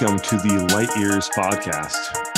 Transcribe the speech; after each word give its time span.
Welcome 0.00 0.18
to 0.18 0.36
the 0.38 0.66
Light 0.74 0.90
Years 0.98 1.28
podcast. 1.28 1.94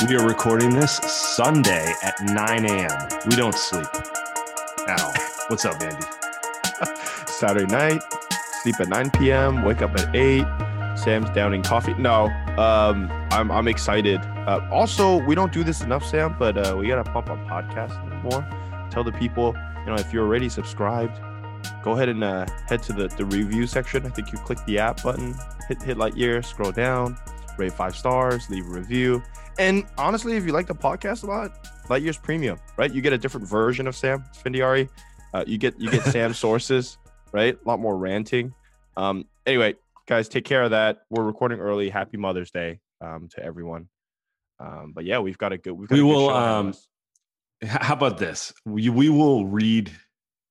We 0.06 0.14
are 0.16 0.26
recording 0.26 0.74
this 0.74 0.98
Sunday 0.98 1.90
at 2.02 2.14
9 2.20 2.66
a.m. 2.66 3.08
We 3.30 3.34
don't 3.34 3.54
sleep 3.54 3.86
all. 4.86 5.14
What's 5.48 5.64
up, 5.64 5.80
Andy? 5.80 6.06
Saturday 7.26 7.64
night, 7.72 8.02
sleep 8.62 8.78
at 8.78 8.88
9 8.88 9.10
p.m., 9.12 9.64
wake 9.64 9.80
up 9.80 9.98
at 9.98 10.14
8. 10.14 10.44
Sam's 10.98 11.30
downing 11.30 11.62
coffee. 11.62 11.94
No, 11.94 12.26
um, 12.58 13.10
I'm, 13.30 13.50
I'm 13.50 13.68
excited. 13.68 14.20
Uh, 14.20 14.68
also, 14.70 15.24
we 15.24 15.34
don't 15.34 15.52
do 15.52 15.64
this 15.64 15.80
enough, 15.80 16.04
Sam, 16.04 16.36
but 16.38 16.58
uh, 16.58 16.76
we 16.76 16.88
got 16.88 17.02
to 17.02 17.10
pump 17.10 17.30
our 17.30 17.38
podcast 17.38 18.22
more. 18.22 18.46
Tell 18.90 19.02
the 19.02 19.12
people, 19.12 19.56
you 19.78 19.86
know, 19.86 19.94
if 19.94 20.12
you're 20.12 20.26
already 20.26 20.50
subscribed, 20.50 21.18
go 21.82 21.92
ahead 21.92 22.10
and 22.10 22.22
uh, 22.22 22.44
head 22.68 22.82
to 22.82 22.92
the, 22.92 23.08
the 23.08 23.24
review 23.24 23.66
section. 23.66 24.04
I 24.04 24.10
think 24.10 24.30
you 24.30 24.38
click 24.40 24.58
the 24.66 24.78
app 24.78 25.02
button, 25.02 25.34
hit 25.68 25.82
hit 25.82 25.96
Lightyear, 25.96 26.44
scroll 26.44 26.70
down, 26.70 27.16
rate 27.58 27.72
five 27.72 27.96
stars, 27.96 28.48
leave 28.50 28.66
a 28.66 28.70
review. 28.70 29.22
And 29.58 29.84
honestly, 29.96 30.36
if 30.36 30.44
you 30.44 30.52
like 30.52 30.66
the 30.66 30.74
podcast 30.74 31.22
a 31.22 31.26
lot, 31.26 31.68
Light 31.88 32.02
Years 32.02 32.18
premium, 32.18 32.58
right? 32.76 32.92
You 32.92 33.00
get 33.00 33.12
a 33.12 33.18
different 33.18 33.48
version 33.48 33.86
of 33.86 33.96
Sam 33.96 34.24
Esfandiari. 34.34 34.88
Uh, 35.32 35.44
you 35.46 35.58
get 35.58 35.78
you 35.80 35.90
get 35.90 36.02
Sam's 36.12 36.38
sources, 36.38 36.98
right? 37.32 37.58
A 37.62 37.68
lot 37.68 37.80
more 37.80 37.96
ranting. 37.96 38.54
Um, 38.96 39.26
anyway, 39.46 39.74
guys, 40.06 40.28
take 40.28 40.44
care 40.44 40.62
of 40.62 40.70
that. 40.70 40.98
We're 41.10 41.24
recording 41.24 41.60
early. 41.60 41.88
Happy 41.88 42.16
Mother's 42.16 42.50
Day 42.50 42.80
um, 43.00 43.28
to 43.32 43.42
everyone. 43.42 43.88
Um, 44.58 44.92
but 44.94 45.04
yeah, 45.04 45.18
we've 45.18 45.38
got 45.38 45.52
a 45.52 45.58
good. 45.58 45.72
We've 45.72 45.88
got 45.88 45.96
We 45.96 46.02
a 46.02 46.06
will, 46.06 46.30
um, 46.30 46.74
How 47.64 47.94
about 47.94 48.18
this? 48.18 48.52
We, 48.64 48.88
we 48.88 49.08
will 49.08 49.46
read, 49.46 49.90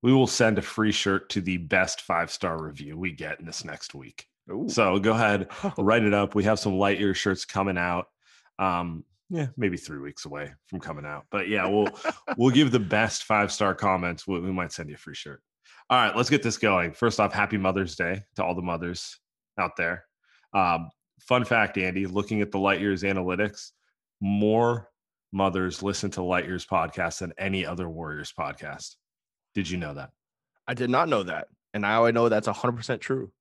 we 0.02 0.14
will 0.14 0.28
send 0.28 0.58
a 0.58 0.62
free 0.62 0.92
shirt 0.92 1.30
to 1.32 1.42
the 1.42 1.58
best 1.58 2.02
five 2.02 2.32
star 2.32 2.62
review 2.62 2.98
we 2.98 3.12
get 3.12 3.40
in 3.40 3.46
this 3.46 3.66
next 3.66 3.94
week. 3.94 4.28
Ooh. 4.52 4.70
So 4.70 5.00
go 5.00 5.12
ahead, 5.12 5.50
write 5.78 6.04
it 6.04 6.14
up. 6.14 6.36
We 6.36 6.44
have 6.44 6.60
some 6.60 6.78
light 6.78 7.00
year 7.00 7.14
shirts 7.14 7.46
coming 7.46 7.78
out. 7.78 8.08
Um, 8.60 9.04
yeah, 9.30 9.48
maybe 9.58 9.78
three 9.78 10.00
weeks 10.00 10.26
away 10.26 10.54
from 10.68 10.80
coming 10.80 11.06
out. 11.06 11.26
But 11.32 11.50
yeah, 11.50 11.68
we'll 11.68 11.90
we'll 12.38 12.54
give 12.54 12.72
the 12.72 12.80
best 12.80 13.24
five 13.24 13.52
star 13.52 13.74
comments. 13.74 14.28
We, 14.28 14.40
we 14.40 14.52
might 14.52 14.72
send 14.72 14.90
you 14.90 14.96
a 14.96 15.00
free 15.00 15.16
shirt. 15.16 15.42
All 15.90 15.98
right, 15.98 16.16
let's 16.16 16.30
get 16.30 16.44
this 16.44 16.58
going. 16.58 16.94
First 16.94 17.20
off, 17.20 17.34
happy 17.34 17.58
Mother's 17.58 17.96
Day 17.96 18.22
to 18.36 18.44
all 18.44 18.56
the 18.56 18.62
mothers 18.62 19.20
out 19.60 19.76
there. 19.78 20.06
Um, 20.54 20.90
fun 21.20 21.46
fact, 21.46 21.78
Andy, 21.78 22.06
looking 22.06 22.42
at 22.42 22.52
the 22.52 22.60
Light 22.60 22.80
Years 22.80 23.04
analytics, 23.04 23.72
more 24.22 24.90
mothers 25.32 25.84
listen 25.84 26.10
to 26.12 26.24
Light 26.24 26.46
Years 26.46 26.66
podcast 26.66 27.20
than 27.20 27.34
any 27.38 27.66
other 27.66 27.90
Warriors 27.90 28.34
podcast. 28.38 28.96
Did 29.54 29.70
you 29.70 29.78
know 29.78 29.94
that? 29.94 30.12
I 30.68 30.74
did 30.74 30.90
not 30.90 31.10
know 31.10 31.24
that, 31.24 31.48
and 31.74 31.82
now 31.82 32.06
I 32.06 32.12
know 32.12 32.30
that's 32.30 32.48
100 32.48 32.76
percent 32.76 33.02
true, 33.02 33.32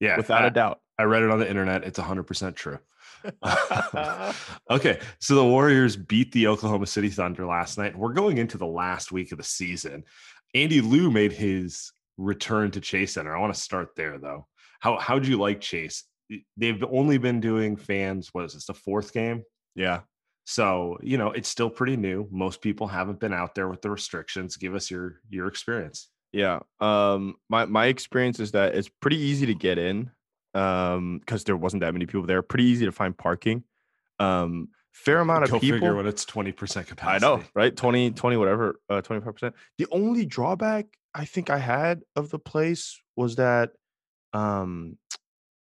Yeah, 0.00 0.16
without 0.16 0.42
I- 0.44 0.48
a 0.48 0.50
doubt. 0.50 0.80
I 0.98 1.04
read 1.04 1.22
it 1.22 1.30
on 1.30 1.38
the 1.38 1.48
internet. 1.48 1.84
It's 1.84 1.98
100% 1.98 2.54
true. 2.56 2.78
okay. 4.70 5.00
So 5.18 5.34
the 5.34 5.44
Warriors 5.44 5.96
beat 5.96 6.32
the 6.32 6.46
Oklahoma 6.48 6.86
City 6.86 7.08
Thunder 7.08 7.46
last 7.46 7.78
night. 7.78 7.96
We're 7.96 8.12
going 8.12 8.38
into 8.38 8.58
the 8.58 8.66
last 8.66 9.12
week 9.12 9.32
of 9.32 9.38
the 9.38 9.44
season. 9.44 10.04
Andy 10.54 10.80
Liu 10.80 11.10
made 11.10 11.32
his 11.32 11.92
return 12.18 12.70
to 12.72 12.80
Chase 12.80 13.14
Center. 13.14 13.34
I 13.34 13.40
want 13.40 13.54
to 13.54 13.60
start 13.60 13.90
there 13.96 14.18
though. 14.18 14.46
How 14.80 14.98
how'd 14.98 15.26
you 15.26 15.38
like 15.38 15.60
Chase? 15.60 16.04
They've 16.56 16.82
only 16.84 17.18
been 17.18 17.40
doing 17.40 17.76
fans, 17.76 18.28
what 18.32 18.44
is 18.44 18.54
this, 18.54 18.66
the 18.66 18.74
fourth 18.74 19.12
game? 19.12 19.42
Yeah. 19.74 20.00
So, 20.44 20.98
you 21.02 21.18
know, 21.18 21.30
it's 21.32 21.48
still 21.48 21.70
pretty 21.70 21.96
new. 21.96 22.28
Most 22.30 22.60
people 22.60 22.86
haven't 22.88 23.20
been 23.20 23.32
out 23.32 23.54
there 23.54 23.68
with 23.68 23.82
the 23.82 23.90
restrictions. 23.90 24.56
Give 24.56 24.74
us 24.74 24.90
your 24.90 25.20
your 25.28 25.46
experience. 25.46 26.08
Yeah. 26.32 26.60
Um 26.80 27.36
my 27.48 27.64
my 27.66 27.86
experience 27.86 28.40
is 28.40 28.52
that 28.52 28.74
it's 28.74 28.88
pretty 28.88 29.18
easy 29.18 29.46
to 29.46 29.54
get 29.54 29.78
in 29.78 30.10
um 30.54 31.18
because 31.18 31.44
there 31.44 31.56
wasn't 31.56 31.80
that 31.82 31.92
many 31.92 32.06
people 32.06 32.26
there. 32.26 32.42
Pretty 32.42 32.64
easy 32.64 32.84
to 32.86 32.92
find 32.92 33.16
parking. 33.16 33.64
Um 34.18 34.68
fair 34.92 35.18
amount 35.20 35.44
of 35.44 35.50
Go 35.50 35.58
people. 35.60 35.76
figure 35.78 35.94
when 35.96 36.06
it's 36.06 36.24
20% 36.24 36.86
capacity. 36.86 37.02
I 37.04 37.18
know, 37.18 37.42
right? 37.54 37.74
20 37.76 38.10
20 38.12 38.36
whatever, 38.36 38.80
uh 38.88 39.00
25%. 39.02 39.52
The 39.78 39.86
only 39.90 40.26
drawback 40.26 40.86
I 41.14 41.24
think 41.24 41.50
I 41.50 41.58
had 41.58 42.02
of 42.14 42.30
the 42.30 42.38
place 42.38 43.00
was 43.16 43.36
that 43.36 43.70
um 44.32 44.96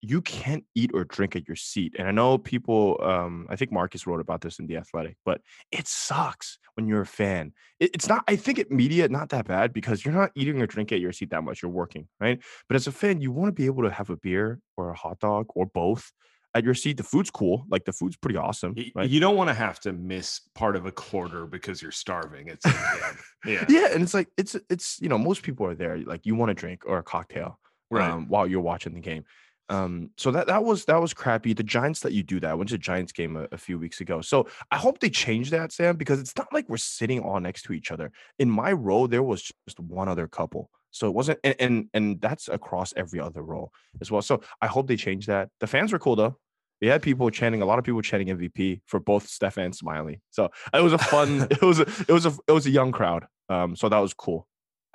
you 0.09 0.22
can't 0.22 0.63
eat 0.75 0.91
or 0.94 1.03
drink 1.03 1.35
at 1.35 1.47
your 1.47 1.56
seat. 1.56 1.95
And 1.97 2.07
I 2.07 2.12
know 2.12 2.38
people 2.38 3.00
um 3.03 3.47
I 3.50 3.56
think 3.56 3.72
Marcus 3.72 4.06
wrote 4.07 4.22
about 4.22 4.41
this 4.41 4.59
in 4.59 4.68
the 4.68 4.78
athletic, 4.78 5.18
but 5.25 5.41
it 5.72 5.88
sucks 5.88 6.57
when 6.75 6.88
you're 6.88 7.02
a 7.02 7.05
fan. 7.05 7.53
It- 7.79 7.91
it's 7.93 8.08
not 8.08 8.23
I 8.28 8.35
think 8.35 8.59
at 8.59 8.72
media 8.72 9.08
not 9.09 9.29
that 9.29 9.47
bad 9.47 9.73
because 9.73 10.03
you're 10.05 10.14
not 10.14 10.32
eating 10.35 10.61
or 10.61 10.67
drinking 10.67 10.96
at 10.97 11.02
your 11.02 11.11
seat 11.14 11.29
that 11.32 11.43
much. 11.43 11.61
You're 11.61 11.72
working, 11.72 12.08
right? 12.20 12.40
But 12.67 12.76
as 12.76 12.87
a 12.87 12.91
fan, 12.91 13.22
you 13.22 13.32
want 13.32 13.49
to 13.49 13.53
be 13.61 13.66
able 13.66 13.84
to 13.84 13.91
have 13.91 14.09
a 14.09 14.17
beer 14.17 14.59
or 14.78 14.90
a 14.90 14.96
hot 14.97 15.20
dog 15.20 15.47
or 15.55 15.66
both 15.66 16.11
at 16.55 16.64
your 16.64 16.73
seat. 16.73 16.97
The 16.97 17.03
food's 17.03 17.29
cool. 17.29 17.66
Like 17.70 17.85
the 17.85 17.93
food's 17.93 18.16
pretty 18.17 18.37
awesome. 18.37 18.73
Right? 18.96 19.09
You 19.09 19.20
don't 19.20 19.35
want 19.35 19.49
to 19.49 19.53
have 19.53 19.79
to 19.82 19.91
miss 19.93 20.41
part 20.55 20.76
of 20.76 20.85
a 20.85 20.91
quarter 20.91 21.46
because 21.46 21.82
you're 21.82 21.91
starving. 21.91 22.47
It's 22.47 22.66
yeah. 22.66 23.14
yeah. 23.46 23.66
yeah 23.70 23.87
and 23.93 24.02
it's 24.02 24.14
like 24.14 24.29
it's 24.37 24.55
it's 24.70 24.99
you 25.02 25.09
know 25.09 25.17
most 25.17 25.43
people 25.43 25.66
are 25.67 25.76
there 25.76 25.97
like 25.99 26.26
you 26.26 26.35
want 26.35 26.52
a 26.52 26.53
drink 26.53 26.84
or 26.85 26.97
a 26.99 27.03
cocktail 27.03 27.59
Right. 27.90 28.09
um, 28.11 28.28
while 28.28 28.46
you're 28.46 28.59
watching 28.59 28.93
the 28.93 28.99
game 28.99 29.23
um 29.69 30.09
so 30.17 30.31
that 30.31 30.47
that 30.47 30.64
was 30.64 30.85
that 30.85 31.02
was 31.02 31.14
crappy. 31.14 31.53
The 31.53 31.64
giants 31.64 31.99
that 32.02 32.14
you 32.14 32.23
do 32.23 32.40
that. 32.40 32.52
I 32.52 32.53
went 32.53 32.69
to 32.69 32.78
giants 32.78 33.11
game 33.11 33.35
a, 33.35 33.47
a 33.52 33.58
few 33.58 33.78
weeks 33.78 34.02
ago. 34.02 34.22
So 34.22 34.47
i 34.72 34.78
hope 34.78 34.99
they 34.99 35.09
change 35.09 35.49
that 35.52 35.72
sam 35.72 35.97
because 35.97 36.19
it's 36.19 36.37
not 36.37 36.52
like 36.53 36.67
we're 36.69 36.78
sitting 36.78 37.19
all 37.19 37.40
next 37.40 37.64
to 37.64 37.73
each 37.73 37.91
other. 37.91 38.11
In 38.40 38.49
my 38.49 38.72
row 38.72 39.08
there 39.08 39.23
was 39.23 39.52
just 39.67 39.79
one 39.79 40.08
other 40.08 40.28
couple. 40.28 40.69
So 40.91 41.08
it 41.08 41.14
wasn't 41.14 41.40
and 41.43 41.55
and, 41.59 41.90
and 41.93 42.22
that's 42.22 42.47
across 42.47 42.93
every 42.96 43.19
other 43.19 43.41
row 43.41 43.72
as 44.02 44.11
well. 44.11 44.22
So 44.22 44.41
i 44.61 44.67
hope 44.67 44.87
they 44.87 44.97
change 44.97 45.25
that. 45.28 45.49
The 45.59 45.67
fans 45.67 45.91
were 45.91 45.99
cool 45.99 46.16
though. 46.16 46.37
We 46.81 46.87
had 46.87 47.02
people 47.02 47.29
chanting, 47.31 47.61
a 47.61 47.66
lot 47.66 47.79
of 47.79 47.85
people 47.85 48.02
chanting 48.02 48.35
MVP 48.37 48.81
for 48.85 48.99
both 48.99 49.28
Steph 49.28 49.58
and 49.58 49.75
Smiley. 49.75 50.22
So 50.29 50.49
it 50.73 50.84
was 50.84 50.93
a 50.93 50.99
fun, 50.99 51.47
it 51.49 51.61
was 51.61 51.79
a, 51.79 51.87
it 52.08 52.11
was 52.11 52.25
a, 52.25 52.34
it 52.47 52.52
was 52.52 52.67
a 52.67 52.70
young 52.70 52.91
crowd. 52.91 53.25
Um, 53.49 53.75
so 53.75 53.90
that 53.90 53.97
was 53.97 54.13
cool. 54.13 54.47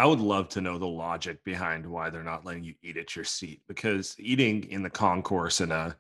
I 0.03 0.05
would 0.05 0.19
love 0.19 0.49
to 0.49 0.61
know 0.61 0.79
the 0.79 0.87
logic 0.89 1.45
behind 1.45 1.87
why 1.87 2.11
they're 2.11 2.25
not 2.25 2.45
letting 2.45 2.65
you 2.65 2.75
eat 2.83 2.97
at 2.97 3.15
your 3.15 3.25
seat 3.25 3.63
because 3.69 4.17
eating 4.19 4.69
in 4.69 4.83
the 4.83 4.91
concourse 4.91 5.61
in 5.61 5.71
a 5.71 5.97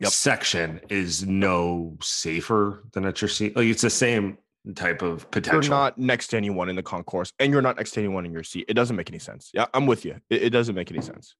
Yep. 0.00 0.10
section 0.10 0.80
is 0.88 1.26
no 1.26 1.98
safer 2.00 2.84
than 2.92 3.04
at 3.04 3.20
your 3.20 3.28
seat. 3.28 3.54
Like 3.54 3.66
it's 3.66 3.82
the 3.82 3.90
same 3.90 4.38
type 4.74 5.02
of 5.02 5.30
potential. 5.30 5.62
You're 5.62 5.70
not 5.70 5.98
next 5.98 6.28
to 6.28 6.38
anyone 6.38 6.70
in 6.70 6.76
the 6.76 6.82
concourse, 6.82 7.34
and 7.38 7.52
you're 7.52 7.60
not 7.60 7.76
next 7.76 7.90
to 7.92 8.00
anyone 8.00 8.24
in 8.24 8.32
your 8.32 8.44
seat. 8.44 8.64
It 8.66 8.72
doesn't 8.72 8.96
make 8.96 9.10
any 9.10 9.18
sense. 9.18 9.50
Yeah, 9.52 9.66
I'm 9.74 9.84
with 9.84 10.06
you. 10.06 10.18
It, 10.30 10.44
it 10.44 10.50
doesn't 10.50 10.74
make 10.74 10.90
any 10.90 11.02
sense. 11.02 11.36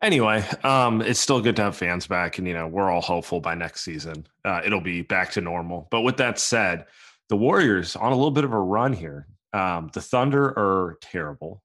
Anyway, 0.00 0.42
um, 0.64 1.02
it's 1.02 1.20
still 1.20 1.42
good 1.42 1.56
to 1.56 1.62
have 1.62 1.76
fans 1.76 2.06
back, 2.06 2.38
and 2.38 2.48
you 2.48 2.54
know 2.54 2.66
we're 2.66 2.90
all 2.90 3.02
hopeful 3.02 3.38
by 3.38 3.54
next 3.54 3.82
season 3.82 4.26
uh, 4.46 4.62
it'll 4.64 4.80
be 4.80 5.02
back 5.02 5.32
to 5.32 5.42
normal. 5.42 5.88
But 5.90 6.00
with 6.00 6.16
that 6.16 6.38
said, 6.38 6.86
the 7.28 7.36
Warriors 7.36 7.96
on 7.96 8.12
a 8.12 8.16
little 8.16 8.30
bit 8.30 8.44
of 8.44 8.54
a 8.54 8.58
run 8.58 8.94
here. 8.94 9.26
Um, 9.52 9.90
the 9.92 10.00
Thunder 10.00 10.44
are 10.44 10.98
terrible. 11.02 11.62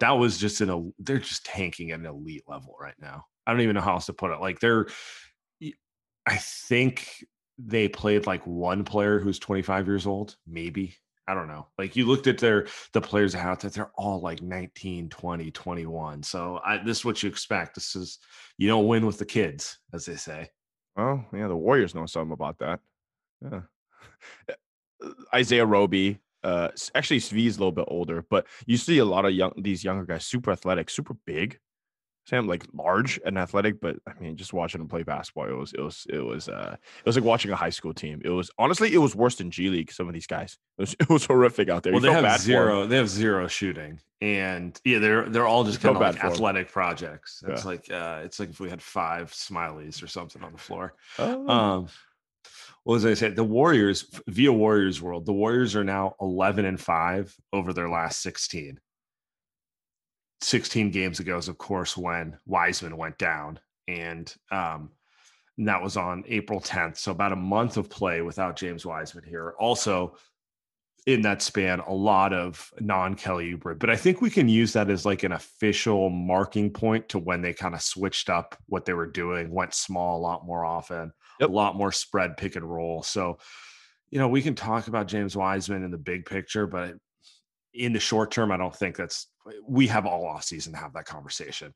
that 0.00 0.12
was 0.12 0.38
just 0.38 0.60
an 0.60 0.70
el- 0.70 0.94
they're 0.98 1.18
just 1.18 1.44
tanking 1.44 1.90
at 1.90 2.00
an 2.00 2.06
elite 2.06 2.44
level 2.46 2.76
right 2.80 2.94
now. 3.00 3.24
I 3.46 3.52
don't 3.52 3.60
even 3.60 3.74
know 3.74 3.80
how 3.80 3.94
else 3.94 4.06
to 4.06 4.12
put 4.12 4.30
it. 4.30 4.40
Like 4.40 4.60
they're, 4.60 4.86
I 6.26 6.36
think 6.36 7.24
they 7.58 7.88
played 7.88 8.26
like 8.26 8.46
one 8.46 8.84
player 8.84 9.18
who's 9.18 9.38
25 9.38 9.86
years 9.86 10.06
old, 10.06 10.36
maybe. 10.46 10.96
I 11.28 11.34
don't 11.34 11.48
know. 11.48 11.68
Like 11.78 11.94
you 11.94 12.06
looked 12.06 12.26
at 12.26 12.38
their 12.38 12.66
the 12.92 13.00
players 13.00 13.34
out 13.34 13.60
there, 13.60 13.70
they're 13.70 13.92
all 13.94 14.20
like 14.20 14.42
19, 14.42 15.08
20, 15.08 15.50
21. 15.50 16.22
So 16.22 16.60
I, 16.64 16.78
this 16.78 16.98
is 16.98 17.04
what 17.04 17.22
you 17.22 17.28
expect. 17.28 17.76
This 17.76 17.94
is 17.94 18.18
you 18.58 18.68
don't 18.68 18.88
win 18.88 19.06
with 19.06 19.18
the 19.18 19.24
kids, 19.24 19.78
as 19.92 20.04
they 20.04 20.16
say. 20.16 20.48
Oh, 20.96 21.24
yeah, 21.32 21.48
the 21.48 21.56
Warriors 21.56 21.94
know 21.94 22.06
something 22.06 22.32
about 22.32 22.58
that. 22.58 22.80
Yeah. 23.40 23.60
Isaiah 25.34 25.66
Roby, 25.66 26.18
uh, 26.44 26.68
actually 26.94 27.20
Svi 27.20 27.46
is 27.46 27.56
a 27.56 27.60
little 27.60 27.72
bit 27.72 27.84
older, 27.88 28.24
but 28.28 28.46
you 28.66 28.76
see 28.76 28.98
a 28.98 29.04
lot 29.04 29.24
of 29.24 29.32
young 29.32 29.52
these 29.58 29.84
younger 29.84 30.04
guys, 30.04 30.24
super 30.24 30.50
athletic, 30.52 30.90
super 30.90 31.14
big. 31.26 31.58
Sam 32.24 32.46
like 32.46 32.64
large 32.72 33.18
and 33.26 33.36
athletic, 33.36 33.80
but 33.80 33.96
I 34.06 34.12
mean, 34.20 34.36
just 34.36 34.52
watching 34.52 34.78
them 34.80 34.86
play 34.86 35.02
basketball, 35.02 35.48
it 35.48 35.56
was 35.56 35.72
it 35.72 35.80
was 35.80 36.06
it 36.08 36.20
was 36.20 36.48
uh 36.48 36.76
it 36.80 37.04
was 37.04 37.16
like 37.16 37.24
watching 37.24 37.50
a 37.50 37.56
high 37.56 37.70
school 37.70 37.92
team. 37.92 38.22
It 38.24 38.28
was 38.30 38.48
honestly 38.58 38.94
it 38.94 38.98
was 38.98 39.16
worse 39.16 39.34
than 39.34 39.50
G 39.50 39.68
League. 39.70 39.90
Some 39.90 40.06
of 40.06 40.14
these 40.14 40.28
guys, 40.28 40.56
it 40.78 40.82
was, 40.82 40.94
it 41.00 41.08
was 41.08 41.26
horrific 41.26 41.68
out 41.68 41.82
there. 41.82 41.92
Well, 41.92 42.00
You 42.00 42.10
they 42.14 42.28
have 42.28 42.40
zero. 42.40 42.86
They 42.86 42.96
have 42.96 43.08
zero 43.08 43.48
shooting, 43.48 43.98
and 44.20 44.80
yeah, 44.84 45.00
they're 45.00 45.28
they're 45.28 45.48
all 45.48 45.64
just 45.64 45.80
kind 45.80 45.96
of 45.96 46.00
like 46.00 46.24
athletic 46.24 46.70
projects. 46.70 47.42
It's 47.44 47.62
Yeah. 47.64 47.68
like 47.68 47.90
uh, 47.90 48.20
it's 48.22 48.38
like 48.38 48.50
if 48.50 48.60
we 48.60 48.70
had 48.70 48.80
five 48.80 49.32
Smileys 49.32 50.00
or 50.00 50.06
something 50.06 50.44
on 50.44 50.52
the 50.52 50.58
floor. 50.58 50.94
Oh, 51.18 51.48
Um, 51.48 51.88
what 52.84 52.96
as 52.96 53.06
I 53.06 53.14
said, 53.14 53.36
The 53.36 53.44
Warriors 53.44 54.06
via 54.26 54.52
Warriors 54.52 55.00
World. 55.00 55.26
The 55.26 55.32
Warriors 55.32 55.76
are 55.76 55.84
now 55.84 56.14
eleven 56.20 56.64
and 56.64 56.80
five 56.80 57.34
over 57.52 57.72
their 57.72 57.88
last 57.88 58.22
sixteen. 58.22 58.78
16 60.42 60.90
games 60.90 61.20
ago 61.20 61.36
is 61.36 61.48
of 61.48 61.56
course 61.58 61.96
when 61.96 62.36
Wiseman 62.46 62.96
went 62.96 63.16
down 63.18 63.58
and 63.88 64.34
um 64.50 64.90
and 65.58 65.68
that 65.68 65.82
was 65.82 65.96
on 65.96 66.24
April 66.26 66.60
10th 66.60 66.96
so 66.96 67.12
about 67.12 67.32
a 67.32 67.36
month 67.36 67.76
of 67.76 67.88
play 67.88 68.22
without 68.22 68.56
James 68.56 68.84
Wiseman 68.84 69.24
here 69.24 69.54
also 69.58 70.16
in 71.06 71.22
that 71.22 71.42
span 71.42 71.80
a 71.80 71.92
lot 71.92 72.32
of 72.32 72.72
non-Kelly 72.80 73.54
Oubre 73.54 73.78
but 73.78 73.90
I 73.90 73.96
think 73.96 74.20
we 74.20 74.30
can 74.30 74.48
use 74.48 74.72
that 74.72 74.90
as 74.90 75.06
like 75.06 75.22
an 75.22 75.32
official 75.32 76.10
marking 76.10 76.70
point 76.70 77.08
to 77.10 77.18
when 77.18 77.40
they 77.40 77.52
kind 77.52 77.74
of 77.74 77.82
switched 77.82 78.28
up 78.28 78.56
what 78.66 78.84
they 78.84 78.94
were 78.94 79.06
doing 79.06 79.50
went 79.50 79.74
small 79.74 80.18
a 80.18 80.22
lot 80.22 80.46
more 80.46 80.64
often 80.64 81.12
Yep. 81.42 81.50
a 81.50 81.52
lot 81.52 81.76
more 81.76 81.92
spread 81.92 82.36
pick 82.36 82.56
and 82.56 82.64
roll 82.64 83.02
so 83.02 83.38
you 84.10 84.18
know 84.18 84.28
we 84.28 84.42
can 84.42 84.54
talk 84.54 84.88
about 84.88 85.08
James 85.08 85.36
Wiseman 85.36 85.84
in 85.84 85.90
the 85.90 85.98
big 85.98 86.24
picture 86.26 86.66
but 86.66 86.94
in 87.74 87.92
the 87.92 88.00
short 88.00 88.30
term, 88.30 88.52
I 88.52 88.56
don't 88.56 88.74
think 88.74 88.96
that's 88.96 89.28
we 89.66 89.86
have 89.86 90.04
all 90.06 90.26
off 90.26 90.44
season 90.44 90.72
to 90.74 90.78
have 90.78 90.92
that 90.92 91.06
conversation. 91.06 91.72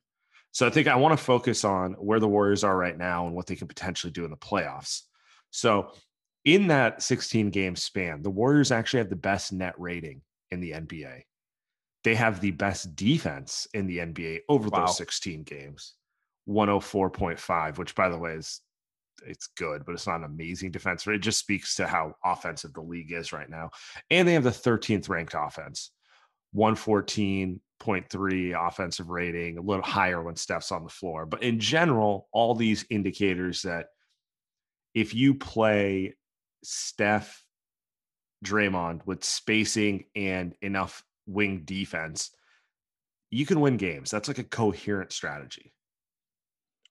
So 0.52 0.66
I 0.66 0.70
think 0.70 0.88
I 0.88 0.96
want 0.96 1.18
to 1.18 1.24
focus 1.24 1.64
on 1.64 1.92
where 1.94 2.20
the 2.20 2.28
Warriors 2.28 2.64
are 2.64 2.76
right 2.76 2.96
now 2.96 3.26
and 3.26 3.34
what 3.34 3.46
they 3.46 3.56
can 3.56 3.66
potentially 3.68 4.10
do 4.10 4.24
in 4.24 4.30
the 4.30 4.36
playoffs. 4.36 5.02
So 5.50 5.92
in 6.44 6.66
that 6.68 7.02
16 7.02 7.50
game 7.50 7.76
span, 7.76 8.22
the 8.22 8.30
Warriors 8.30 8.72
actually 8.72 8.98
have 8.98 9.10
the 9.10 9.16
best 9.16 9.52
net 9.52 9.74
rating 9.78 10.22
in 10.50 10.60
the 10.60 10.72
NBA. 10.72 11.22
They 12.04 12.14
have 12.14 12.40
the 12.40 12.52
best 12.52 12.94
defense 12.94 13.66
in 13.74 13.86
the 13.86 13.98
NBA 13.98 14.40
over 14.48 14.68
Wow. 14.68 14.86
those 14.86 14.96
16 14.98 15.44
games. 15.44 15.94
104.5, 16.46 17.78
which 17.78 17.94
by 17.94 18.08
the 18.08 18.18
way 18.18 18.32
is 18.32 18.60
it's 19.24 19.48
good, 19.56 19.84
but 19.84 19.92
it's 19.92 20.06
not 20.06 20.20
an 20.20 20.24
amazing 20.24 20.70
defense. 20.70 21.06
It 21.06 21.18
just 21.18 21.38
speaks 21.38 21.74
to 21.76 21.86
how 21.86 22.14
offensive 22.24 22.72
the 22.72 22.80
league 22.80 23.12
is 23.12 23.32
right 23.32 23.48
now. 23.48 23.70
And 24.10 24.26
they 24.26 24.34
have 24.34 24.44
the 24.44 24.50
13th 24.50 25.08
ranked 25.08 25.34
offense, 25.36 25.90
114.3 26.54 28.68
offensive 28.68 29.08
rating, 29.08 29.58
a 29.58 29.62
little 29.62 29.84
higher 29.84 30.22
when 30.22 30.36
Steph's 30.36 30.72
on 30.72 30.84
the 30.84 30.90
floor. 30.90 31.26
But 31.26 31.42
in 31.42 31.60
general, 31.60 32.28
all 32.32 32.54
these 32.54 32.84
indicators 32.90 33.62
that 33.62 33.86
if 34.94 35.14
you 35.14 35.34
play 35.34 36.14
Steph, 36.62 37.42
Draymond 38.44 39.00
with 39.06 39.24
spacing 39.24 40.04
and 40.14 40.54
enough 40.60 41.02
wing 41.26 41.62
defense, 41.64 42.30
you 43.30 43.46
can 43.46 43.60
win 43.60 43.76
games. 43.76 44.10
That's 44.10 44.28
like 44.28 44.38
a 44.38 44.44
coherent 44.44 45.12
strategy. 45.12 45.72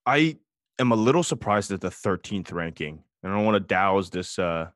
I 0.04 0.38
am 0.78 0.92
a 0.92 0.96
little 0.96 1.22
surprised 1.22 1.72
at 1.72 1.80
the 1.80 1.88
13th 1.88 2.52
ranking. 2.52 3.02
And 3.22 3.32
I 3.32 3.36
don't 3.36 3.44
want 3.44 3.56
to 3.56 3.66
douse 3.66 4.10
this 4.10 4.38
uh 4.38 4.68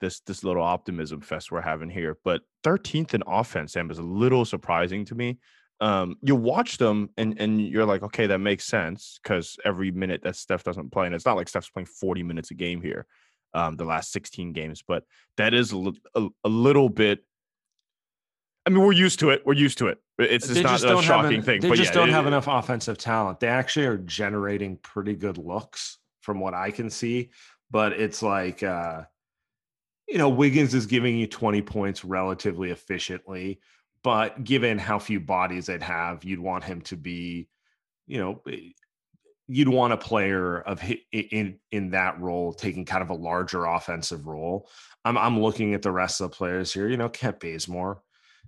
this 0.00 0.20
this 0.20 0.44
little 0.44 0.62
optimism 0.62 1.20
fest 1.20 1.50
we're 1.50 1.60
having 1.60 1.90
here, 1.90 2.18
but 2.24 2.42
13th 2.64 3.14
in 3.14 3.22
offense, 3.26 3.72
Sam, 3.72 3.90
is 3.90 3.98
a 3.98 4.02
little 4.02 4.44
surprising 4.44 5.04
to 5.06 5.14
me. 5.14 5.38
Um, 5.80 6.16
you 6.22 6.36
watch 6.36 6.78
them 6.78 7.10
and 7.16 7.40
and 7.40 7.60
you're 7.60 7.86
like, 7.86 8.02
okay, 8.02 8.26
that 8.26 8.38
makes 8.38 8.64
sense 8.64 9.18
because 9.22 9.56
every 9.64 9.90
minute 9.90 10.22
that 10.22 10.36
Steph 10.36 10.64
doesn't 10.64 10.90
play, 10.90 11.06
and 11.06 11.14
it's 11.14 11.26
not 11.26 11.36
like 11.36 11.48
Steph's 11.48 11.70
playing 11.70 11.86
40 11.86 12.22
minutes 12.22 12.50
a 12.50 12.54
game 12.54 12.80
here, 12.80 13.06
um, 13.54 13.76
the 13.76 13.84
last 13.84 14.12
16 14.12 14.52
games, 14.52 14.82
but 14.86 15.04
that 15.36 15.54
is 15.54 15.72
a, 15.72 15.92
a, 16.14 16.28
a 16.44 16.48
little 16.48 16.88
bit. 16.88 17.24
I 18.66 18.70
mean, 18.70 18.80
we're 18.80 18.92
used 18.92 19.18
to 19.20 19.30
it. 19.30 19.42
We're 19.44 19.54
used 19.54 19.78
to 19.78 19.88
it. 19.88 19.98
It's 20.18 20.48
just 20.48 20.62
not 20.62 20.82
a 20.82 21.02
shocking 21.02 21.38
en- 21.38 21.42
thing. 21.42 21.60
They 21.60 21.70
just 21.72 21.90
yeah, 21.90 22.00
don't 22.00 22.08
it- 22.08 22.12
have 22.12 22.26
enough 22.26 22.46
offensive 22.48 22.98
talent. 22.98 23.40
They 23.40 23.48
actually 23.48 23.86
are 23.86 23.98
generating 23.98 24.78
pretty 24.78 25.14
good 25.14 25.38
looks 25.38 25.98
from 26.20 26.40
what 26.40 26.54
I 26.54 26.70
can 26.70 26.88
see, 26.88 27.30
but 27.70 27.92
it's 27.92 28.22
like 28.22 28.62
uh 28.62 29.02
you 30.08 30.18
know, 30.18 30.28
Wiggins 30.28 30.74
is 30.74 30.86
giving 30.86 31.16
you 31.16 31.26
20 31.26 31.62
points 31.62 32.04
relatively 32.04 32.70
efficiently, 32.70 33.60
but 34.02 34.44
given 34.44 34.78
how 34.78 34.98
few 34.98 35.18
bodies 35.18 35.66
they'd 35.66 35.82
have, 35.82 36.24
you'd 36.24 36.40
want 36.40 36.62
him 36.62 36.82
to 36.82 36.96
be, 36.96 37.48
you 38.06 38.18
know, 38.18 38.42
eh, 38.46 38.70
you'd 39.46 39.68
want 39.68 39.92
a 39.92 39.96
player 39.96 40.60
of 40.60 40.82
in 41.12 41.58
in 41.70 41.90
that 41.90 42.18
role 42.20 42.52
taking 42.52 42.84
kind 42.84 43.02
of 43.02 43.10
a 43.10 43.14
larger 43.14 43.64
offensive 43.66 44.26
role. 44.26 44.68
I'm 45.04 45.18
I'm 45.18 45.40
looking 45.40 45.74
at 45.74 45.82
the 45.82 45.90
rest 45.90 46.20
of 46.20 46.30
the 46.30 46.36
players 46.36 46.72
here. 46.72 46.88
You 46.88 46.96
know, 46.96 47.08
Kent 47.08 47.40
Bazemore, 47.40 48.02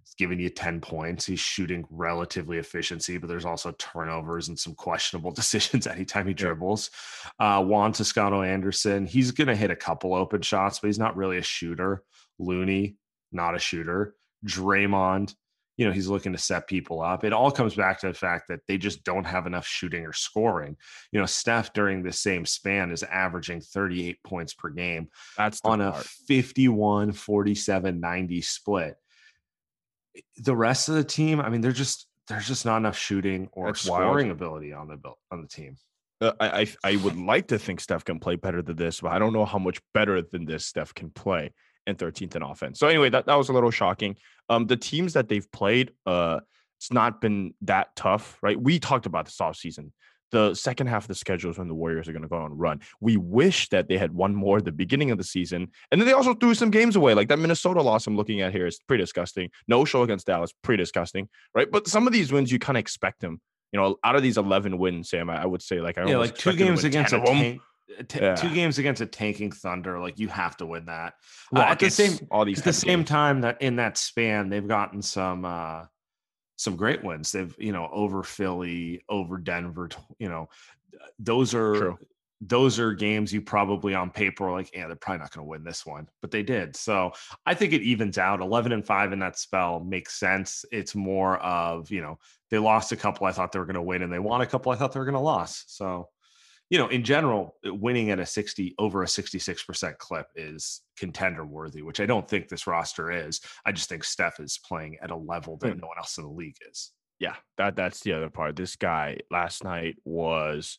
He's 0.04 0.14
giving 0.14 0.38
you 0.38 0.48
10 0.48 0.80
points. 0.80 1.26
He's 1.26 1.40
shooting 1.40 1.84
relatively 1.90 2.58
efficiency, 2.58 3.18
but 3.18 3.28
there's 3.28 3.44
also 3.44 3.72
turnovers 3.72 4.48
and 4.48 4.58
some 4.58 4.74
questionable 4.74 5.30
decisions 5.32 5.86
anytime 5.86 6.26
he 6.26 6.34
dribbles. 6.34 6.90
Uh, 7.38 7.62
Juan 7.64 7.92
Toscano 7.92 8.42
Anderson, 8.42 9.06
he's 9.06 9.30
going 9.30 9.48
to 9.48 9.56
hit 9.56 9.70
a 9.70 9.76
couple 9.76 10.14
open 10.14 10.42
shots, 10.42 10.78
but 10.78 10.88
he's 10.88 10.98
not 10.98 11.16
really 11.16 11.38
a 11.38 11.42
shooter. 11.42 12.02
Looney, 12.38 12.96
not 13.32 13.54
a 13.54 13.58
shooter. 13.58 14.14
Draymond, 14.44 15.34
you 15.76 15.86
know, 15.86 15.92
he's 15.92 16.08
looking 16.08 16.32
to 16.32 16.38
set 16.38 16.66
people 16.66 17.02
up. 17.02 17.24
It 17.24 17.32
all 17.32 17.50
comes 17.50 17.74
back 17.74 18.00
to 18.00 18.08
the 18.08 18.14
fact 18.14 18.48
that 18.48 18.60
they 18.66 18.78
just 18.78 19.04
don't 19.04 19.24
have 19.24 19.46
enough 19.46 19.66
shooting 19.66 20.06
or 20.06 20.12
scoring. 20.12 20.76
You 21.12 21.20
know, 21.20 21.26
Steph 21.26 21.72
during 21.72 22.02
the 22.02 22.12
same 22.12 22.46
span 22.46 22.90
is 22.90 23.02
averaging 23.02 23.60
38 23.60 24.22
points 24.22 24.54
per 24.54 24.70
game 24.70 25.08
That's 25.36 25.60
on 25.64 25.80
a 25.80 25.92
part. 25.92 26.06
51 26.06 27.12
47 27.12 28.00
90 28.00 28.40
split 28.40 28.96
the 30.38 30.54
rest 30.56 30.88
of 30.88 30.94
the 30.94 31.04
team 31.04 31.40
i 31.40 31.48
mean 31.48 31.60
they're 31.60 31.72
just 31.72 32.06
there's 32.28 32.46
just 32.46 32.64
not 32.66 32.78
enough 32.78 32.98
shooting 32.98 33.48
or 33.52 33.66
That's 33.66 33.86
wild. 33.86 34.02
scoring 34.02 34.30
ability 34.30 34.72
on 34.72 34.88
the 34.88 34.98
on 35.30 35.42
the 35.42 35.48
team 35.48 35.76
Uh, 36.20 36.32
I, 36.40 36.46
I 36.60 36.66
I 36.92 36.96
would 36.96 37.16
like 37.16 37.46
to 37.48 37.58
think 37.58 37.80
Steph 37.80 38.04
can 38.04 38.18
play 38.18 38.36
better 38.36 38.62
than 38.62 38.76
this, 38.76 39.00
but 39.02 39.12
I 39.12 39.18
don't 39.18 39.32
know 39.32 39.44
how 39.44 39.58
much 39.58 39.78
better 39.92 40.22
than 40.22 40.46
this 40.46 40.64
Steph 40.66 40.94
can 40.94 41.10
play 41.10 41.52
in 41.86 41.94
13th 41.96 42.34
in 42.36 42.42
offense. 42.42 42.78
So 42.80 42.88
anyway, 42.88 43.10
that, 43.10 43.26
that 43.26 43.34
was 43.36 43.48
a 43.48 43.52
little 43.52 43.70
shocking. 43.70 44.16
Um, 44.48 44.66
the 44.66 44.76
teams 44.78 45.12
that 45.12 45.28
they've 45.28 45.48
played, 45.52 45.92
uh, 46.06 46.40
it's 46.78 46.90
not 46.92 47.20
been 47.20 47.54
that 47.62 47.94
tough, 47.94 48.38
right? 48.42 48.60
We 48.60 48.78
talked 48.80 49.06
about 49.06 49.26
this 49.26 49.36
offseason. 49.38 49.92
The 50.32 50.54
second 50.54 50.88
half 50.88 51.04
of 51.04 51.08
the 51.08 51.14
schedule 51.14 51.50
is 51.50 51.58
when 51.58 51.68
the 51.68 51.74
Warriors 51.74 52.08
are 52.08 52.12
going 52.12 52.22
to 52.22 52.28
go 52.28 52.36
on 52.36 52.50
a 52.50 52.54
run. 52.54 52.80
We 53.00 53.16
wish 53.16 53.68
that 53.68 53.88
they 53.88 53.96
had 53.96 54.12
one 54.12 54.34
more 54.34 54.58
at 54.58 54.64
the 54.64 54.72
beginning 54.72 55.10
of 55.12 55.18
the 55.18 55.24
season. 55.24 55.70
And 55.92 56.00
then 56.00 56.06
they 56.06 56.14
also 56.14 56.34
threw 56.34 56.54
some 56.54 56.70
games 56.70 56.96
away. 56.96 57.14
Like 57.14 57.28
that 57.28 57.38
Minnesota 57.38 57.80
loss 57.80 58.06
I'm 58.06 58.16
looking 58.16 58.40
at 58.40 58.52
here 58.52 58.66
is 58.66 58.80
pretty 58.88 59.02
disgusting. 59.02 59.50
No 59.68 59.84
show 59.84 60.02
against 60.02 60.26
Dallas, 60.26 60.52
pretty 60.62 60.82
disgusting, 60.82 61.28
right? 61.54 61.70
But 61.70 61.86
some 61.86 62.06
of 62.06 62.12
these 62.12 62.32
wins, 62.32 62.50
you 62.50 62.58
kind 62.58 62.76
of 62.76 62.80
expect 62.80 63.20
them 63.20 63.40
You 63.72 63.80
know, 63.80 63.96
out 64.02 64.16
of 64.16 64.22
these 64.22 64.36
11 64.36 64.78
wins, 64.78 65.10
Sam, 65.10 65.30
I, 65.30 65.42
I 65.42 65.46
would 65.46 65.62
say 65.62 65.80
like 65.80 65.96
I 65.98 66.08
yeah, 66.08 66.16
like 66.16 66.36
two 66.36 66.54
games 66.56 66.82
against 66.84 67.12
a 67.12 67.20
tank, 67.20 67.60
uh, 67.98 68.02
t- 68.08 68.18
Yeah. 68.20 68.34
two 68.34 68.52
games 68.52 68.78
against 68.78 69.00
a 69.00 69.06
tanking 69.06 69.52
Thunder. 69.52 70.00
Like 70.00 70.18
you 70.18 70.26
have 70.28 70.56
to 70.58 70.66
win 70.66 70.86
that. 70.86 71.14
Uh, 71.54 71.60
at 71.60 71.78
the 71.78 71.88
same 71.90 72.18
all 72.32 72.44
these 72.44 72.58
at 72.58 72.64
the 72.64 72.72
same 72.72 72.98
games. 73.00 73.08
time 73.08 73.40
that 73.42 73.62
in 73.62 73.76
that 73.76 73.96
span 73.96 74.48
they've 74.48 74.66
gotten 74.66 75.02
some 75.02 75.44
uh 75.44 75.84
some 76.56 76.76
great 76.76 77.04
wins. 77.04 77.32
They've 77.32 77.54
you 77.58 77.72
know 77.72 77.88
over 77.92 78.22
Philly, 78.22 79.04
over 79.08 79.38
Denver. 79.38 79.88
You 80.18 80.28
know, 80.28 80.48
uh, 80.94 81.06
those 81.18 81.54
are 81.54 81.74
True. 81.74 81.98
those 82.40 82.78
are 82.78 82.92
games 82.92 83.32
you 83.32 83.42
probably 83.42 83.94
on 83.94 84.10
paper 84.10 84.48
are 84.48 84.52
like, 84.52 84.74
yeah, 84.74 84.86
they're 84.86 84.96
probably 84.96 85.20
not 85.20 85.32
going 85.32 85.44
to 85.44 85.50
win 85.50 85.64
this 85.64 85.86
one, 85.86 86.08
but 86.20 86.30
they 86.30 86.42
did. 86.42 86.76
So 86.76 87.12
I 87.44 87.54
think 87.54 87.72
it 87.72 87.82
evens 87.82 88.18
out. 88.18 88.40
Eleven 88.40 88.72
and 88.72 88.84
five 88.84 89.12
in 89.12 89.18
that 89.20 89.38
spell 89.38 89.80
makes 89.80 90.18
sense. 90.18 90.64
It's 90.72 90.94
more 90.94 91.38
of 91.38 91.90
you 91.90 92.00
know 92.02 92.18
they 92.50 92.58
lost 92.58 92.92
a 92.92 92.96
couple 92.96 93.26
I 93.26 93.32
thought 93.32 93.52
they 93.52 93.58
were 93.58 93.66
going 93.66 93.74
to 93.74 93.82
win, 93.82 94.02
and 94.02 94.12
they 94.12 94.18
won 94.18 94.40
a 94.40 94.46
couple 94.46 94.72
I 94.72 94.76
thought 94.76 94.92
they 94.92 95.00
were 95.00 95.10
going 95.10 95.14
to 95.14 95.20
lose. 95.20 95.64
So 95.66 96.08
you 96.70 96.78
know, 96.78 96.88
in 96.88 97.04
general, 97.04 97.56
winning 97.64 98.10
at 98.10 98.18
a 98.20 98.26
60 98.26 98.74
over 98.78 99.02
a 99.02 99.06
66% 99.06 99.98
clip 99.98 100.26
is 100.34 100.82
contender 100.98 101.44
worthy, 101.46 101.82
which 101.82 102.00
I 102.00 102.06
don't 102.06 102.28
think 102.28 102.48
this 102.48 102.66
roster 102.66 103.10
is. 103.10 103.40
I 103.64 103.72
just 103.72 103.88
think 103.88 104.02
Steph 104.04 104.40
is 104.40 104.58
playing 104.66 104.96
at 105.02 105.10
a 105.10 105.16
level 105.16 105.56
that 105.58 105.74
Hmm. 105.74 105.80
no 105.80 105.86
one 105.88 105.98
else 105.98 106.18
in 106.18 106.24
the 106.24 106.30
league 106.30 106.56
is. 106.70 106.92
yeah, 107.18 107.36
that 107.56 107.76
that's 107.76 108.00
the 108.00 108.12
other 108.12 108.28
part. 108.30 108.56
This 108.56 108.76
guy 108.76 109.18
last 109.30 109.64
night 109.64 109.96
was 110.04 110.78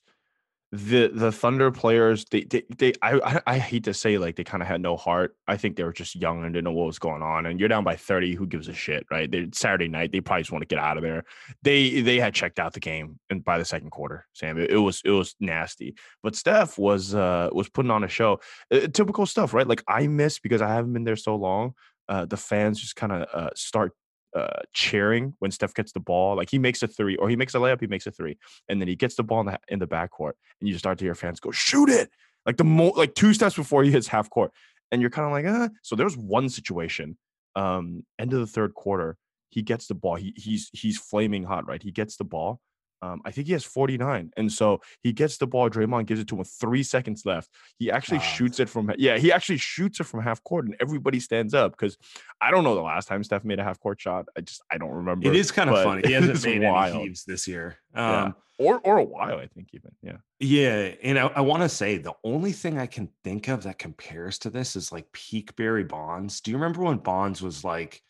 the 0.71 1.09
the 1.13 1.31
Thunder 1.31 1.71
players. 1.71 2.25
They 2.25 2.43
they, 2.43 2.63
they 2.77 2.93
I, 3.01 3.41
I 3.47 3.57
hate 3.57 3.85
to 3.85 3.93
say 3.93 4.17
like 4.17 4.35
they 4.35 4.43
kind 4.43 4.61
of 4.61 4.67
had 4.67 4.81
no 4.81 4.97
heart. 4.97 5.35
I 5.47 5.55
think 5.55 5.75
they 5.75 5.83
were 5.83 5.93
just 5.93 6.15
young 6.15 6.43
and 6.43 6.53
didn't 6.53 6.65
know 6.65 6.73
what 6.73 6.87
was 6.87 6.99
going 6.99 7.21
on. 7.21 7.45
And 7.45 7.59
you're 7.59 7.69
down 7.69 7.85
by 7.85 7.95
thirty. 7.95 8.35
Who 8.35 8.45
gives 8.45 8.67
a 8.67 8.73
shit, 8.73 9.05
right? 9.09 9.31
They 9.31 9.47
Saturday 9.53 9.87
night. 9.87 10.11
They 10.11 10.19
probably 10.19 10.41
just 10.41 10.51
want 10.51 10.63
to 10.63 10.67
get 10.67 10.79
out 10.79 10.97
of 10.97 11.03
there. 11.03 11.23
They 11.63 12.01
they 12.01 12.19
had 12.19 12.33
checked 12.33 12.59
out 12.59 12.73
the 12.73 12.81
game 12.81 13.17
and 13.29 13.43
by 13.43 13.57
the 13.57 13.65
second 13.65 13.91
quarter. 13.91 14.25
Sam, 14.33 14.59
it, 14.59 14.71
it 14.71 14.77
was 14.77 15.01
it 15.05 15.11
was 15.11 15.35
nasty. 15.39 15.95
But 16.21 16.35
Steph 16.35 16.77
was 16.77 17.15
uh 17.15 17.49
was 17.53 17.69
putting 17.69 17.91
on 17.91 18.03
a 18.03 18.09
show. 18.09 18.41
Uh, 18.69 18.87
typical 18.87 19.25
stuff, 19.25 19.53
right? 19.53 19.67
Like 19.67 19.83
I 19.87 20.07
miss 20.07 20.39
because 20.39 20.61
I 20.61 20.73
haven't 20.73 20.93
been 20.93 21.05
there 21.05 21.15
so 21.15 21.35
long. 21.35 21.75
Uh, 22.09 22.25
the 22.25 22.37
fans 22.37 22.79
just 22.79 22.95
kind 22.95 23.11
of 23.11 23.27
uh, 23.33 23.49
start 23.55 23.93
uh, 24.37 24.61
cheering 24.73 25.33
when 25.39 25.51
Steph 25.51 25.73
gets 25.73 25.91
the 25.91 25.99
ball. 25.99 26.35
Like 26.35 26.49
he 26.49 26.59
makes 26.59 26.83
a 26.83 26.87
three 26.87 27.15
or 27.15 27.29
he 27.29 27.35
makes 27.35 27.55
a 27.55 27.57
layup, 27.57 27.81
he 27.81 27.87
makes 27.87 28.05
a 28.05 28.11
three, 28.11 28.37
and 28.69 28.79
then 28.79 28.87
he 28.87 28.95
gets 28.95 29.15
the 29.15 29.23
ball 29.23 29.41
in 29.41 29.47
the 29.47 29.59
in 29.67 29.79
the 29.79 29.87
backcourt, 29.87 30.33
and 30.59 30.69
you 30.69 30.77
start 30.77 30.97
to 30.99 31.05
hear 31.05 31.15
fans 31.15 31.39
go, 31.39 31.51
"Shoot 31.51 31.89
it!" 31.89 32.09
Like 32.45 32.57
the 32.57 32.63
mo 32.63 32.89
like 32.95 33.15
two 33.15 33.33
steps 33.33 33.55
before 33.55 33.83
he 33.83 33.91
hits 33.97 34.07
half 34.07 34.29
court, 34.29 34.51
and 34.91 35.01
you're 35.01 35.09
kind 35.09 35.25
of 35.25 35.31
like, 35.31 35.45
ah. 35.47 35.69
So 35.81 35.95
there 35.95 36.05
was 36.05 36.17
one 36.17 36.49
situation, 36.49 37.17
um, 37.55 38.05
end 38.19 38.33
of 38.33 38.39
the 38.39 38.47
third 38.47 38.73
quarter, 38.73 39.17
he 39.49 39.61
gets 39.61 39.87
the 39.87 39.95
ball. 39.95 40.15
He 40.15 40.33
he's 40.35 40.69
he's 40.73 40.97
flaming 40.97 41.43
hot, 41.43 41.67
right? 41.67 41.81
He 41.81 41.91
gets 41.91 42.17
the 42.17 42.23
ball. 42.23 42.59
Um, 43.01 43.21
I 43.25 43.31
think 43.31 43.47
he 43.47 43.53
has 43.53 43.63
49. 43.63 44.31
And 44.37 44.51
so 44.51 44.81
he 45.03 45.13
gets 45.13 45.37
the 45.37 45.47
ball. 45.47 45.69
Draymond 45.69 46.05
gives 46.05 46.19
it 46.19 46.27
to 46.29 46.35
him 46.35 46.39
with 46.39 46.49
three 46.49 46.83
seconds 46.83 47.25
left. 47.25 47.49
He 47.77 47.91
actually 47.91 48.19
God. 48.19 48.23
shoots 48.25 48.59
it 48.59 48.69
from, 48.69 48.91
yeah, 48.97 49.17
he 49.17 49.31
actually 49.31 49.57
shoots 49.57 49.99
it 49.99 50.05
from 50.05 50.21
half 50.21 50.43
court 50.43 50.65
and 50.65 50.75
everybody 50.79 51.19
stands 51.19 51.53
up 51.53 51.71
because 51.71 51.97
I 52.41 52.51
don't 52.51 52.63
know 52.63 52.75
the 52.75 52.81
last 52.81 53.07
time 53.07 53.23
Steph 53.23 53.43
made 53.43 53.59
a 53.59 53.63
half 53.63 53.79
court 53.79 54.01
shot. 54.01 54.25
I 54.37 54.41
just, 54.41 54.61
I 54.71 54.77
don't 54.77 54.91
remember. 54.91 55.27
It 55.31 55.35
is 55.35 55.51
kind 55.51 55.69
of 55.69 55.83
funny. 55.83 56.01
He 56.05 56.13
hasn't 56.13 56.43
made 56.43 56.63
wild. 56.63 56.95
any 56.95 57.03
heaves 57.05 57.23
this 57.25 57.47
year. 57.47 57.77
Yeah. 57.95 58.23
Um, 58.25 58.35
Or, 58.59 58.79
or 58.79 58.97
a 58.97 59.03
while, 59.03 59.37
I 59.37 59.45
think, 59.45 59.69
even. 59.73 59.91
Yeah. 60.01 60.17
Yeah, 60.39 60.93
and 61.03 61.19
I, 61.19 61.27
I 61.27 61.41
want 61.41 61.61
to 61.61 61.69
say 61.69 61.97
the 61.99 62.15
only 62.23 62.51
thing 62.51 62.79
I 62.79 62.87
can 62.87 63.09
think 63.23 63.47
of 63.49 63.63
that 63.63 63.77
compares 63.77 64.39
to 64.39 64.49
this 64.49 64.75
is 64.75 64.91
like 64.91 65.11
peak 65.11 65.55
Barry 65.55 65.83
Bonds. 65.83 66.41
Do 66.41 66.49
you 66.49 66.57
remember 66.57 66.81
when 66.81 66.97
Bonds 66.97 67.41
was 67.41 67.63
like, 67.63 68.01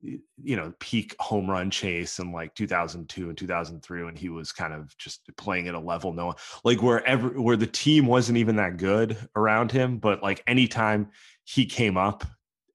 you 0.00 0.56
know, 0.56 0.72
peak 0.78 1.16
home 1.18 1.50
run 1.50 1.70
chase 1.70 2.18
in 2.18 2.32
like 2.32 2.54
2002 2.54 3.28
and 3.28 3.36
2003 3.36 4.04
when 4.04 4.14
he 4.14 4.28
was 4.28 4.52
kind 4.52 4.72
of 4.72 4.96
just 4.96 5.28
playing 5.36 5.66
at 5.68 5.74
a 5.74 5.80
level 5.80 6.12
no 6.12 6.26
one 6.26 6.36
like 6.64 6.82
where 6.82 7.04
every 7.06 7.38
where 7.38 7.56
the 7.56 7.66
team 7.66 8.06
wasn't 8.06 8.38
even 8.38 8.56
that 8.56 8.76
good 8.76 9.16
around 9.34 9.72
him, 9.72 9.98
but 9.98 10.22
like 10.22 10.42
anytime 10.46 11.08
he 11.44 11.66
came 11.66 11.96
up, 11.96 12.24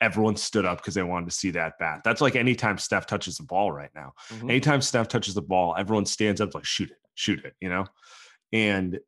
everyone 0.02 0.36
stood 0.36 0.66
up 0.66 0.80
because 0.80 0.96
they 0.96 1.04
wanted 1.04 1.30
to 1.30 1.36
see 1.36 1.52
that 1.52 1.80
bat. 1.80 2.02
That's 2.04 2.22
like 2.22 2.36
anytime 2.36 2.78
Steph 2.78 3.08
touches 3.08 3.38
the 3.38 3.44
ball 3.44 3.72
right 3.72 3.92
now 3.96 4.14
mm-hmm. 4.30 4.50
anytime 4.50 4.82
Steph 4.82 5.08
touches 5.08 5.34
the 5.34 5.42
ball, 5.42 5.76
everyone 5.78 6.06
stands 6.06 6.42
up 6.42 6.54
like 6.54 6.66
shoot 6.66 6.92
it, 6.92 6.98
shoot 7.16 7.44
it, 7.46 7.54
you 7.62 7.70
know? 7.70 7.86
And 8.52 9.00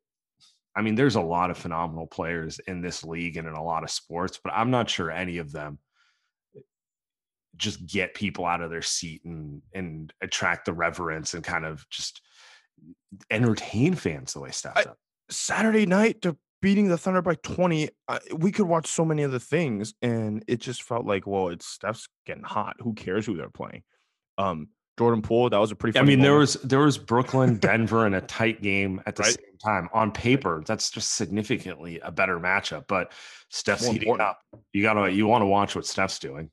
I 0.74 0.82
mean, 0.82 0.94
there's 0.94 1.16
a 1.16 1.20
lot 1.22 1.50
of 1.50 1.56
phenomenal 1.56 2.06
players 2.06 2.60
in 2.66 2.82
this 2.82 3.02
league 3.02 3.36
and 3.36 3.48
in 3.48 3.54
a 3.54 3.64
lot 3.64 3.82
of 3.82 3.90
sports, 3.90 4.38
but 4.42 4.52
I'm 4.54 4.70
not 4.70 4.90
sure 4.90 5.10
any 5.10 5.38
of 5.38 5.50
them 5.52 5.78
just 7.56 7.86
get 7.86 8.14
people 8.14 8.44
out 8.44 8.60
of 8.60 8.70
their 8.70 8.82
seat 8.82 9.22
and 9.24 9.62
and 9.72 10.12
attract 10.20 10.66
the 10.66 10.72
reverence 10.72 11.34
and 11.34 11.42
kind 11.44 11.64
of 11.64 11.88
just 11.90 12.20
entertain 13.30 13.94
fans 13.94 14.32
the 14.32 14.40
way 14.40 14.50
I- 14.74 14.82
does. 14.84 14.94
Saturday 15.30 15.86
night 15.86 16.22
to 16.22 16.36
beating 16.62 16.88
the 16.88 16.96
Thunder 16.98 17.20
by 17.22 17.34
20, 17.36 17.88
I, 18.08 18.18
we 18.34 18.52
could 18.52 18.66
watch 18.66 18.86
so 18.86 19.04
many 19.04 19.24
other 19.24 19.38
things, 19.40 19.94
and 20.02 20.44
it 20.46 20.60
just 20.60 20.82
felt 20.82 21.04
like, 21.04 21.26
well, 21.26 21.48
it's 21.48 21.66
Steph's 21.66 22.08
getting 22.26 22.44
hot. 22.44 22.76
Who 22.80 22.94
cares 22.94 23.26
who 23.26 23.36
they're 23.36 23.50
playing? 23.50 23.82
Um, 24.38 24.68
Jordan 24.98 25.20
Poole, 25.22 25.50
that 25.50 25.58
was 25.58 25.72
a 25.72 25.76
pretty. 25.76 25.98
I 25.98 26.02
mean, 26.02 26.20
there 26.20 26.30
moment. 26.32 26.40
was 26.40 26.54
there 26.62 26.78
was 26.80 26.96
Brooklyn, 26.96 27.56
Denver, 27.58 28.06
and 28.06 28.14
a 28.14 28.20
tight 28.22 28.62
game 28.62 29.02
at 29.04 29.14
the 29.16 29.24
Right. 29.24 29.32
same 29.34 29.58
time. 29.62 29.88
On 29.92 30.10
paper, 30.10 30.62
that's 30.66 30.90
just 30.90 31.14
significantly 31.14 32.00
a 32.00 32.10
better 32.10 32.38
matchup. 32.40 32.84
But 32.88 33.12
Steph's 33.50 33.86
heating 33.86 34.20
up. 34.20 34.40
You 34.72 34.82
gotta 34.82 35.10
you 35.12 35.26
want 35.26 35.42
to 35.42 35.46
watch 35.46 35.74
what 35.76 35.84
Steph's 35.86 36.18
doing. 36.18 36.50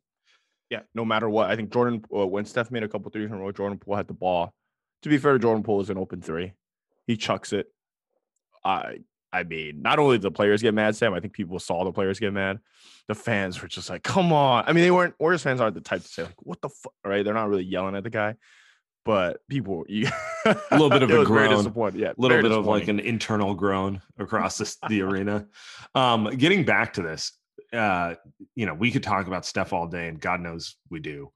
Yeah. 0.74 0.82
No 0.96 1.06
matter 1.06 1.30
what, 1.30 1.52
I 1.52 1.56
think 1.56 1.72
Jordan 1.72 2.04
uh, 2.12 2.26
when 2.26 2.46
Steph 2.46 2.72
made 2.72 2.82
a 2.82 2.88
couple 2.88 3.12
threes 3.12 3.30
in 3.30 3.38
a 3.38 3.40
row, 3.40 3.52
Jordan 3.52 3.78
Poole 3.78 3.96
had 3.96 4.08
the 4.08 4.14
ball. 4.16 4.56
To 5.04 5.10
be 5.10 5.20
fair, 5.20 5.38
Jordan 5.38 5.62
Poole 5.62 5.82
is 5.82 5.92
an 5.92 6.00
open 6.00 6.20
three. 6.20 6.54
He 7.06 7.16
chucks 7.16 7.54
it. 7.54 7.68
I 8.66 9.02
I 9.32 9.44
mean, 9.44 9.84
not 9.84 10.00
only 10.00 10.18
did 10.18 10.24
the 10.24 10.32
players 10.32 10.64
get 10.64 10.74
mad, 10.74 10.96
Sam. 10.96 11.14
I 11.14 11.20
think 11.20 11.34
people 11.34 11.60
saw 11.60 11.84
the 11.84 11.92
players 11.92 12.20
get 12.20 12.34
mad. 12.34 12.58
The 13.08 13.14
fans 13.14 13.62
were 13.62 13.68
just 13.68 13.88
like, 13.88 14.02
"Come 14.02 14.34
on!" 14.34 14.64
I 14.66 14.74
mean, 14.74 14.84
they 14.84 14.90
weren't. 14.90 15.14
Warriors 15.20 15.44
fans 15.44 15.62
aren't 15.62 15.76
the 15.76 15.82
type 15.82 16.02
to 16.02 16.08
say 16.08 16.24
like, 16.24 16.42
"What 16.42 16.60
the 16.60 16.70
fuck?" 16.70 16.94
Right? 17.06 17.24
They're 17.24 17.36
not 17.36 17.50
really 17.50 17.66
yelling 17.66 17.96
at 17.96 18.04
the 18.04 18.10
guy, 18.10 18.36
but 19.06 19.42
people, 19.48 19.86
you, 19.90 20.08
a 20.46 20.58
little 20.72 20.90
bit 20.90 21.04
of 21.04 21.12
a 21.12 21.24
groan. 21.24 21.72
Yeah, 21.96 22.14
A 22.18 22.22
little 22.22 22.42
bit 22.42 22.52
of 22.52 22.66
like 22.66 22.88
an 22.88 23.00
internal 23.00 23.54
groan 23.54 24.02
across 24.18 24.58
this, 24.58 24.78
the 24.90 25.04
arena. 25.04 25.46
Um, 25.94 26.26
getting 26.36 26.66
back 26.66 26.94
to 26.94 27.04
this, 27.04 27.34
uh, 27.72 28.16
you 28.56 28.66
know, 28.66 28.74
we 28.74 28.92
could 28.92 29.04
talk 29.04 29.28
about 29.28 29.46
Steph 29.46 29.74
all 29.74 29.88
day, 29.88 30.08
and 30.08 30.20
God 30.20 30.42
knows 30.42 30.76
we 30.90 31.00
do. 31.00 31.32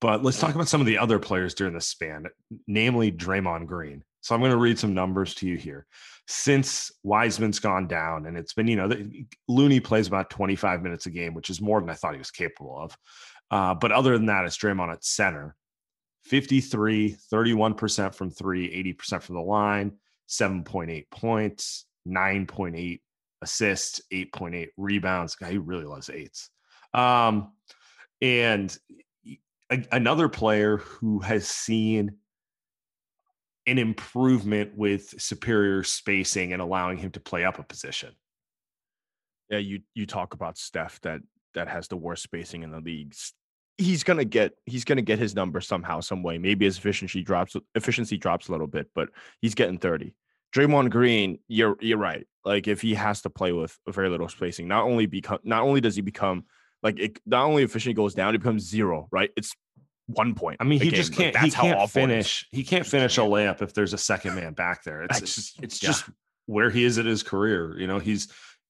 But 0.00 0.24
let's 0.24 0.40
talk 0.40 0.54
about 0.54 0.68
some 0.68 0.80
of 0.80 0.86
the 0.86 0.98
other 0.98 1.18
players 1.18 1.54
during 1.54 1.74
this 1.74 1.88
span, 1.88 2.26
namely 2.66 3.12
Draymond 3.12 3.66
Green. 3.66 4.02
So 4.22 4.34
I'm 4.34 4.40
going 4.40 4.50
to 4.50 4.56
read 4.56 4.78
some 4.78 4.94
numbers 4.94 5.34
to 5.36 5.46
you 5.46 5.56
here. 5.56 5.86
Since 6.26 6.92
Wiseman's 7.02 7.58
gone 7.58 7.86
down, 7.86 8.26
and 8.26 8.36
it's 8.36 8.52
been, 8.52 8.68
you 8.68 8.76
know, 8.76 8.88
the, 8.88 9.26
Looney 9.48 9.80
plays 9.80 10.06
about 10.06 10.30
25 10.30 10.82
minutes 10.82 11.06
a 11.06 11.10
game, 11.10 11.34
which 11.34 11.50
is 11.50 11.60
more 11.60 11.80
than 11.80 11.90
I 11.90 11.94
thought 11.94 12.12
he 12.12 12.18
was 12.18 12.30
capable 12.30 12.78
of. 12.78 12.96
Uh, 13.50 13.74
but 13.74 13.92
other 13.92 14.16
than 14.16 14.26
that, 14.26 14.44
it's 14.44 14.58
Draymond 14.58 14.92
at 14.92 15.04
center. 15.04 15.56
53, 16.24 17.16
31% 17.32 18.14
from 18.14 18.30
three, 18.30 18.94
80% 18.94 19.22
from 19.22 19.36
the 19.36 19.40
line, 19.40 19.92
7.8 20.28 21.10
points, 21.10 21.86
9.8 22.06 23.00
assists, 23.42 24.00
8.8 24.12 24.68
rebounds. 24.76 25.34
Guy, 25.34 25.52
he 25.52 25.58
really 25.58 25.84
loves 25.84 26.10
eights. 26.10 26.50
Um, 26.94 27.52
and 28.20 28.76
a- 29.70 29.86
another 29.92 30.28
player 30.28 30.78
who 30.78 31.20
has 31.20 31.46
seen 31.46 32.12
an 33.66 33.78
improvement 33.78 34.76
with 34.76 35.20
superior 35.20 35.82
spacing 35.84 36.52
and 36.52 36.60
allowing 36.62 36.98
him 36.98 37.10
to 37.12 37.20
play 37.20 37.44
up 37.44 37.58
a 37.58 37.62
position. 37.62 38.14
yeah, 39.50 39.58
you 39.58 39.80
you 39.94 40.06
talk 40.06 40.34
about 40.34 40.56
Steph 40.58 41.00
that 41.02 41.20
that 41.54 41.68
has 41.68 41.88
the 41.88 41.96
worst 41.96 42.22
spacing 42.22 42.62
in 42.62 42.70
the 42.70 42.80
league. 42.80 43.14
He's 43.78 44.04
gonna 44.04 44.24
get 44.24 44.52
he's 44.66 44.84
gonna 44.84 45.02
get 45.02 45.18
his 45.18 45.34
number 45.34 45.60
somehow, 45.60 46.00
some 46.00 46.22
way. 46.22 46.38
Maybe 46.38 46.64
his 46.64 46.78
efficiency 46.78 47.22
drops 47.22 47.54
efficiency 47.74 48.16
drops 48.16 48.48
a 48.48 48.52
little 48.52 48.66
bit, 48.66 48.88
but 48.94 49.08
he's 49.40 49.54
getting 49.54 49.78
30. 49.78 50.14
Draymond 50.54 50.90
Green, 50.90 51.38
you're 51.48 51.76
you're 51.80 51.98
right. 51.98 52.26
Like 52.44 52.68
if 52.68 52.80
he 52.80 52.94
has 52.94 53.22
to 53.22 53.30
play 53.30 53.52
with 53.52 53.78
very 53.88 54.08
little 54.08 54.28
spacing, 54.28 54.66
not 54.68 54.84
only 54.84 55.06
become 55.06 55.38
not 55.44 55.62
only 55.62 55.80
does 55.80 55.94
he 55.96 56.02
become 56.02 56.44
like 56.82 56.98
it 56.98 57.20
not 57.26 57.44
only 57.44 57.62
efficiency 57.62 57.94
goes 57.94 58.14
down, 58.14 58.34
it 58.34 58.38
becomes 58.38 58.62
zero, 58.68 59.08
right? 59.10 59.30
It's 59.36 59.54
one 60.06 60.34
point. 60.34 60.56
I 60.60 60.64
mean, 60.64 60.80
he 60.80 60.90
game. 60.90 60.96
just 60.96 61.12
can't. 61.12 61.36
he 61.36 61.42
that's 61.42 61.54
how 61.54 61.62
can't 61.62 61.78
awful 61.78 62.02
it 62.02 62.04
is. 62.04 62.08
finish. 62.10 62.46
He 62.50 62.64
can't 62.64 62.86
finish 62.86 63.18
a 63.18 63.22
layup 63.22 63.62
if 63.62 63.74
there's 63.74 63.92
a 63.92 63.98
second 63.98 64.34
man 64.34 64.54
back 64.54 64.82
there. 64.84 65.02
It's 65.02 65.20
it's, 65.20 65.34
just- 65.34 65.62
it's 65.62 65.82
yeah. 65.82 65.88
just 65.88 66.04
where 66.46 66.70
he 66.70 66.84
is 66.84 66.98
at 66.98 67.06
his 67.06 67.22
career. 67.22 67.78
You 67.78 67.86
know, 67.86 67.98
he's 67.98 68.28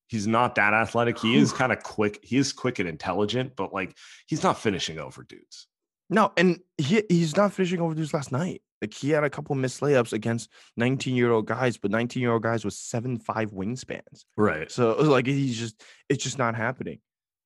he's 0.09 0.27
not 0.27 0.57
that 0.57 0.75
athletic. 0.75 1.19
He 1.19 1.37
is 1.37 1.53
kind 1.53 1.73
of 1.73 1.83
quick. 1.83 2.19
He 2.23 2.37
is 2.37 2.53
quick 2.53 2.79
and 2.79 2.89
intelligent, 2.89 3.55
but 3.57 3.73
like 3.73 3.97
he's 4.27 4.43
not 4.43 4.59
finishing 4.59 4.99
over 4.99 5.23
dudes. 5.23 5.67
No, 6.11 6.33
and 6.37 6.59
he 6.77 7.05
he's 7.09 7.37
not 7.37 7.53
finishing 7.53 7.81
over 7.81 7.95
dudes 7.95 8.13
last 8.13 8.33
night. 8.33 8.63
Like 8.81 8.95
he 8.95 9.11
had 9.11 9.25
a 9.25 9.31
couple 9.31 9.55
missed 9.57 9.81
layups 9.81 10.13
against 10.13 10.49
19 10.77 11.15
year 11.15 11.31
old 11.33 11.47
guys, 11.47 11.77
but 11.77 11.91
19 11.91 12.21
year 12.23 12.33
old 12.33 12.43
guys 12.43 12.65
with 12.65 12.75
seven 12.75 13.19
five 13.19 13.51
wingspans. 13.53 14.25
Right. 14.37 14.71
So 14.71 14.93
like 15.03 15.27
he's 15.27 15.59
just 15.59 15.83
it's 16.09 16.23
just 16.25 16.39
not 16.39 16.55
happening. 16.55 16.99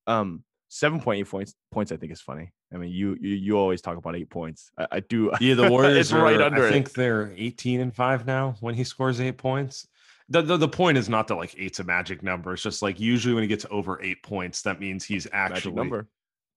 Um, 0.07 0.45
seven 0.69 1.00
point 1.00 1.21
eight 1.21 1.29
points. 1.31 1.55
Points 1.73 1.91
I 1.93 1.97
think 1.97 2.12
is 2.12 2.21
funny. 2.21 2.53
I 2.73 2.76
mean, 2.76 2.91
you 2.93 3.17
you, 3.21 3.31
you 3.35 3.59
always 3.59 3.81
talk 3.81 3.97
about 3.97 4.17
eight 4.17 4.31
points. 4.31 4.71
I, 4.79 4.87
I 4.93 5.00
do. 5.00 5.33
Yeah, 5.41 5.55
the 5.55 5.71
Warriors 5.71 5.97
it's 5.99 6.12
right 6.12 6.37
are- 6.41 6.45
under 6.45 6.67
I 6.67 6.71
think 6.71 6.88
it. 6.88 6.95
they're 6.95 7.33
18 7.37 7.81
and 7.81 7.95
5 7.95 8.26
now 8.26 8.57
when 8.61 8.75
he 8.75 8.85
scores 8.85 9.21
eight 9.21 9.38
points. 9.38 9.87
The, 10.29 10.41
the 10.41 10.57
the 10.57 10.69
point 10.69 10.97
is 10.99 11.09
not 11.09 11.29
that 11.29 11.35
like 11.35 11.55
eight's 11.59 11.81
a 11.81 11.85
magic 11.85 12.23
number. 12.23 12.55
It's 12.55 12.62
just 12.62 12.81
like 12.81 12.99
usually 12.99 13.35
when 13.35 13.43
he 13.43 13.49
gets 13.49 13.67
over 13.71 14.00
eight 14.03 14.23
points, 14.23 14.62
that 14.62 14.81
means 14.81 15.05
he's 15.05 15.26
actually 15.33 15.73
Magic 15.73 15.75
number. 15.75 16.09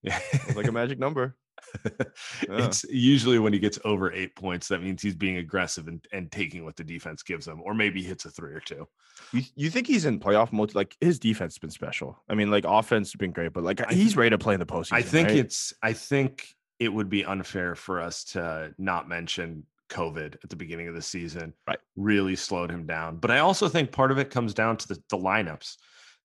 Yeah. 0.04 0.20
It's 0.34 0.56
like 0.56 0.68
a 0.68 0.72
magic 0.72 1.00
number. 1.00 1.36
it's 2.42 2.84
usually 2.86 3.40
when 3.40 3.54
he 3.54 3.60
gets 3.60 3.80
over 3.86 4.12
eight 4.12 4.36
points, 4.36 4.68
that 4.68 4.82
means 4.82 5.02
he's 5.02 5.16
being 5.16 5.38
aggressive 5.38 5.88
and, 5.88 6.06
and 6.12 6.32
taking 6.32 6.66
what 6.66 6.76
the 6.76 6.84
defense 6.84 7.24
gives 7.24 7.48
him, 7.48 7.62
or 7.64 7.74
maybe 7.74 8.02
hits 8.02 8.26
a 8.26 8.32
three 8.32 8.54
or 8.54 8.60
two. 8.60 8.88
You, 9.34 9.42
you 9.56 9.70
think 9.70 9.88
he's 9.88 10.06
in 10.06 10.20
playoff 10.20 10.52
mode? 10.52 10.76
Like 10.76 10.96
his 11.02 11.20
defense 11.20 11.56
has 11.56 11.60
been 11.60 11.70
special. 11.70 12.22
I 12.30 12.36
mean, 12.36 12.52
like 12.52 12.66
offense 12.66 13.10
has 13.10 13.18
been 13.18 13.32
great, 13.32 13.54
but 13.54 13.64
like 13.64 13.90
he's 13.90 14.16
ready 14.16 14.32
to 14.32 14.38
play 14.38 14.54
in 14.54 14.60
the 14.60 14.66
postseason. 14.66 14.94
I 14.94 15.02
think 15.02 15.30
right? 15.30 15.38
it's 15.38 15.74
I 15.82 15.94
think 15.94 16.48
it 16.80 16.90
would 16.90 17.10
be 17.10 17.26
unfair 17.26 17.76
for 17.76 18.02
us 18.02 18.24
to 18.24 18.74
not 18.78 19.10
mention 19.10 19.64
COVID 19.90 20.36
at 20.44 20.50
the 20.50 20.56
beginning 20.56 20.88
of 20.88 20.96
the 20.96 21.02
season. 21.02 21.54
Right. 21.68 21.80
Really 21.96 22.36
slowed 22.36 22.70
him 22.70 22.86
down. 22.86 23.18
But 23.18 23.32
I 23.32 23.40
also 23.40 23.68
think 23.68 23.92
part 23.92 24.12
of 24.12 24.18
it 24.18 24.30
comes 24.30 24.54
down 24.54 24.78
to 24.78 24.88
the, 24.88 25.04
the 25.10 25.18
lineups. 25.18 25.76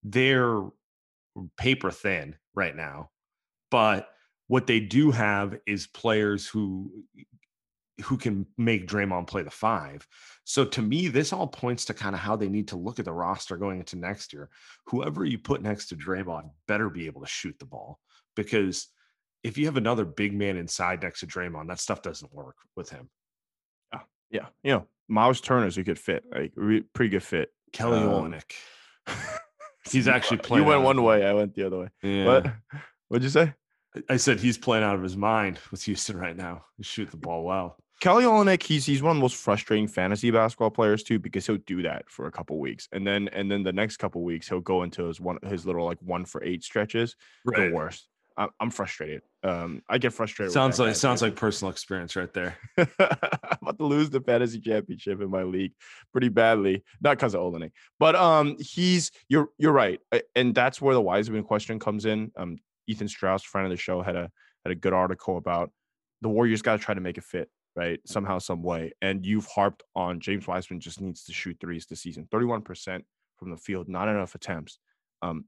They're 0.02 0.62
paper 1.56 1.90
thin 1.90 2.36
right 2.54 2.74
now. 2.74 3.10
But 3.70 4.08
what 4.52 4.66
they 4.66 4.80
do 4.80 5.10
have 5.10 5.56
is 5.66 5.86
players 5.86 6.46
who 6.46 6.92
who 8.04 8.18
can 8.18 8.44
make 8.58 8.86
Draymond 8.86 9.26
play 9.26 9.42
the 9.42 9.50
five. 9.50 10.06
So 10.44 10.66
to 10.66 10.82
me, 10.82 11.08
this 11.08 11.32
all 11.32 11.46
points 11.46 11.86
to 11.86 11.94
kind 11.94 12.14
of 12.14 12.20
how 12.20 12.36
they 12.36 12.50
need 12.50 12.68
to 12.68 12.76
look 12.76 12.98
at 12.98 13.06
the 13.06 13.14
roster 13.14 13.56
going 13.56 13.78
into 13.78 13.96
next 13.96 14.30
year. 14.34 14.50
Whoever 14.88 15.24
you 15.24 15.38
put 15.38 15.62
next 15.62 15.86
to 15.88 15.96
Draymond 15.96 16.50
better 16.68 16.90
be 16.90 17.06
able 17.06 17.22
to 17.22 17.26
shoot 17.26 17.58
the 17.60 17.64
ball 17.64 17.98
because 18.36 18.88
if 19.42 19.56
you 19.56 19.64
have 19.64 19.78
another 19.78 20.04
big 20.04 20.34
man 20.34 20.58
inside 20.58 21.02
next 21.02 21.20
to 21.20 21.26
Draymond, 21.26 21.68
that 21.68 21.80
stuff 21.80 22.02
doesn't 22.02 22.34
work 22.34 22.56
with 22.76 22.90
him. 22.90 23.08
yeah, 23.90 24.00
yeah, 24.30 24.46
you 24.62 24.72
know, 24.72 24.86
Miles 25.08 25.40
Turner's 25.40 25.78
a 25.78 25.82
good 25.82 25.98
fit, 25.98 26.24
like 26.30 26.52
re- 26.56 26.84
pretty 26.92 27.08
good 27.08 27.22
fit. 27.22 27.48
Kelly 27.72 28.00
Um, 28.00 28.32
Olynyk. 28.32 28.52
He's 29.90 30.08
actually 30.08 30.40
You 30.50 30.64
went 30.64 30.82
one 30.82 31.02
way, 31.02 31.24
I 31.26 31.32
went 31.32 31.54
the 31.54 31.66
other 31.68 31.78
way. 31.78 31.88
Yeah. 32.02 32.26
What? 32.26 32.52
What'd 33.08 33.24
you 33.24 33.30
say? 33.30 33.54
I 34.08 34.16
said 34.16 34.40
he's 34.40 34.58
playing 34.58 34.84
out 34.84 34.94
of 34.94 35.02
his 35.02 35.16
mind 35.16 35.58
with 35.70 35.82
Houston 35.84 36.16
right 36.16 36.36
now. 36.36 36.64
He 36.76 36.82
shoot 36.82 37.10
the 37.10 37.16
ball 37.16 37.44
well. 37.44 37.76
Kelly 38.00 38.24
Olynyk, 38.24 38.62
he's 38.62 38.84
he's 38.84 39.00
one 39.00 39.12
of 39.12 39.16
the 39.16 39.22
most 39.22 39.36
frustrating 39.36 39.86
fantasy 39.86 40.32
basketball 40.32 40.70
players 40.70 41.04
too, 41.04 41.20
because 41.20 41.46
he'll 41.46 41.58
do 41.58 41.82
that 41.82 42.10
for 42.10 42.26
a 42.26 42.32
couple 42.32 42.58
weeks, 42.58 42.88
and 42.90 43.06
then 43.06 43.28
and 43.28 43.48
then 43.48 43.62
the 43.62 43.72
next 43.72 43.98
couple 43.98 44.22
weeks 44.24 44.48
he'll 44.48 44.60
go 44.60 44.82
into 44.82 45.04
his 45.04 45.20
one 45.20 45.38
his 45.44 45.64
little 45.66 45.84
like 45.84 45.98
one 46.00 46.24
for 46.24 46.42
eight 46.42 46.64
stretches. 46.64 47.14
The 47.44 47.70
worst. 47.72 48.08
I'm, 48.36 48.48
I'm 48.58 48.70
frustrated. 48.70 49.22
Um, 49.44 49.82
I 49.88 49.98
get 49.98 50.12
frustrated. 50.12 50.52
Sounds 50.52 50.78
like 50.78 50.88
guy, 50.88 50.92
sounds 50.94 51.20
too. 51.20 51.26
like 51.26 51.36
personal 51.36 51.70
experience 51.70 52.16
right 52.16 52.32
there. 52.32 52.56
I'm 52.78 52.88
about 53.60 53.78
to 53.78 53.84
lose 53.84 54.10
the 54.10 54.20
fantasy 54.20 54.58
championship 54.58 55.20
in 55.20 55.30
my 55.30 55.42
league 55.42 55.72
pretty 56.12 56.28
badly. 56.28 56.82
Not 57.00 57.18
because 57.18 57.34
of 57.34 57.40
Olynyk, 57.40 57.72
but 58.00 58.16
um, 58.16 58.56
he's 58.58 59.12
you're 59.28 59.50
you're 59.58 59.72
right, 59.72 60.00
and 60.34 60.54
that's 60.54 60.80
where 60.80 60.94
the 60.94 61.00
Wiseman 61.00 61.44
question 61.44 61.78
comes 61.78 62.04
in. 62.04 62.32
Um, 62.36 62.58
Ethan 62.92 63.08
Strauss, 63.08 63.42
friend 63.42 63.66
of 63.66 63.70
the 63.70 63.76
show, 63.76 64.02
had 64.02 64.16
a 64.16 64.30
had 64.64 64.72
a 64.72 64.76
good 64.76 64.92
article 64.92 65.36
about 65.38 65.70
the 66.20 66.28
Warriors 66.28 66.62
got 66.62 66.78
to 66.78 66.84
try 66.84 66.94
to 66.94 67.00
make 67.00 67.18
it 67.18 67.24
fit 67.24 67.48
right 67.74 67.98
somehow, 68.06 68.38
some 68.38 68.62
way. 68.62 68.92
And 69.02 69.26
you've 69.26 69.46
harped 69.46 69.82
on 69.96 70.20
James 70.20 70.46
Wiseman 70.46 70.78
just 70.80 71.00
needs 71.00 71.24
to 71.24 71.32
shoot 71.32 71.56
threes 71.60 71.86
this 71.86 72.00
season, 72.00 72.28
thirty 72.30 72.46
one 72.46 72.62
percent 72.62 73.04
from 73.36 73.50
the 73.50 73.56
field, 73.56 73.88
not 73.88 74.08
enough 74.08 74.34
attempts. 74.34 74.78
Um, 75.20 75.46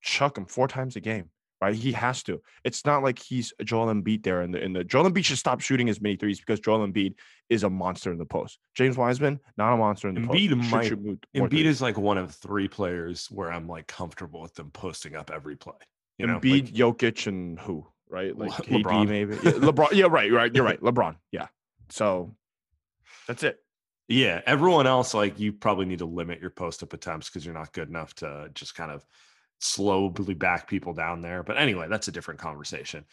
chuck 0.00 0.38
him 0.38 0.46
four 0.46 0.68
times 0.68 0.96
a 0.96 1.00
game. 1.00 1.30
Right, 1.62 1.74
he 1.74 1.92
has 1.92 2.22
to. 2.22 2.40
It's 2.64 2.86
not 2.86 3.02
like 3.02 3.18
he's 3.18 3.52
Joel 3.62 3.92
Embiid 3.92 4.22
there, 4.22 4.40
and 4.40 4.54
the 4.54 4.64
in 4.64 4.72
the 4.72 4.82
Joel 4.82 5.10
Embiid 5.10 5.26
should 5.26 5.36
stop 5.36 5.60
shooting 5.60 5.90
as 5.90 6.00
many 6.00 6.16
threes 6.16 6.40
because 6.40 6.58
Joel 6.58 6.88
Embiid 6.88 7.16
is 7.50 7.64
a 7.64 7.68
monster 7.68 8.10
in 8.10 8.16
the 8.16 8.24
post. 8.24 8.58
James 8.74 8.96
Wiseman, 8.96 9.38
not 9.58 9.74
a 9.74 9.76
monster 9.76 10.08
in 10.08 10.14
the 10.14 10.22
Embiid 10.22 10.58
post. 10.58 10.72
Might- 10.72 10.86
shoot 10.86 11.26
Embiid 11.36 11.50
threes. 11.50 11.66
is 11.66 11.82
like 11.82 11.98
one 11.98 12.16
of 12.16 12.34
three 12.34 12.66
players 12.66 13.26
where 13.30 13.52
I'm 13.52 13.68
like 13.68 13.86
comfortable 13.86 14.40
with 14.40 14.54
them 14.54 14.70
posting 14.70 15.16
up 15.16 15.30
every 15.30 15.54
play. 15.54 15.74
You 16.20 16.26
know, 16.26 16.38
Embiid, 16.40 16.64
like, 16.64 16.74
Jokic, 16.74 17.26
and 17.26 17.58
who? 17.58 17.86
Right, 18.08 18.36
like 18.36 18.58
Le- 18.58 18.64
KD 18.64 18.82
LeBron. 18.82 19.08
maybe. 19.08 19.34
Yeah, 19.42 19.52
LeBron. 19.52 19.92
Yeah, 19.92 20.06
right, 20.06 20.32
right. 20.32 20.54
You're 20.54 20.64
right. 20.64 20.80
LeBron. 20.82 21.16
Yeah. 21.32 21.46
So 21.90 22.34
that's 23.26 23.42
it. 23.42 23.58
yeah, 24.08 24.40
everyone 24.46 24.86
else 24.86 25.14
like 25.14 25.38
you 25.38 25.52
probably 25.52 25.86
need 25.86 26.00
to 26.00 26.04
limit 26.06 26.40
your 26.40 26.50
post 26.50 26.82
up 26.82 26.92
attempts 26.92 27.28
because 27.28 27.44
you're 27.44 27.54
not 27.54 27.72
good 27.72 27.88
enough 27.88 28.14
to 28.16 28.50
just 28.54 28.74
kind 28.74 28.90
of 28.90 29.04
slowly 29.60 30.34
back 30.34 30.68
people 30.68 30.94
down 30.94 31.20
there. 31.20 31.42
But 31.42 31.58
anyway, 31.58 31.86
that's 31.88 32.08
a 32.08 32.12
different 32.12 32.40
conversation. 32.40 33.04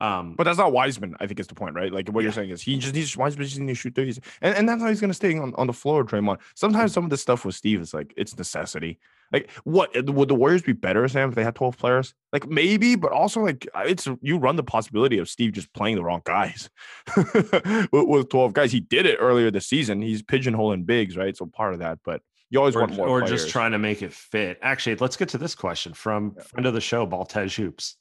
Um, 0.00 0.34
But 0.34 0.44
that's 0.44 0.58
not 0.58 0.72
Wiseman. 0.72 1.16
I 1.20 1.26
think 1.26 1.40
is 1.40 1.46
the 1.46 1.54
point, 1.54 1.74
right? 1.74 1.92
Like 1.92 2.08
what 2.08 2.22
you're 2.22 2.32
saying 2.32 2.50
is 2.50 2.60
he 2.60 2.76
just 2.78 2.94
needs 2.94 3.16
Wiseman 3.16 3.46
just 3.46 3.58
needs 3.58 3.78
to 3.78 3.82
shoot 3.82 3.94
threes, 3.94 4.20
and 4.42 4.54
and 4.54 4.68
that's 4.68 4.82
how 4.82 4.88
he's 4.88 5.00
gonna 5.00 5.14
stay 5.14 5.36
on, 5.38 5.54
on 5.56 5.66
the 5.66 5.72
floor. 5.72 6.04
Draymond. 6.04 6.38
Sometimes 6.54 6.92
some 6.92 7.04
of 7.04 7.10
the 7.10 7.16
stuff 7.16 7.44
with 7.44 7.54
Steve 7.54 7.80
is 7.80 7.94
like 7.94 8.12
it's 8.16 8.36
necessity. 8.36 8.98
Like 9.32 9.50
what 9.64 9.96
uh, 9.96 10.12
would 10.12 10.28
the 10.28 10.34
Warriors 10.34 10.62
be 10.62 10.72
better, 10.72 11.06
Sam, 11.08 11.30
if 11.30 11.34
they 11.34 11.44
had 11.44 11.54
12 11.54 11.78
players? 11.78 12.14
Like 12.32 12.46
maybe, 12.48 12.94
but 12.94 13.12
also 13.12 13.40
like 13.40 13.66
it's 13.74 14.06
you 14.20 14.38
run 14.38 14.56
the 14.56 14.62
possibility 14.62 15.18
of 15.18 15.28
Steve 15.28 15.52
just 15.52 15.72
playing 15.72 15.96
the 15.96 16.04
wrong 16.04 16.22
guys 16.24 16.68
with, 17.16 17.88
with 17.92 18.28
12 18.28 18.52
guys. 18.52 18.72
He 18.72 18.80
did 18.80 19.06
it 19.06 19.16
earlier 19.18 19.50
this 19.50 19.66
season. 19.66 20.02
He's 20.02 20.22
pigeonholing 20.22 20.86
bigs, 20.86 21.16
right? 21.16 21.36
So 21.36 21.46
part 21.46 21.72
of 21.72 21.80
that, 21.80 21.98
but 22.04 22.20
you 22.50 22.58
always 22.58 22.76
or, 22.76 22.80
want 22.80 22.94
more 22.94 23.08
or 23.08 23.20
players. 23.22 23.42
just 23.42 23.52
trying 23.52 23.72
to 23.72 23.78
make 23.78 24.02
it 24.02 24.12
fit. 24.12 24.58
Actually, 24.62 24.96
let's 24.96 25.16
get 25.16 25.30
to 25.30 25.38
this 25.38 25.54
question 25.54 25.92
from 25.92 26.34
friend 26.34 26.66
of 26.66 26.74
the 26.74 26.80
show, 26.80 27.06
Baltej 27.06 27.56
Hoops. 27.56 27.96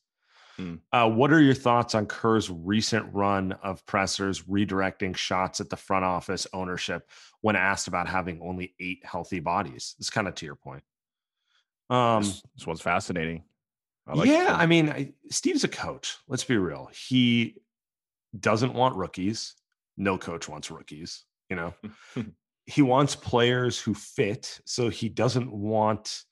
Hmm. 0.58 0.76
Uh, 0.92 1.10
what 1.10 1.32
are 1.34 1.42
your 1.42 1.54
thoughts 1.54 1.96
on 1.96 2.06
Kerr's 2.06 2.50
recent 2.50 3.14
run 3.14 3.54
of 3.64 3.86
pressers 3.86 4.44
redirecting 4.44 5.16
shots 5.16 5.60
at 5.60 5.70
the 5.70 5.76
front 5.76 6.06
office 6.06 6.48
ownership 6.54 7.10
when 7.42 7.56
asked 7.56 7.88
about 7.88 8.08
having 8.08 8.42
only 8.42 8.74
eight 8.80 9.04
healthy 9.04 9.40
bodies? 9.40 9.96
It's 10.00 10.10
kind 10.10 10.28
of 10.28 10.36
to 10.36 10.46
your 10.46 10.56
point. 10.56 10.84
Um, 11.90 12.24
This, 12.24 12.42
this 12.56 12.68
one's 12.68 12.82
fascinating. 12.82 13.44
I 14.08 14.14
like 14.14 14.30
yeah. 14.30 14.56
I 14.58 14.66
mean, 14.66 14.90
I, 14.90 15.14
Steve's 15.30 15.64
a 15.64 15.68
coach. 15.68 16.18
Let's 16.28 16.44
be 16.44 16.58
real. 16.58 16.90
He 16.94 17.58
doesn't 18.40 18.74
want 18.74 18.96
rookies. 18.96 19.56
No 19.98 20.18
coach 20.18 20.48
wants 20.48 20.70
rookies. 20.70 21.24
You 21.50 21.56
know, 21.56 21.74
he 22.66 22.82
wants 22.82 23.16
players 23.16 23.80
who 23.80 23.94
fit. 23.94 24.60
So 24.66 24.90
he 24.90 25.10
doesn't 25.10 25.52
want 25.52 26.24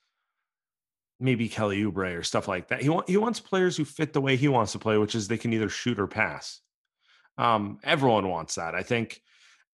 maybe 1.23 1.49
Kelly 1.49 1.83
Oubre 1.83 2.19
or 2.19 2.23
stuff 2.23 2.47
like 2.47 2.67
that. 2.67 2.81
He 2.81 2.89
want, 2.89 3.09
he 3.09 3.17
wants 3.17 3.39
players 3.39 3.77
who 3.77 3.85
fit 3.85 4.13
the 4.13 4.21
way 4.21 4.35
he 4.35 4.47
wants 4.47 4.73
to 4.73 4.79
play, 4.79 4.97
which 4.97 5.15
is 5.15 5.27
they 5.27 5.37
can 5.37 5.53
either 5.53 5.69
shoot 5.69 5.99
or 5.99 6.07
pass. 6.07 6.59
Um, 7.37 7.79
everyone 7.83 8.29
wants 8.29 8.55
that. 8.55 8.75
I 8.75 8.83
think. 8.83 9.21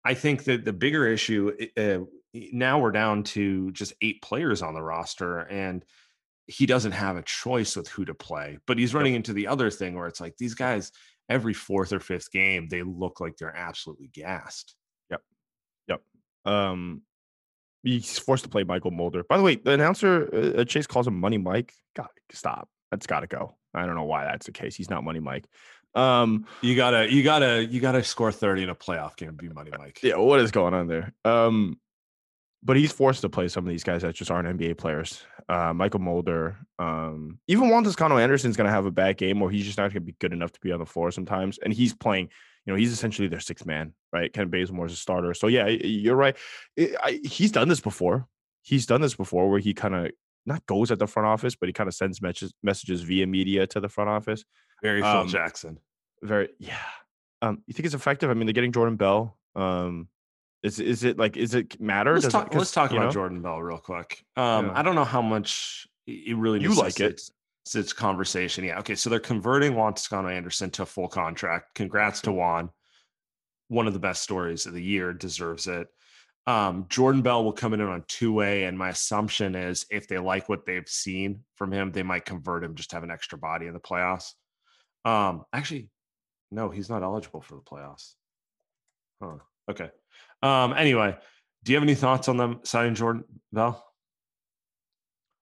I 0.06 0.14
think 0.14 0.46
that 0.46 0.64
the 0.64 0.72
bigger 0.72 1.06
issue 1.06 1.52
uh, 1.76 2.00
now 2.34 2.80
we're 2.80 2.92
down 2.92 3.24
to 3.24 3.70
just 3.72 3.94
eight 4.02 4.22
players 4.22 4.62
on 4.62 4.74
the 4.74 4.82
roster, 4.82 5.40
and 5.40 5.84
he 6.48 6.66
doesn't 6.66 6.94
have 6.94 7.18
a 7.18 7.22
choice 7.24 7.76
with 7.76 7.90
who 7.90 8.06
to 8.06 8.14
play. 8.14 8.60
But 8.66 8.78
he's 8.78 8.94
running 8.94 9.16
into 9.16 9.34
the 9.34 9.48
other 9.48 9.70
thing 9.70 9.96
where 9.96 10.08
it's 10.08 10.22
like 10.22 10.38
these 10.38 10.56
guys 10.56 10.92
every 11.28 11.54
fourth 11.54 11.94
or 11.94 12.00
fifth 12.00 12.32
game 12.32 12.68
they 12.68 12.82
look 12.82 13.20
like 13.20 13.38
they're 13.38 13.56
absolutely 13.56 14.08
gassed. 14.08 14.76
Yep. 15.12 15.22
Yep. 15.88 16.02
Um, 16.46 17.02
he's 17.84 18.18
forced 18.20 18.44
to 18.44 18.50
play 18.50 18.64
Mychal 18.64 18.92
Mulder. 18.92 19.24
By 19.24 19.38
the 19.38 19.44
way, 19.44 19.56
the 19.56 19.72
announcer 19.72 20.56
uh, 20.60 20.64
Chase 20.66 20.88
calls 20.88 21.08
him 21.08 21.20
Money 21.20 21.38
Mike. 21.38 21.74
God, 21.96 22.08
stop. 22.32 22.70
That's 22.92 23.08
got 23.08 23.22
to 23.22 23.28
go. 23.28 23.56
I 23.74 23.86
don't 23.86 23.96
know 23.96 24.06
why 24.06 24.24
that's 24.26 24.46
the 24.48 24.52
case. 24.52 24.76
He's 24.76 24.90
not 24.90 25.04
Money 25.04 25.20
Mike. 25.20 25.46
Um, 25.96 26.46
You 26.62 26.76
gotta, 26.76 27.12
you 27.12 27.24
gotta, 27.24 27.66
you 27.66 27.80
gotta 27.80 28.04
score 28.04 28.32
thirty 28.32 28.64
in 28.64 28.70
a 28.70 28.76
playoff 28.76 29.16
game. 29.16 29.30
To 29.30 29.34
be 29.34 29.50
money, 29.50 29.72
Mike. 29.78 30.00
yeah, 30.04 30.18
what 30.18 30.40
is 30.40 30.52
going 30.52 30.74
on 30.74 30.88
there? 30.88 31.14
Um, 31.26 31.80
but 32.62 32.78
he's 32.78 32.92
forced 32.92 33.22
to 33.22 33.30
play 33.30 33.48
some 33.48 33.64
of 33.66 33.70
these 33.70 33.84
guys 33.84 34.02
that 34.02 34.16
just 34.16 34.30
aren't 34.30 34.60
NBA 34.60 34.78
players. 34.78 35.24
Uh, 35.48 35.72
Mychal 35.74 36.00
Mulder, 36.02 36.58
um, 36.78 37.40
even 37.48 37.70
Juan 37.70 37.84
Toscano 37.84 38.18
Anderson's 38.18 38.58
going 38.58 38.66
to 38.68 38.72
have 38.72 38.86
a 38.86 38.92
bad 38.92 39.18
game, 39.18 39.42
or 39.42 39.50
he's 39.50 39.66
just 39.66 39.78
not 39.78 39.84
going 39.84 39.94
to 39.94 40.02
be 40.02 40.16
good 40.20 40.34
enough 40.34 40.52
to 40.52 40.60
be 40.60 40.72
on 40.72 40.80
the 40.80 40.86
floor 40.86 41.10
sometimes. 41.10 41.58
And 41.58 41.74
he's 41.74 41.94
playing, 41.94 42.30
you 42.70 42.76
know, 42.76 42.78
he's 42.78 42.92
essentially 42.92 43.28
their 43.28 43.40
sixth 43.40 43.66
man, 43.66 43.94
right? 44.14 44.32
Kent 44.32 44.52
Bazemore's 44.52 44.94
a 44.94 44.96
starter. 44.96 45.34
So 45.34 45.48
yeah, 45.48 45.66
you're 45.68 46.16
right. 46.16 46.38
I- 46.80 46.96
I, 47.02 47.20
he's 47.24 47.52
done 47.52 47.68
this 47.68 47.80
before. 47.80 48.28
He's 48.62 48.86
done 48.86 49.02
this 49.02 49.16
before, 49.16 49.50
where 49.50 49.60
he 49.60 49.74
kind 49.74 49.96
of 49.96 50.12
not 50.46 50.64
goes 50.68 50.92
at 50.92 51.00
the 51.00 51.08
front 51.08 51.26
office, 51.26 51.56
but 51.56 51.68
he 51.68 51.74
kind 51.74 51.88
of 51.88 51.96
sends 51.96 52.22
messages 52.22 52.54
messages 52.62 53.02
via 53.02 53.26
media 53.26 53.66
to 53.66 53.80
the 53.80 53.90
front 53.90 54.12
office. 54.12 54.44
Very 54.84 55.02
Phil 55.02 55.10
Um, 55.10 55.28
Jackson. 55.28 55.80
Very, 56.22 56.50
yeah. 56.60 56.78
Um, 57.42 57.64
you 57.66 57.74
think 57.74 57.88
it's 57.88 57.96
effective? 57.96 58.30
I 58.30 58.36
mean, 58.36 58.46
they're 58.46 58.54
getting 58.54 58.72
Jordan 58.72 58.98
Bell. 58.98 59.36
Um, 59.56 60.08
is 60.62 60.80
is 60.80 61.04
it 61.04 61.18
like 61.18 61.38
is 61.38 61.56
it 61.56 61.82
matter? 61.82 62.14
Let's 62.14 62.26
Does 62.28 62.36
it- 62.36 62.54
let's 62.56 62.72
talk 62.72 62.92
about 62.92 63.06
know, 63.06 63.12
Jordan 63.12 63.42
Bell 63.42 63.60
real 63.60 63.80
quick. 63.80 64.24
Um, 64.36 64.68
Yeah. 64.68 64.74
I 64.76 64.84
don't 64.84 64.94
know 64.94 65.06
how 65.06 65.24
much 65.24 65.88
it 66.06 66.38
really 66.38 66.62
You 66.62 66.76
like 66.76 67.00
it. 67.00 67.20
It's 67.76 67.94
conversation. 67.94 68.64
Yeah. 68.64 68.80
Okay. 68.80 68.96
So 68.96 69.10
they're 69.10 69.20
converting 69.20 69.76
Juan 69.76 69.94
Toscano 69.94 70.28
Anderson 70.28 70.72
to 70.72 70.84
a 70.84 70.86
full 70.88 71.08
contract. 71.08 71.76
Congrats 71.76 72.22
to 72.22 72.32
Juan. 72.32 72.70
One 73.68 73.86
of 73.86 73.94
the 73.94 74.00
best 74.00 74.24
stories 74.24 74.66
of 74.66 74.74
the 74.74 74.84
year 74.84 75.14
deserves 75.14 75.68
it. 75.68 75.88
Um, 76.48 76.88
Jordan 76.90 77.22
Bell 77.22 77.44
will 77.44 77.54
come 77.54 77.76
in 77.76 77.82
on 77.82 78.04
two 78.08 78.34
way, 78.34 78.64
and 78.64 78.76
my 78.76 78.90
assumption 78.90 79.54
is 79.54 79.86
if 79.92 80.08
they 80.08 80.18
like 80.18 80.50
what 80.50 80.66
they've 80.66 80.88
seen 80.88 81.42
from 81.54 81.72
him, 81.72 81.92
they 81.92 82.02
might 82.02 82.26
convert 82.26 82.64
him 82.64 82.74
just 82.74 82.90
to 82.90 82.96
have 82.96 83.04
an 83.04 83.12
extra 83.12 83.38
body 83.38 83.68
in 83.68 83.74
the 83.74 83.80
playoffs. 83.80 84.34
Um, 85.06 85.44
actually, 85.54 85.90
no, 86.50 86.70
he's 86.70 86.90
not 86.90 87.04
eligible 87.04 87.42
for 87.42 87.56
the 87.56 87.62
playoffs. 87.62 88.14
Huh. 89.22 89.38
Okay. 89.70 89.92
Um, 90.42 90.74
anyway, 90.74 91.16
do 91.64 91.72
you 91.72 91.76
have 91.76 91.84
any 91.84 91.94
thoughts 91.94 92.28
on 92.28 92.38
them 92.38 92.62
signing 92.64 92.96
Jordan 92.96 93.26
Bell? 93.54 93.86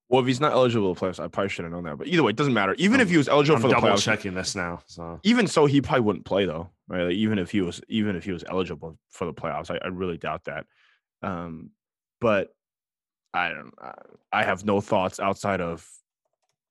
Well, 0.10 0.22
if 0.22 0.28
he's 0.28 0.40
not 0.40 0.54
eligible 0.54 0.96
to 0.96 1.02
playoffs, 1.02 1.20
I 1.22 1.28
probably 1.28 1.50
should 1.50 1.66
have 1.66 1.72
known 1.74 1.84
that. 1.84 1.98
But 1.98 2.08
either 2.08 2.24
way, 2.24 2.30
it 2.30 2.38
doesn't 2.38 2.54
matter. 2.54 2.74
Even 2.78 3.02
if 3.02 3.08
I'm- 3.08 3.12
he 3.12 3.18
was 3.18 3.28
eligible 3.28 3.60
for 3.60 3.68
the 3.68 3.74
playoffs. 3.74 3.78
I'm 3.78 3.82
for 3.82 3.82
the 3.82 3.88
double 3.88 3.98
playoffs, 3.98 4.04
checking 4.04 4.34
this 4.36 4.56
now. 4.56 4.82
So 4.86 5.20
even 5.24 5.48
so, 5.48 5.66
he 5.66 5.82
probably 5.82 6.02
wouldn't 6.02 6.26
play 6.26 6.46
though, 6.46 6.70
right? 6.88 7.04
Like, 7.04 7.16
even 7.16 7.40
if 7.40 7.52
he 7.52 7.62
was, 7.62 7.82
even 7.90 8.16
if 8.16 8.24
he 8.24 8.32
was 8.32 8.44
eligible 8.50 8.98
for 9.10 9.26
the 9.26 9.34
playoffs, 9.34 9.70
I, 9.70 9.80
I 9.84 9.88
really 9.90 10.18
doubt 10.18 10.46
that. 10.46 10.66
Um, 11.22 11.72
but 12.22 12.56
I 13.34 13.50
don't. 13.50 13.74
I 14.32 14.44
have 14.44 14.64
no 14.66 14.80
thoughts 14.82 15.20
outside 15.20 15.60
of 15.62 15.86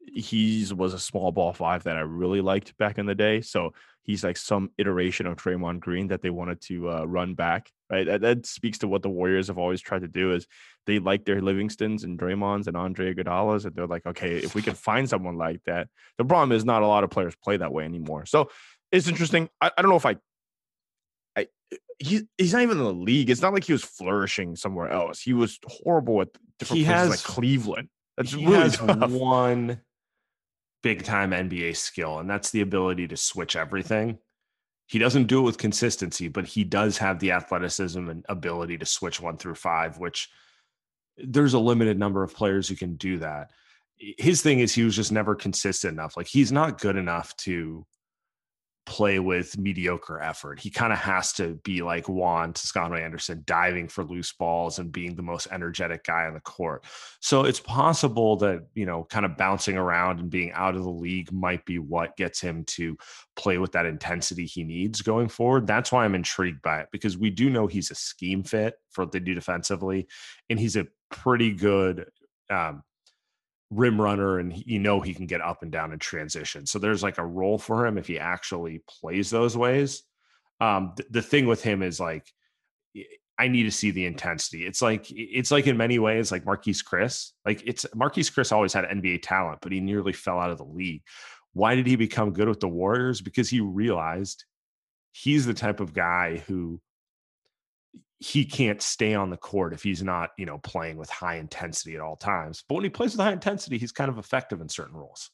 he's 0.06 0.72
was 0.72 0.94
a 0.94 0.98
small 0.98 1.32
ball 1.32 1.52
five 1.52 1.82
that 1.84 1.96
I 1.96 2.00
really 2.00 2.40
liked 2.40 2.76
back 2.78 2.98
in 2.98 3.06
the 3.06 3.14
day. 3.14 3.40
So 3.40 3.72
he's 4.02 4.22
like 4.22 4.36
some 4.36 4.70
iteration 4.78 5.26
of 5.26 5.36
Draymond 5.36 5.80
Green 5.80 6.08
that 6.08 6.22
they 6.22 6.30
wanted 6.30 6.60
to 6.62 6.90
uh, 6.90 7.04
run 7.04 7.34
back. 7.34 7.70
Right. 7.90 8.06
That, 8.06 8.20
that 8.22 8.46
speaks 8.46 8.78
to 8.78 8.88
what 8.88 9.02
the 9.02 9.08
Warriors 9.08 9.48
have 9.48 9.58
always 9.58 9.80
tried 9.80 10.02
to 10.02 10.08
do 10.08 10.32
is 10.32 10.46
they 10.86 10.98
like 10.98 11.24
their 11.24 11.40
Livingstons 11.40 12.04
and 12.04 12.18
Draymonds 12.18 12.66
and 12.66 12.76
Andre 12.76 13.14
Iguodala's, 13.14 13.64
and 13.64 13.74
they're 13.74 13.86
like, 13.86 14.06
okay, 14.06 14.36
if 14.36 14.54
we 14.54 14.62
can 14.62 14.74
find 14.74 15.08
someone 15.08 15.36
like 15.36 15.60
that. 15.66 15.88
The 16.18 16.24
problem 16.24 16.52
is 16.52 16.64
not 16.64 16.82
a 16.82 16.86
lot 16.86 17.04
of 17.04 17.10
players 17.10 17.34
play 17.36 17.56
that 17.56 17.72
way 17.72 17.84
anymore. 17.84 18.26
So 18.26 18.50
it's 18.92 19.08
interesting. 19.08 19.48
I, 19.60 19.70
I 19.76 19.82
don't 19.82 19.90
know 19.90 19.96
if 19.96 20.06
I, 20.06 20.16
I 21.36 21.46
he, 21.98 22.22
he's 22.38 22.52
not 22.52 22.62
even 22.62 22.78
in 22.78 22.84
the 22.84 22.92
league. 22.92 23.30
It's 23.30 23.42
not 23.42 23.52
like 23.52 23.64
he 23.64 23.72
was 23.72 23.84
flourishing 23.84 24.56
somewhere 24.56 24.88
else. 24.88 25.20
He 25.20 25.32
was 25.32 25.58
horrible 25.66 26.22
at 26.22 26.28
different 26.58 26.78
He 26.78 26.84
places 26.84 27.00
has- 27.02 27.10
like 27.10 27.20
Cleveland. 27.34 27.88
That's 28.16 28.32
he 28.32 28.46
really 28.46 28.58
has 28.60 28.76
tough. 28.78 29.10
one 29.10 29.80
big 30.82 31.02
time 31.02 31.30
NBA 31.30 31.76
skill, 31.76 32.18
and 32.18 32.28
that's 32.28 32.50
the 32.50 32.60
ability 32.60 33.08
to 33.08 33.16
switch 33.16 33.56
everything. 33.56 34.18
He 34.86 34.98
doesn't 34.98 35.26
do 35.26 35.40
it 35.40 35.42
with 35.42 35.58
consistency, 35.58 36.28
but 36.28 36.46
he 36.46 36.62
does 36.62 36.96
have 36.98 37.18
the 37.18 37.32
athleticism 37.32 38.08
and 38.08 38.24
ability 38.28 38.78
to 38.78 38.86
switch 38.86 39.20
one 39.20 39.36
through 39.36 39.56
five, 39.56 39.98
which 39.98 40.30
there's 41.18 41.54
a 41.54 41.58
limited 41.58 41.98
number 41.98 42.22
of 42.22 42.34
players 42.34 42.68
who 42.68 42.76
can 42.76 42.94
do 42.96 43.18
that. 43.18 43.50
His 43.96 44.42
thing 44.42 44.60
is 44.60 44.74
he 44.74 44.84
was 44.84 44.94
just 44.94 45.10
never 45.10 45.34
consistent 45.34 45.92
enough. 45.94 46.16
Like 46.16 46.28
he's 46.28 46.52
not 46.52 46.80
good 46.80 46.96
enough 46.96 47.36
to 47.38 47.86
play 48.86 49.18
with 49.18 49.58
mediocre 49.58 50.20
effort. 50.20 50.60
He 50.60 50.70
kind 50.70 50.92
of 50.92 50.98
has 51.00 51.32
to 51.34 51.54
be 51.64 51.82
like 51.82 52.08
Juan 52.08 52.52
Toscano 52.52 52.94
Anderson, 52.94 53.42
diving 53.44 53.88
for 53.88 54.04
loose 54.04 54.32
balls 54.32 54.78
and 54.78 54.92
being 54.92 55.16
the 55.16 55.22
most 55.22 55.48
energetic 55.50 56.04
guy 56.04 56.24
on 56.26 56.34
the 56.34 56.40
court. 56.40 56.84
So 57.20 57.44
it's 57.44 57.60
possible 57.60 58.36
that, 58.36 58.66
you 58.74 58.86
know, 58.86 59.04
kind 59.10 59.26
of 59.26 59.36
bouncing 59.36 59.76
around 59.76 60.20
and 60.20 60.30
being 60.30 60.52
out 60.52 60.76
of 60.76 60.84
the 60.84 60.90
league 60.90 61.32
might 61.32 61.64
be 61.64 61.80
what 61.80 62.16
gets 62.16 62.40
him 62.40 62.64
to 62.64 62.96
play 63.34 63.58
with 63.58 63.72
that 63.72 63.86
intensity 63.86 64.46
he 64.46 64.62
needs 64.62 65.02
going 65.02 65.28
forward. 65.28 65.66
That's 65.66 65.90
why 65.90 66.04
I'm 66.04 66.14
intrigued 66.14 66.62
by 66.62 66.80
it 66.80 66.88
because 66.92 67.18
we 67.18 67.30
do 67.30 67.50
know 67.50 67.66
he's 67.66 67.90
a 67.90 67.96
scheme 67.96 68.44
fit 68.44 68.74
for 68.90 69.04
what 69.04 69.12
they 69.12 69.20
do 69.20 69.34
defensively, 69.34 70.06
and 70.48 70.60
he's 70.60 70.76
a 70.76 70.86
pretty 71.10 71.52
good 71.52 72.06
um, 72.50 72.82
rim 73.70 74.00
runner 74.00 74.38
and 74.38 74.56
you 74.66 74.78
know 74.78 75.00
he 75.00 75.12
can 75.12 75.26
get 75.26 75.40
up 75.40 75.62
and 75.62 75.72
down 75.72 75.92
in 75.92 75.98
transition. 75.98 76.66
So 76.66 76.78
there's 76.78 77.02
like 77.02 77.18
a 77.18 77.26
role 77.26 77.58
for 77.58 77.86
him 77.86 77.98
if 77.98 78.06
he 78.06 78.18
actually 78.18 78.82
plays 78.88 79.30
those 79.30 79.56
ways. 79.56 80.02
Um, 80.60 80.92
th- 80.96 81.08
the 81.10 81.22
thing 81.22 81.46
with 81.46 81.62
him 81.62 81.82
is 81.82 82.00
like 82.00 82.26
I 83.38 83.48
need 83.48 83.64
to 83.64 83.70
see 83.70 83.90
the 83.90 84.06
intensity. 84.06 84.66
It's 84.66 84.80
like 84.80 85.06
it's 85.10 85.50
like 85.50 85.66
in 85.66 85.76
many 85.76 85.98
ways 85.98 86.32
like 86.32 86.44
Marquese 86.44 86.84
Chriss. 86.84 87.32
Like 87.44 87.62
it's 87.66 87.84
Marquese 87.94 88.32
Chriss 88.32 88.52
always 88.52 88.72
had 88.72 88.84
NBA 88.84 89.20
talent, 89.22 89.58
but 89.60 89.72
he 89.72 89.80
nearly 89.80 90.12
fell 90.12 90.38
out 90.38 90.50
of 90.50 90.58
the 90.58 90.64
league. 90.64 91.02
Why 91.52 91.74
did 91.74 91.86
he 91.86 91.96
become 91.96 92.32
good 92.32 92.48
with 92.48 92.60
the 92.60 92.68
Warriors? 92.68 93.20
Because 93.20 93.48
he 93.48 93.60
realized 93.60 94.44
he's 95.12 95.46
the 95.46 95.54
type 95.54 95.80
of 95.80 95.92
guy 95.92 96.42
who 96.46 96.80
he 98.18 98.44
can't 98.44 98.80
stay 98.80 99.14
on 99.14 99.30
the 99.30 99.36
court 99.36 99.72
if 99.74 99.82
he's 99.82 100.02
not, 100.02 100.30
you 100.38 100.46
know, 100.46 100.58
playing 100.58 100.96
with 100.96 101.10
high 101.10 101.36
intensity 101.36 101.94
at 101.94 102.00
all 102.00 102.16
times. 102.16 102.64
But 102.68 102.76
when 102.76 102.84
he 102.84 102.90
plays 102.90 103.12
with 103.12 103.20
high 103.20 103.32
intensity, 103.32 103.76
he's 103.78 103.92
kind 103.92 104.10
of 104.10 104.16
effective 104.18 104.60
in 104.60 104.68
certain 104.68 104.96
roles. 104.96 105.30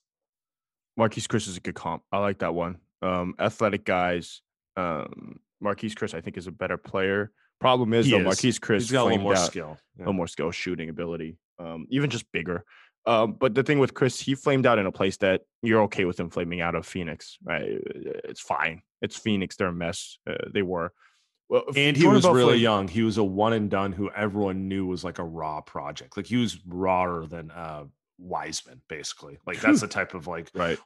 Marquese 0.99 1.27
Chriss 1.27 1.49
is 1.49 1.57
a 1.57 1.61
good 1.61 1.75
comp. 1.75 2.03
I 2.13 2.19
like 2.19 2.41
that 2.41 2.55
one. 2.55 2.79
Um, 3.01 3.35
athletic 3.39 3.85
guys. 3.85 4.43
Um, 4.77 5.41
Marquese 5.63 5.95
Chriss, 5.95 6.15
I 6.15 6.21
think, 6.21 6.37
is 6.37 6.47
a 6.47 6.53
better 6.53 6.77
player. 6.77 7.33
Problem 7.61 7.95
is, 7.95 8.07
He 8.07 8.13
though, 8.13 8.29
is. 8.31 8.39
Marquese 8.39 8.59
Chriss 8.61 8.81
He's 8.81 8.91
got 8.93 9.05
a 9.05 9.05
little 9.05 9.23
more 9.23 9.35
out. 9.37 9.47
skill. 9.47 9.67
a 9.69 9.79
Yeah. 9.99 10.01
little 10.01 10.13
more 10.15 10.27
skill, 10.27 10.51
shooting 10.51 10.89
ability, 10.89 11.39
um, 11.59 11.87
even 11.91 12.11
just 12.11 12.31
bigger. 12.33 12.65
Um, 13.07 13.35
but 13.35 13.55
the 13.55 13.63
thing 13.63 13.79
with 13.79 13.95
Chriss, 13.95 14.21
he 14.21 14.35
flamed 14.35 14.67
out 14.67 14.79
in 14.79 14.87
a 14.87 14.93
place 14.93 15.17
that 15.19 15.43
you're 15.63 15.83
okay 15.83 16.05
with 16.05 16.19
him 16.21 16.31
flaming 16.31 16.61
out 16.61 16.75
of 16.75 16.87
Phoenix, 16.87 17.39
right? 17.43 17.63
It's 17.65 18.41
fine. 18.41 18.83
It's 19.01 19.17
Phoenix. 19.17 19.57
They're 19.57 19.69
a 19.69 19.73
mess. 19.73 20.19
Uh, 20.29 20.35
they 20.53 20.63
were. 20.63 20.93
Well, 21.53 21.65
And 21.77 21.95
he 21.95 22.07
was 22.07 22.27
really 22.27 22.57
young. 22.57 22.89
He 22.89 23.03
was 23.03 23.19
a 23.19 23.25
one 23.25 23.53
and 23.53 23.69
done 23.69 23.93
who 23.93 24.11
everyone 24.11 24.69
knew 24.69 24.87
was 24.87 25.05
like 25.05 25.19
a 25.19 25.25
raw 25.25 25.61
project. 25.61 26.17
Like 26.17 26.25
he 26.27 26.37
was 26.39 26.59
rawer 26.67 27.27
than 27.27 27.51
uh 27.51 27.85
Wiseman, 28.19 28.81
basically. 28.89 29.39
Like 29.47 29.61
that's 29.61 29.83
the 29.83 29.87
type 29.87 30.15
of 30.15 30.27
like 30.27 30.51
Right. 30.55 30.79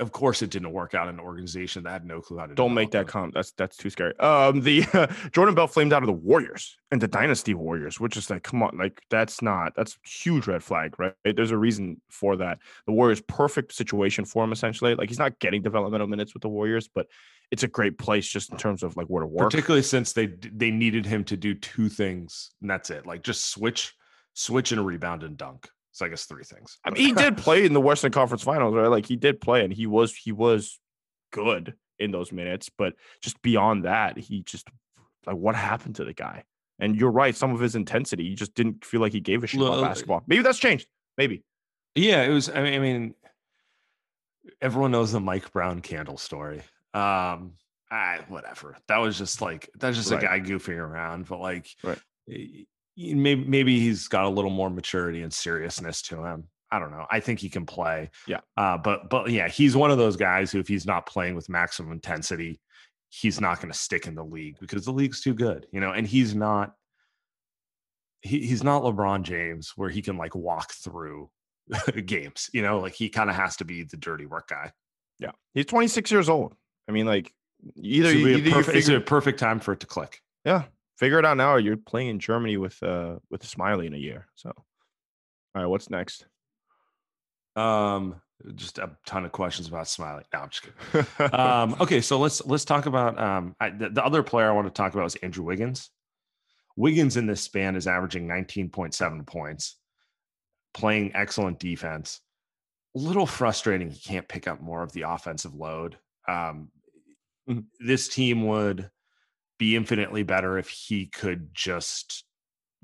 of 0.00 0.12
course 0.12 0.42
it 0.42 0.50
didn't 0.50 0.72
work 0.72 0.92
out 0.94 1.08
in 1.08 1.14
an 1.14 1.20
organization 1.20 1.84
that 1.84 1.92
had 1.92 2.04
no 2.04 2.20
clue 2.20 2.38
how 2.38 2.46
to 2.46 2.54
Don't 2.54 2.74
make 2.74 2.90
that 2.90 3.06
comp. 3.06 3.32
That's 3.32 3.52
that's 3.52 3.78
too 3.78 3.88
scary. 3.88 4.14
Um, 4.18 4.60
the 4.60 4.82
Jordan 5.32 5.54
Bell 5.54 5.66
flamed 5.66 5.94
out 5.94 6.02
of 6.02 6.08
the 6.08 6.12
Warriors 6.12 6.76
and 6.90 7.00
the 7.00 7.08
Dynasty 7.08 7.54
Warriors, 7.54 7.98
which 7.98 8.18
is 8.18 8.28
like, 8.28 8.42
come 8.42 8.62
on, 8.62 8.76
like 8.76 9.00
that's 9.08 9.40
not 9.40 9.72
that's 9.76 9.96
huge 10.04 10.46
red 10.46 10.62
flag, 10.62 10.98
right? 10.98 11.14
There's 11.24 11.52
a 11.52 11.56
reason 11.56 12.02
for 12.10 12.36
that. 12.36 12.58
The 12.86 12.92
Warriors, 12.92 13.22
perfect 13.22 13.72
situation 13.72 14.26
for 14.26 14.44
him 14.44 14.52
essentially. 14.52 14.94
Like 14.94 15.08
he's 15.08 15.18
not 15.20 15.38
getting 15.38 15.62
developmental 15.62 16.06
minutes 16.08 16.34
with 16.34 16.42
the 16.42 16.48
Warriors, 16.50 16.88
but 16.92 17.06
it's 17.52 17.62
a 17.62 17.68
great 17.68 17.98
place 17.98 18.26
just 18.26 18.50
in 18.50 18.56
terms 18.56 18.82
of 18.82 18.96
like 18.96 19.06
where 19.06 19.20
to 19.20 19.26
work. 19.26 19.50
particularly 19.50 19.82
since 19.82 20.12
they 20.12 20.26
they 20.26 20.72
needed 20.72 21.06
him 21.06 21.22
to 21.22 21.36
do 21.36 21.54
two 21.54 21.88
things 21.88 22.50
and 22.60 22.68
that's 22.68 22.90
it 22.90 23.06
like 23.06 23.22
just 23.22 23.50
switch 23.50 23.94
switch 24.34 24.72
and 24.72 24.84
rebound 24.84 25.22
and 25.22 25.36
dunk 25.36 25.68
so 25.92 26.04
i 26.04 26.08
guess 26.08 26.24
three 26.24 26.42
things 26.42 26.78
I 26.84 26.90
mean, 26.90 27.06
he 27.06 27.12
did 27.12 27.36
play 27.36 27.64
in 27.64 27.74
the 27.74 27.80
Western 27.80 28.10
Conference 28.10 28.42
Finals, 28.42 28.74
right? 28.74 28.88
Like 28.88 29.06
he 29.06 29.16
did 29.16 29.40
play, 29.40 29.62
and 29.62 29.72
he 29.72 29.86
was 29.86 30.16
he 30.16 30.32
was 30.32 30.80
good 31.30 31.74
in 31.98 32.10
those 32.10 32.32
minutes. 32.32 32.70
But 32.76 32.94
just 33.22 33.40
beyond 33.42 33.84
that, 33.84 34.16
he 34.16 34.42
just 34.42 34.68
like 35.26 35.36
what 35.36 35.54
happened 35.54 35.96
to 35.96 36.04
the 36.04 36.14
guy? 36.14 36.44
And 36.78 36.96
you're 36.96 37.10
right, 37.10 37.36
some 37.36 37.52
of 37.52 37.60
his 37.60 37.76
intensity, 37.76 38.28
he 38.30 38.34
just 38.34 38.54
didn't 38.54 38.84
feel 38.84 39.00
like 39.02 39.12
he 39.12 39.20
gave 39.20 39.44
a 39.44 39.46
shit 39.46 39.60
about 39.60 39.82
basketball. 39.82 40.22
Maybe 40.26 40.42
that's 40.42 40.58
changed. 40.58 40.88
Maybe. 41.18 41.42
yeah 41.94 42.22
it 42.22 42.30
was 42.30 42.48
i 42.48 42.62
mean, 42.62 42.74
I 42.74 42.78
mean 42.78 43.14
everyone 44.62 44.92
knows 44.92 45.12
the 45.12 45.20
mike 45.20 45.52
brown 45.52 45.82
candle 45.82 46.16
story 46.16 46.62
um 46.94 47.52
I, 47.90 48.20
whatever 48.28 48.76
that 48.88 48.98
was 48.98 49.18
just 49.18 49.42
like 49.42 49.68
that's 49.78 49.96
just 49.96 50.10
Right. 50.10 50.22
a 50.22 50.26
guy 50.26 50.40
goofing 50.40 50.78
around 50.78 51.26
but 51.26 51.40
like 51.40 51.68
Right. 51.84 51.98
maybe 52.96 53.44
maybe 53.44 53.80
he's 53.80 54.08
got 54.08 54.24
a 54.24 54.28
little 54.30 54.50
more 54.50 54.70
maturity 54.70 55.22
and 55.22 55.32
seriousness 55.32 56.02
to 56.02 56.24
him 56.24 56.44
I 56.74 56.78
don't 56.78 56.90
know. 56.90 57.04
I 57.10 57.20
think 57.20 57.38
he 57.38 57.50
can 57.50 57.66
play. 57.66 58.08
Yeah. 58.26 58.40
Uh, 58.56 58.78
but 58.78 59.10
but 59.10 59.30
yeah, 59.30 59.46
he's 59.46 59.76
one 59.76 59.90
of 59.90 59.98
those 59.98 60.16
guys 60.16 60.50
who, 60.50 60.58
if 60.58 60.66
he's 60.68 60.86
not 60.86 61.04
playing 61.04 61.34
with 61.34 61.50
maximum 61.50 61.92
intensity, 61.92 62.62
he's 63.10 63.42
not 63.42 63.60
going 63.60 63.70
to 63.70 63.78
stick 63.78 64.06
in 64.06 64.14
the 64.14 64.24
league 64.24 64.56
because 64.58 64.86
the 64.86 64.90
league's 64.90 65.20
too 65.20 65.34
good, 65.34 65.66
you 65.70 65.80
know. 65.80 65.92
And 65.92 66.06
he's 66.06 66.34
not. 66.34 66.72
He, 68.22 68.46
he's 68.46 68.64
not 68.64 68.84
LeBron 68.84 69.22
James 69.22 69.74
where 69.76 69.90
he 69.90 70.00
can 70.00 70.16
like 70.16 70.34
walk 70.34 70.72
through 70.72 71.28
games, 72.06 72.48
you 72.54 72.62
know. 72.62 72.78
Like 72.80 72.94
he 72.94 73.10
kind 73.10 73.28
of 73.28 73.36
has 73.36 73.56
to 73.56 73.66
be 73.66 73.82
the 73.82 73.98
dirty 73.98 74.24
work 74.24 74.48
guy. 74.48 74.72
Yeah. 75.18 75.32
He's 75.52 75.66
26 75.66 76.10
years 76.10 76.30
old. 76.30 76.54
I 76.88 76.92
mean, 76.92 77.06
like 77.06 77.32
either 77.76 78.08
This 78.08 78.14
would 78.14 78.20
you, 78.22 78.26
a 78.26 78.38
either 78.38 78.48
you 78.48 78.54
perfect, 78.54 78.76
it's 78.76 78.86
figure, 78.86 78.98
a 78.98 79.04
perfect 79.04 79.38
time 79.38 79.60
for 79.60 79.72
it 79.72 79.80
to 79.80 79.86
click. 79.86 80.20
yeah, 80.44 80.64
figure 80.98 81.18
it 81.18 81.24
out 81.24 81.36
now, 81.36 81.52
or 81.52 81.58
you're 81.58 81.76
playing 81.76 82.08
in 82.08 82.18
Germany 82.18 82.56
with 82.56 82.82
uh 82.82 83.16
with 83.30 83.44
Smiley 83.44 83.86
in 83.86 83.94
a 83.94 83.98
year. 83.98 84.26
So, 84.34 84.52
all 84.56 85.62
right, 85.62 85.66
what's 85.66 85.90
next? 85.90 86.26
Um, 87.56 88.20
just 88.54 88.78
a 88.78 88.90
ton 89.06 89.24
of 89.24 89.32
questions 89.32 89.68
about 89.68 89.88
Smiley. 89.88 90.24
No, 90.32 90.40
I'm 90.40 90.48
just 90.50 90.62
kidding. 90.62 91.34
um, 91.34 91.76
okay, 91.80 92.00
so 92.00 92.18
let's 92.18 92.44
let's 92.46 92.64
talk 92.64 92.86
about 92.86 93.18
um 93.20 93.54
I, 93.60 93.70
the, 93.70 93.90
the 93.90 94.04
other 94.04 94.22
player 94.22 94.48
I 94.48 94.52
want 94.52 94.66
to 94.66 94.72
talk 94.72 94.94
about 94.94 95.06
is 95.06 95.14
Andrew 95.16 95.44
Wiggins. 95.44 95.90
Wiggins 96.76 97.16
in 97.16 97.26
this 97.26 97.42
span 97.42 97.76
is 97.76 97.86
averaging 97.86 98.26
19.7 98.26 99.26
points, 99.26 99.76
playing 100.72 101.12
excellent 101.14 101.58
defense. 101.58 102.20
A 102.96 102.98
little 102.98 103.26
frustrating 103.26 103.90
he 103.90 104.00
can't 104.00 104.28
pick 104.28 104.48
up 104.48 104.60
more 104.60 104.82
of 104.82 104.92
the 104.92 105.02
offensive 105.02 105.54
load. 105.54 105.98
Um, 106.28 106.70
Mhm. 107.48 107.66
this 107.80 108.08
team 108.08 108.46
would 108.46 108.90
be 109.58 109.74
infinitely 109.76 110.22
better 110.22 110.58
if 110.58 110.68
he 110.68 111.06
could 111.06 111.52
just 111.54 112.24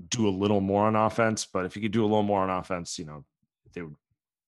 do 0.08 0.28
a 0.28 0.30
little 0.30 0.60
more 0.60 0.86
on 0.86 0.96
offense. 0.96 1.46
But 1.46 1.64
if 1.64 1.74
he 1.74 1.80
could 1.80 1.92
do 1.92 2.02
a 2.02 2.06
little 2.06 2.22
more 2.22 2.42
on 2.42 2.50
offense, 2.50 2.98
you 2.98 3.04
know, 3.04 3.24
they 3.72 3.82
would 3.82 3.94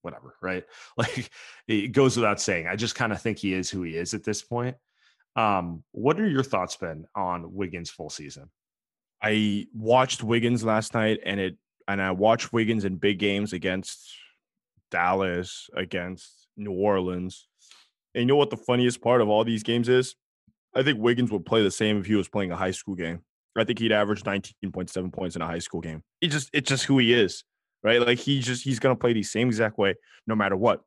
whatever, 0.03 0.35
right? 0.41 0.65
Like 0.97 1.31
it 1.69 1.89
goes 1.93 2.17
without 2.17 2.41
saying. 2.41 2.67
I 2.67 2.77
just 2.77 2.95
kind 2.95 3.13
of 3.13 3.21
think 3.21 3.39
he 3.39 3.53
is 3.53 3.71
who 3.71 3.83
he 3.83 3.97
is 3.97 4.15
at 4.15 4.25
this 4.25 4.43
point. 4.43 4.77
Um, 5.37 5.85
what 5.93 6.19
are 6.21 6.29
your 6.29 6.43
thoughts, 6.43 6.77
been 6.77 7.07
on 7.15 7.53
Wiggins 7.53 7.91
full 7.91 8.11
season? 8.11 8.51
I 9.23 9.67
watched 9.75 10.23
Wiggins 10.25 10.65
last 10.65 10.95
night, 10.95 11.21
and 11.25 11.39
it 11.39 11.57
and 11.87 12.01
I 12.01 12.13
watched 12.13 12.53
Wiggins 12.53 12.85
in 12.85 12.97
big 12.97 13.19
games 13.19 13.53
against 13.53 14.13
Dallas, 14.91 15.69
against 15.75 16.49
New 16.57 16.73
Orleans. 16.73 17.47
And 18.15 18.23
you 18.23 18.27
know 18.27 18.37
what 18.37 18.51
the 18.51 18.57
funniest 18.57 19.01
part 19.01 19.21
of 19.21 19.29
all 19.29 19.45
these 19.45 19.63
games 19.63 19.89
is? 19.89 20.17
I 20.75 20.83
think 20.83 20.99
Wiggins 21.01 21.31
would 21.33 21.45
play 21.45 21.63
the 21.63 21.71
same 21.71 21.99
if 21.99 22.07
he 22.07 22.15
was 22.15 22.29
playing 22.29 22.53
a 22.53 22.57
high 22.57 22.71
school 22.71 22.95
game. 22.95 23.21
I 23.57 23.65
think 23.65 23.79
he'd 23.79 23.93
average 23.93 24.23
19.7 24.23 25.13
points 25.13 25.37
in 25.37 25.43
a 25.43 25.47
high 25.47 25.59
school 25.59 25.81
game. 25.81 26.03
It 26.21 26.29
just 26.29 26.51
it's 26.53 26.69
just 26.69 26.85
who 26.85 26.99
he 26.99 27.13
is, 27.13 27.45
right? 27.83 28.05
Like 28.05 28.19
he 28.19 28.41
just 28.41 28.65
he's 28.65 28.79
gonna 28.79 28.97
play 28.97 29.13
the 29.13 29.23
same 29.23 29.49
exact 29.49 29.79
way 29.79 29.95
no 30.27 30.35
matter 30.35 30.57
what. 30.57 30.83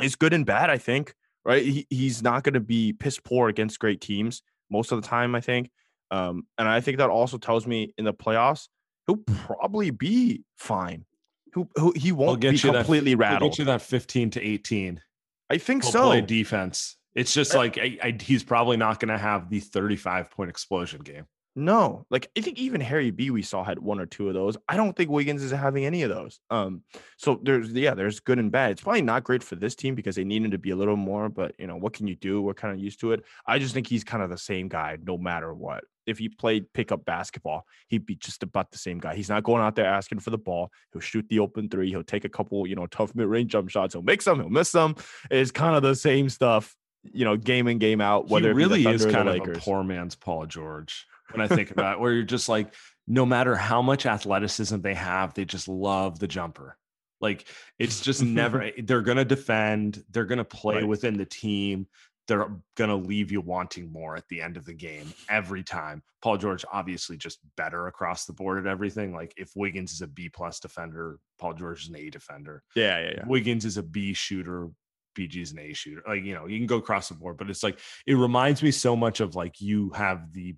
It's 0.00 0.16
good 0.16 0.32
and 0.32 0.44
bad, 0.44 0.70
I 0.70 0.78
think, 0.78 1.14
right? 1.44 1.62
He, 1.62 1.86
he's 1.88 2.22
not 2.22 2.42
gonna 2.42 2.60
be 2.60 2.92
piss 2.92 3.20
poor 3.20 3.48
against 3.48 3.78
great 3.78 4.00
teams 4.00 4.42
most 4.70 4.90
of 4.90 5.00
the 5.00 5.06
time, 5.06 5.34
I 5.34 5.40
think. 5.40 5.70
Um, 6.10 6.46
and 6.58 6.68
I 6.68 6.80
think 6.80 6.98
that 6.98 7.10
also 7.10 7.38
tells 7.38 7.66
me 7.66 7.94
in 7.96 8.04
the 8.04 8.14
playoffs, 8.14 8.68
he'll 9.06 9.16
probably 9.16 9.90
be 9.90 10.42
fine. 10.56 11.04
Who, 11.52 11.68
who 11.76 11.92
he 11.96 12.10
won't 12.10 12.40
get 12.40 12.50
be 12.50 12.56
you 12.56 12.72
completely 12.72 13.14
that, 13.14 13.18
rattled. 13.18 13.52
Get 13.52 13.58
you 13.60 13.64
that 13.66 13.82
15 13.82 14.30
to 14.30 14.42
18. 14.42 15.00
I 15.50 15.58
think 15.58 15.82
so. 15.82 16.06
Play 16.06 16.20
defense. 16.20 16.96
It's 17.14 17.32
just 17.32 17.54
like 17.54 17.78
I, 17.78 17.98
I, 18.02 18.16
he's 18.20 18.42
probably 18.42 18.76
not 18.76 18.98
going 18.98 19.10
to 19.10 19.18
have 19.18 19.48
the 19.48 19.60
35 19.60 20.30
point 20.30 20.50
explosion 20.50 21.00
game. 21.00 21.26
No, 21.56 22.04
like 22.10 22.28
I 22.36 22.40
think 22.40 22.58
even 22.58 22.80
Harry 22.80 23.12
B 23.12 23.30
we 23.30 23.42
saw 23.42 23.62
had 23.62 23.78
one 23.78 24.00
or 24.00 24.06
two 24.06 24.26
of 24.26 24.34
those. 24.34 24.56
I 24.68 24.76
don't 24.76 24.96
think 24.96 25.08
Wiggins 25.08 25.40
is 25.40 25.52
having 25.52 25.84
any 25.84 26.02
of 26.02 26.10
those. 26.10 26.40
Um, 26.50 26.82
so 27.16 27.38
there's 27.40 27.70
yeah, 27.70 27.94
there's 27.94 28.18
good 28.18 28.40
and 28.40 28.50
bad. 28.50 28.72
It's 28.72 28.82
probably 28.82 29.02
not 29.02 29.22
great 29.22 29.44
for 29.44 29.54
this 29.54 29.76
team 29.76 29.94
because 29.94 30.16
they 30.16 30.24
need 30.24 30.44
him 30.44 30.50
to 30.50 30.58
be 30.58 30.70
a 30.70 30.76
little 30.76 30.96
more, 30.96 31.28
but 31.28 31.54
you 31.56 31.68
know, 31.68 31.76
what 31.76 31.92
can 31.92 32.08
you 32.08 32.16
do? 32.16 32.42
We're 32.42 32.54
kind 32.54 32.74
of 32.74 32.80
used 32.80 32.98
to 33.00 33.12
it. 33.12 33.24
I 33.46 33.60
just 33.60 33.72
think 33.72 33.86
he's 33.86 34.02
kind 34.02 34.22
of 34.22 34.30
the 34.30 34.38
same 34.38 34.68
guy 34.68 34.98
no 35.00 35.16
matter 35.16 35.54
what. 35.54 35.84
If 36.06 36.18
he 36.18 36.28
played 36.28 36.72
pickup 36.72 37.04
basketball, 37.04 37.66
he'd 37.88 38.06
be 38.06 38.14
just 38.16 38.42
about 38.42 38.70
the 38.70 38.78
same 38.78 38.98
guy. 38.98 39.14
He's 39.14 39.28
not 39.28 39.42
going 39.42 39.62
out 39.62 39.74
there 39.76 39.86
asking 39.86 40.20
for 40.20 40.30
the 40.30 40.38
ball. 40.38 40.70
He'll 40.92 41.00
shoot 41.00 41.26
the 41.28 41.38
open 41.38 41.68
three. 41.68 41.88
He'll 41.90 42.04
take 42.04 42.24
a 42.24 42.28
couple, 42.28 42.66
you 42.66 42.74
know, 42.76 42.86
tough 42.86 43.14
mid-range 43.14 43.52
jump 43.52 43.70
shots. 43.70 43.94
He'll 43.94 44.02
make 44.02 44.22
some, 44.22 44.40
he'll 44.40 44.50
miss 44.50 44.70
some. 44.70 44.96
It's 45.30 45.50
kind 45.50 45.76
of 45.76 45.82
the 45.82 45.94
same 45.94 46.28
stuff, 46.28 46.74
you 47.12 47.24
know, 47.24 47.36
game 47.36 47.68
in, 47.68 47.78
game 47.78 48.00
out. 48.00 48.28
Whether 48.28 48.48
he 48.48 48.54
really 48.54 48.86
is 48.86 49.06
kind 49.06 49.28
of 49.28 49.36
a 49.36 49.52
poor 49.58 49.82
man's 49.82 50.14
Paul 50.14 50.46
George 50.46 51.06
when 51.32 51.40
I 51.40 51.48
think 51.54 51.70
about 51.70 51.94
it, 51.94 52.00
where 52.00 52.12
you're 52.12 52.22
just 52.22 52.48
like, 52.48 52.74
no 53.06 53.26
matter 53.26 53.54
how 53.54 53.82
much 53.82 54.06
athleticism 54.06 54.80
they 54.80 54.94
have, 54.94 55.34
they 55.34 55.44
just 55.44 55.68
love 55.68 56.18
the 56.18 56.28
jumper. 56.28 56.76
Like 57.20 57.46
it's 57.78 58.00
just 58.00 58.22
never, 58.22 58.70
they're 58.82 59.02
going 59.02 59.16
to 59.16 59.24
defend, 59.24 60.04
they're 60.10 60.26
going 60.26 60.38
to 60.38 60.44
play 60.44 60.76
Right. 60.76 60.88
within 60.88 61.16
the 61.16 61.24
team. 61.24 61.86
They're 62.26 62.48
going 62.76 62.90
to 62.90 62.96
leave 62.96 63.30
you 63.30 63.40
wanting 63.40 63.92
more 63.92 64.16
at 64.16 64.26
the 64.28 64.40
end 64.40 64.56
of 64.56 64.64
the 64.64 64.72
game 64.72 65.12
every 65.28 65.62
time. 65.62 66.02
Paul 66.22 66.38
George, 66.38 66.64
obviously, 66.72 67.18
just 67.18 67.38
better 67.56 67.86
across 67.86 68.24
the 68.24 68.32
board 68.32 68.58
at 68.58 68.70
everything. 68.70 69.12
Like 69.12 69.34
if 69.36 69.50
Wiggins 69.54 69.92
is 69.92 70.00
a 70.00 70.06
B 70.06 70.30
plus 70.30 70.58
defender, 70.58 71.18
Paul 71.38 71.52
George 71.54 71.82
is 71.82 71.88
an 71.90 71.96
A 71.96 72.08
defender. 72.08 72.62
Yeah, 72.74 72.98
yeah, 73.00 73.12
yeah. 73.18 73.26
Wiggins 73.26 73.66
is 73.66 73.76
a 73.76 73.82
B 73.82 74.14
shooter, 74.14 74.70
PG's 75.14 75.52
an 75.52 75.58
A 75.58 75.72
shooter. 75.74 76.02
Like, 76.06 76.24
you 76.24 76.34
know, 76.34 76.46
you 76.46 76.58
can 76.58 76.66
go 76.66 76.76
across 76.76 77.08
the 77.08 77.14
board, 77.14 77.36
but 77.36 77.50
it's 77.50 77.62
like 77.62 77.78
it 78.06 78.14
reminds 78.14 78.62
me 78.62 78.70
so 78.70 78.96
much 78.96 79.20
of 79.20 79.34
like 79.34 79.60
you 79.60 79.90
have 79.90 80.32
the 80.32 80.56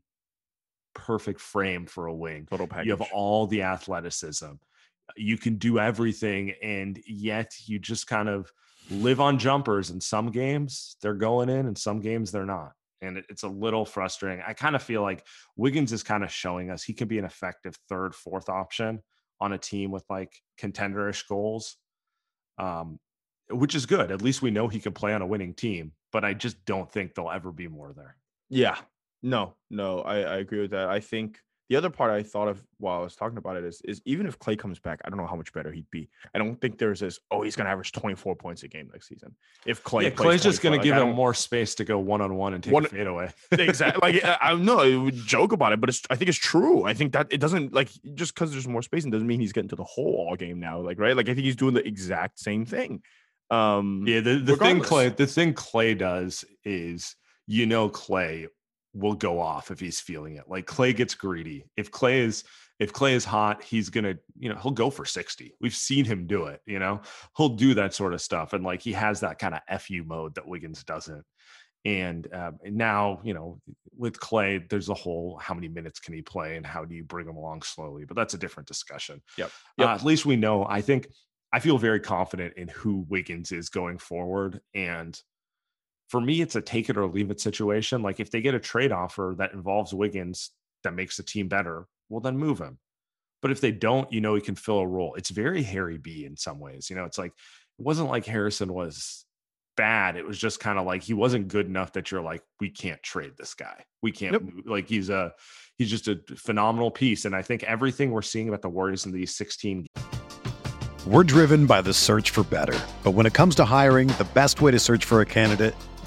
perfect 0.94 1.40
frame 1.40 1.86
for 1.86 2.06
a 2.06 2.14
wing. 2.14 2.46
Total 2.48 2.66
package. 2.66 2.86
You 2.86 2.96
have 2.96 3.08
all 3.12 3.46
the 3.46 3.62
athleticism. 3.62 4.52
You 5.16 5.38
can 5.38 5.56
do 5.56 5.78
everything, 5.78 6.54
and 6.62 6.98
yet 7.06 7.52
you 7.66 7.78
just 7.78 8.06
kind 8.06 8.28
of 8.28 8.50
live 8.90 9.20
on 9.20 9.38
jumpers. 9.38 9.90
In 9.90 10.00
some 10.00 10.30
games, 10.30 10.96
they're 11.02 11.14
going 11.14 11.48
in, 11.48 11.66
and 11.66 11.76
some 11.76 12.00
games 12.00 12.30
they're 12.30 12.46
not. 12.46 12.72
And 13.02 13.18
it's 13.28 13.42
a 13.42 13.48
little 13.48 13.84
frustrating. 13.84 14.42
I 14.46 14.54
kind 14.54 14.74
of 14.74 14.82
feel 14.82 15.02
like 15.02 15.24
Wiggins 15.56 15.92
is 15.92 16.02
kind 16.02 16.24
of 16.24 16.32
showing 16.32 16.70
us 16.70 16.82
he 16.82 16.94
can 16.94 17.08
be 17.08 17.18
an 17.18 17.24
effective 17.24 17.76
third, 17.88 18.14
fourth 18.14 18.48
option 18.48 19.00
on 19.40 19.52
a 19.52 19.58
team 19.58 19.90
with 19.90 20.04
like 20.08 20.32
contenderish 20.58 21.26
goals, 21.28 21.76
um, 22.58 22.98
which 23.50 23.74
is 23.74 23.84
good. 23.84 24.10
At 24.10 24.22
least 24.22 24.40
we 24.40 24.50
know 24.50 24.66
he 24.66 24.80
can 24.80 24.92
play 24.92 25.12
on 25.12 25.22
a 25.22 25.26
winning 25.26 25.54
team. 25.54 25.92
But 26.10 26.24
I 26.24 26.32
just 26.32 26.64
don't 26.64 26.90
think 26.90 27.14
there'll 27.14 27.30
ever 27.30 27.52
be 27.52 27.68
more 27.68 27.92
there. 27.94 28.16
Yeah. 28.48 28.78
No, 29.22 29.54
no, 29.70 30.00
I, 30.00 30.20
I 30.20 30.36
agree 30.36 30.60
with 30.60 30.70
that. 30.70 30.88
I 30.88 31.00
think 31.00 31.38
the 31.68 31.76
other 31.76 31.90
part 31.90 32.10
I 32.10 32.22
thought 32.22 32.48
of 32.48 32.62
while 32.78 33.00
I 33.00 33.02
was 33.02 33.16
talking 33.16 33.38
about 33.38 33.56
it 33.56 33.64
is 33.64 33.80
is 33.82 34.00
even 34.04 34.26
if 34.26 34.38
Clay 34.38 34.54
comes 34.56 34.78
back, 34.78 35.00
I 35.04 35.08
don't 35.08 35.18
know 35.18 35.26
how 35.26 35.36
much 35.36 35.52
better 35.52 35.72
he'd 35.72 35.90
be. 35.90 36.08
I 36.34 36.38
don't 36.38 36.60
think 36.60 36.78
there's 36.78 37.00
this, 37.00 37.18
oh, 37.30 37.42
he's 37.42 37.56
gonna 37.56 37.70
average 37.70 37.92
24 37.92 38.36
points 38.36 38.62
a 38.62 38.68
game 38.68 38.88
next 38.92 39.08
season. 39.08 39.34
If 39.64 39.82
Clay 39.82 40.04
yeah, 40.04 40.10
plays 40.10 40.16
Clay's 40.26 40.42
just 40.42 40.62
going 40.62 40.78
to 40.78 40.84
give 40.84 40.96
him 40.96 41.12
more 41.12 41.34
space 41.34 41.74
to 41.76 41.84
go 41.84 41.98
one 41.98 42.20
on 42.20 42.36
one 42.36 42.54
and 42.54 42.62
take 42.62 42.72
One- 42.72 42.84
a 42.84 42.88
fadeaway. 42.88 43.32
exactly 43.52 44.12
like 44.12 44.24
I, 44.24 44.38
I 44.40 44.54
know 44.54 44.80
I 44.80 44.96
would 44.96 45.14
joke 45.14 45.52
about 45.52 45.72
it, 45.72 45.80
but 45.80 45.88
it's 45.88 46.02
I 46.08 46.16
think 46.16 46.28
it's 46.28 46.38
true. 46.38 46.84
I 46.84 46.94
think 46.94 47.12
that 47.12 47.26
it 47.30 47.38
doesn't 47.38 47.72
like 47.72 47.88
just 48.14 48.34
because 48.34 48.52
there's 48.52 48.68
more 48.68 48.82
spacing 48.82 49.10
doesn't 49.10 49.26
mean 49.26 49.40
he's 49.40 49.52
getting 49.52 49.68
to 49.70 49.76
the 49.76 49.84
hole 49.84 50.26
all 50.28 50.36
game 50.36 50.60
now. 50.60 50.80
Like, 50.80 50.98
right? 51.00 51.16
Like 51.16 51.28
I 51.28 51.34
think 51.34 51.44
he's 51.44 51.56
doing 51.56 51.74
the 51.74 51.86
exact 51.86 52.38
same 52.38 52.64
thing. 52.64 53.02
Um 53.50 54.04
Yeah, 54.06 54.20
the, 54.20 54.38
the 54.38 54.56
thing. 54.56 54.80
Clay 54.80 55.08
the 55.08 55.26
thing 55.26 55.52
Clay 55.54 55.94
does 55.94 56.44
is 56.64 57.16
you 57.46 57.66
know 57.66 57.88
Clay 57.88 58.46
will 58.96 59.14
go 59.14 59.40
off 59.40 59.70
if 59.70 59.78
he's 59.80 60.00
feeling 60.00 60.36
it. 60.36 60.44
Like 60.48 60.66
Clay 60.66 60.92
gets 60.92 61.14
greedy. 61.14 61.66
If 61.76 61.90
Clay 61.90 62.20
is 62.20 62.44
if 62.78 62.92
Clay 62.92 63.14
is 63.14 63.24
hot, 63.24 63.62
he's 63.62 63.88
gonna, 63.88 64.16
you 64.38 64.50
know, 64.50 64.56
he'll 64.56 64.70
go 64.70 64.90
for 64.90 65.04
60. 65.04 65.54
We've 65.60 65.74
seen 65.74 66.04
him 66.04 66.26
do 66.26 66.46
it, 66.46 66.60
you 66.66 66.78
know, 66.78 67.00
he'll 67.36 67.50
do 67.50 67.74
that 67.74 67.94
sort 67.94 68.12
of 68.12 68.20
stuff. 68.20 68.52
And 68.52 68.64
like 68.64 68.82
he 68.82 68.92
has 68.92 69.20
that 69.20 69.38
kind 69.38 69.54
of 69.54 69.80
FU 69.80 70.04
mode 70.04 70.34
that 70.34 70.46
Wiggins 70.46 70.84
doesn't. 70.84 71.24
And 71.84 72.26
um, 72.34 72.58
now, 72.64 73.20
you 73.22 73.32
know, 73.32 73.60
with 73.96 74.18
Clay, 74.18 74.58
there's 74.58 74.88
a 74.88 74.94
whole 74.94 75.38
how 75.38 75.54
many 75.54 75.68
minutes 75.68 76.00
can 76.00 76.14
he 76.14 76.20
play 76.20 76.56
and 76.56 76.66
how 76.66 76.84
do 76.84 76.94
you 76.94 77.04
bring 77.04 77.28
him 77.28 77.36
along 77.36 77.62
slowly? 77.62 78.04
But 78.04 78.16
that's 78.16 78.34
a 78.34 78.38
different 78.38 78.66
discussion. 78.66 79.22
Yep. 79.38 79.50
Uh, 79.80 79.86
at 79.86 80.04
least 80.04 80.26
we 80.26 80.36
know. 80.36 80.66
I 80.68 80.80
think 80.80 81.06
I 81.52 81.60
feel 81.60 81.78
very 81.78 82.00
confident 82.00 82.54
in 82.56 82.68
who 82.68 83.06
Wiggins 83.08 83.52
is 83.52 83.68
going 83.68 83.98
forward. 83.98 84.60
And 84.74 85.18
for 86.08 86.20
me, 86.20 86.40
it's 86.40 86.54
a 86.56 86.60
take 86.60 86.88
it 86.88 86.96
or 86.96 87.06
leave 87.06 87.30
it 87.30 87.40
situation. 87.40 88.02
Like 88.02 88.20
if 88.20 88.30
they 88.30 88.40
get 88.40 88.54
a 88.54 88.60
trade 88.60 88.92
offer 88.92 89.34
that 89.38 89.52
involves 89.52 89.92
Wiggins 89.92 90.50
that 90.84 90.94
makes 90.94 91.16
the 91.16 91.22
team 91.22 91.48
better, 91.48 91.86
well, 92.08 92.20
then 92.20 92.38
move 92.38 92.58
him. 92.60 92.78
But 93.42 93.50
if 93.50 93.60
they 93.60 93.72
don't, 93.72 94.10
you 94.12 94.20
know, 94.20 94.34
he 94.34 94.40
can 94.40 94.54
fill 94.54 94.78
a 94.78 94.86
role. 94.86 95.14
It's 95.14 95.30
very 95.30 95.62
Harry 95.62 95.98
B 95.98 96.24
in 96.24 96.36
some 96.36 96.58
ways. 96.58 96.88
You 96.90 96.96
know, 96.96 97.04
it's 97.04 97.18
like 97.18 97.32
it 97.32 97.82
wasn't 97.82 98.08
like 98.08 98.24
Harrison 98.24 98.72
was 98.72 99.24
bad. 99.76 100.16
It 100.16 100.26
was 100.26 100.38
just 100.38 100.58
kind 100.58 100.78
of 100.78 100.86
like 100.86 101.02
he 101.02 101.12
wasn't 101.12 101.48
good 101.48 101.66
enough 101.66 101.92
that 101.92 102.10
you're 102.10 102.22
like, 102.22 102.42
we 102.60 102.70
can't 102.70 103.02
trade 103.02 103.32
this 103.36 103.54
guy. 103.54 103.84
We 104.02 104.10
can't 104.12 104.32
Nope. 104.32 104.42
move. 104.42 104.66
like 104.66 104.88
he's 104.88 105.10
a 105.10 105.32
he's 105.76 105.90
just 105.90 106.08
a 106.08 106.18
phenomenal 106.36 106.90
piece. 106.90 107.24
And 107.26 107.34
I 107.36 107.42
think 107.42 107.62
everything 107.64 108.10
we're 108.10 108.22
seeing 108.22 108.48
about 108.48 108.62
the 108.62 108.68
Warriors 108.70 109.04
in 109.06 109.12
these 109.12 109.36
16 109.36 109.86
We're 111.06 111.24
driven 111.24 111.66
by 111.66 111.82
the 111.82 111.92
search 111.92 112.30
for 112.30 112.42
better. 112.44 112.78
But 113.04 113.10
when 113.12 113.26
it 113.26 113.34
comes 113.34 113.54
to 113.56 113.64
hiring, 113.64 114.08
the 114.08 114.26
best 114.34 114.60
way 114.62 114.70
to 114.70 114.78
search 114.78 115.04
for 115.04 115.20
a 115.20 115.26
candidate 115.26 115.74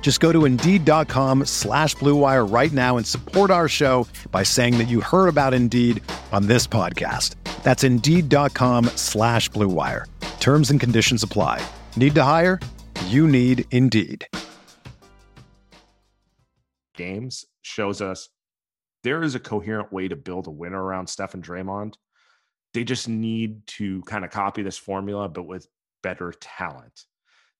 Just 0.00 0.20
go 0.20 0.30
to 0.30 0.44
Indeed.com 0.44 1.46
slash 1.46 1.96
Blue 1.96 2.14
Wire 2.14 2.44
right 2.44 2.70
now 2.70 2.96
and 2.96 3.04
support 3.04 3.50
our 3.50 3.66
show 3.66 4.06
by 4.30 4.44
saying 4.44 4.78
that 4.78 4.86
you 4.86 5.00
heard 5.00 5.26
about 5.26 5.52
Indeed 5.52 6.00
on 6.30 6.46
this 6.46 6.64
podcast. 6.68 7.34
That's 7.64 7.82
Indeed.com 7.82 8.84
slash 8.94 9.48
Blue 9.48 9.66
Wire. 9.66 10.06
Terms 10.38 10.70
and 10.70 10.78
conditions 10.78 11.24
apply. 11.24 11.60
Need 11.96 12.14
to 12.14 12.22
hire? 12.22 12.60
You 13.06 13.26
need 13.26 13.64
Indeed. 13.72 14.28
games 16.96 17.44
shows 17.62 18.00
us 18.00 18.28
there 19.02 19.22
is 19.22 19.34
a 19.34 19.40
coherent 19.40 19.92
way 19.92 20.08
to 20.08 20.16
build 20.16 20.46
a 20.46 20.50
winner 20.50 20.82
around 20.82 21.08
Steph 21.08 21.34
and 21.34 21.44
Draymond. 21.44 21.94
They 22.74 22.84
just 22.84 23.08
need 23.08 23.66
to 23.78 24.02
kind 24.02 24.24
of 24.24 24.30
copy 24.30 24.62
this 24.62 24.78
formula, 24.78 25.28
but 25.28 25.42
with 25.42 25.68
better 26.02 26.32
talent. 26.40 27.04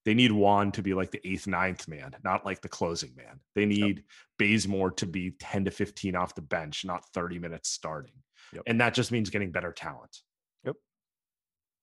They 0.07 0.15
need 0.15 0.31
Juan 0.31 0.71
to 0.73 0.83
be 0.83 0.95
like 0.95 1.11
the 1.11 1.21
eighth, 1.29 1.49
ninth 1.49 1.89
man, 1.89 2.15
not 2.23 2.47
like 2.47 2.61
the 2.61 2.69
closing 2.69 3.13
man. 3.17 3.41
They 3.57 3.67
need 3.67 3.97
yep. 3.97 4.05
Bazemore 4.39 4.93
to 4.93 5.05
be 5.07 5.33
10 5.33 5.65
to 5.65 5.73
15 5.73 6.15
off 6.15 6.37
the 6.37 6.43
bench, 6.43 6.85
not 6.85 7.05
30 7.13 7.41
minutes 7.41 7.71
starting. 7.71 8.13
Yep. 8.53 8.63
And 8.69 8.81
that 8.81 8.95
just 8.95 9.11
means 9.11 9.31
getting 9.31 9.51
better 9.51 9.73
talent. 9.73 10.21
Yep. 10.65 10.77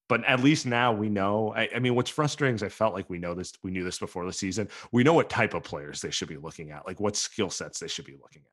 But 0.07 0.23
at 0.23 0.39
least 0.39 0.65
now 0.65 0.93
we 0.93 1.09
know. 1.09 1.53
I, 1.53 1.67
I, 1.75 1.79
mean, 1.79 1.95
what's 1.95 2.09
frustrating 2.09 2.55
is 2.55 2.63
I 2.63 2.69
felt 2.69 2.93
like 2.93 3.09
we 3.09 3.19
know 3.19 3.33
this, 3.33 3.51
we 3.61 3.71
knew 3.71 3.83
this 3.83 3.99
before 3.99 4.25
the 4.25 4.31
season. 4.31 4.69
We 4.93 5.03
know 5.03 5.13
what 5.13 5.29
type 5.29 5.53
of 5.53 5.63
players 5.63 5.99
they 5.99 6.11
should 6.11 6.29
be 6.29 6.37
looking 6.37 6.71
at, 6.71 6.87
like 6.87 7.01
what 7.01 7.17
skill 7.17 7.49
sets 7.49 7.79
they 7.79 7.89
should 7.89 8.05
be 8.05 8.15
looking 8.21 8.43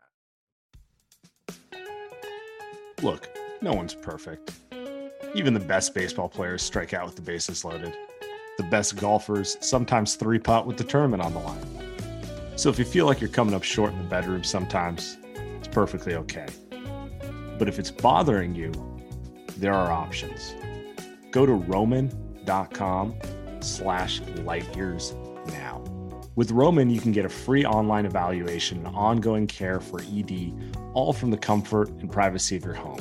at. 1.60 3.04
Look, 3.04 3.28
no 3.62 3.72
one's 3.72 3.94
perfect. 3.94 4.50
Even 5.36 5.54
the 5.54 5.60
best 5.60 5.94
baseball 5.94 6.28
players 6.28 6.60
strike 6.60 6.92
out 6.92 7.06
with 7.06 7.14
the 7.14 7.22
bases 7.22 7.64
loaded 7.64 7.96
the 8.60 8.68
best 8.68 8.96
golfers 8.96 9.56
sometimes 9.60 10.16
three 10.16 10.38
putt 10.38 10.66
with 10.66 10.76
the 10.76 10.84
tournament 10.84 11.22
on 11.22 11.32
the 11.32 11.38
line. 11.38 11.64
So 12.56 12.68
if 12.68 12.78
you 12.78 12.84
feel 12.84 13.06
like 13.06 13.18
you're 13.18 13.30
coming 13.30 13.54
up 13.54 13.62
short 13.62 13.90
in 13.94 13.98
the 13.98 14.04
bedroom 14.04 14.44
sometimes, 14.44 15.16
it's 15.56 15.68
perfectly 15.68 16.14
okay. 16.16 16.46
But 17.58 17.68
if 17.68 17.78
it's 17.78 17.90
bothering 17.90 18.54
you, 18.54 18.70
there 19.56 19.72
are 19.72 19.90
options. 19.90 20.54
Go 21.30 21.46
to 21.46 21.54
roman.com 21.54 23.14
slash 23.60 24.20
light 24.44 24.76
years 24.76 25.14
now. 25.46 25.82
With 26.34 26.50
Roman, 26.50 26.90
you 26.90 27.00
can 27.00 27.12
get 27.12 27.24
a 27.24 27.30
free 27.30 27.64
online 27.64 28.04
evaluation 28.04 28.84
and 28.86 28.94
ongoing 28.94 29.46
care 29.46 29.80
for 29.80 30.02
ED, 30.02 30.52
all 30.92 31.14
from 31.14 31.30
the 31.30 31.38
comfort 31.38 31.88
and 31.88 32.12
privacy 32.12 32.56
of 32.56 32.64
your 32.64 32.74
home. 32.74 33.00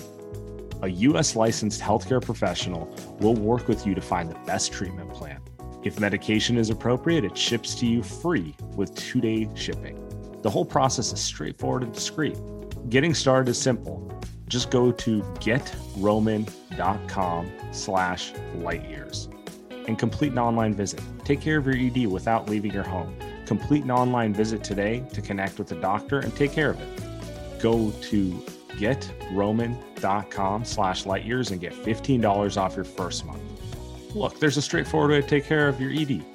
A 0.84 0.88
U.S. 0.88 1.36
licensed 1.36 1.82
healthcare 1.82 2.22
professional 2.22 2.96
will 3.20 3.36
work 3.36 3.68
with 3.68 3.86
you 3.86 3.94
to 3.94 4.02
find 4.02 4.30
the 4.30 4.40
best 4.46 4.72
treatment 4.72 5.14
plan 5.14 5.42
if 5.84 6.00
medication 6.00 6.58
is 6.58 6.70
appropriate, 6.70 7.24
it 7.24 7.38
ships 7.38 7.76
to 7.76 7.86
you 7.86 8.04
free 8.04 8.56
with 8.76 8.94
two 8.96 9.22
day 9.22 9.48
shipping. 9.56 10.06
The 10.42 10.50
whole 10.50 10.66
process 10.66 11.14
is 11.14 11.20
straightforward 11.20 11.84
and 11.84 11.94
discreet. 11.94 12.38
Getting 12.90 13.14
started 13.14 13.52
is 13.52 13.58
simple. 13.58 14.12
Just 14.48 14.72
go 14.72 14.92
to 14.92 15.22
getroman.com 15.22 17.52
slash 17.72 18.34
lightyears 18.58 19.34
and 19.88 19.98
complete 19.98 20.32
an 20.32 20.40
online 20.40 20.74
visit. 20.74 21.02
Take 21.24 21.42
care 21.42 21.58
of 21.58 21.66
your 21.66 21.76
ED 21.76 22.08
without 22.08 22.50
leaving 22.50 22.72
your 22.72 22.84
home. 22.84 23.16
Complete 23.46 23.84
an 23.84 23.92
online 23.92 24.34
visit 24.34 24.64
today 24.64 25.06
to 25.14 25.22
connect 25.22 25.60
with 25.60 25.72
a 25.72 25.80
doctor 25.80 26.20
and 26.20 26.36
take 26.36 26.52
care 26.52 26.72
of 26.72 26.80
it. 26.80 27.62
Go 27.62 27.92
to 27.92 28.46
getroman.com 28.78 30.66
slash 30.66 31.04
lightyears 31.04 31.52
and 31.52 31.60
get 31.60 31.74
$15 31.74 32.58
off 32.58 32.76
your 32.76 32.86
first 32.86 33.26
month. 33.26 33.42
Look, 34.16 34.40
there's 34.40 34.58
a 34.58 34.62
straightforward 34.62 35.12
way 35.12 35.22
to 35.22 35.28
take 35.28 35.46
care 35.46 35.68
of 35.68 35.80
your 35.80 35.92
ED. 35.92 36.26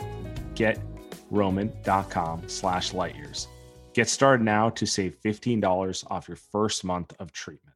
GetRoman.com 0.55 2.49
slash 2.49 2.93
lightyears. 2.93 3.49
Get 3.95 4.09
started 4.09 4.45
now 4.45 4.71
to 4.71 4.87
save 4.87 5.17
$15 5.25 6.11
off 6.11 6.29
your 6.29 6.37
first 6.37 6.85
month 6.85 7.13
of 7.19 7.33
treatment. 7.33 7.75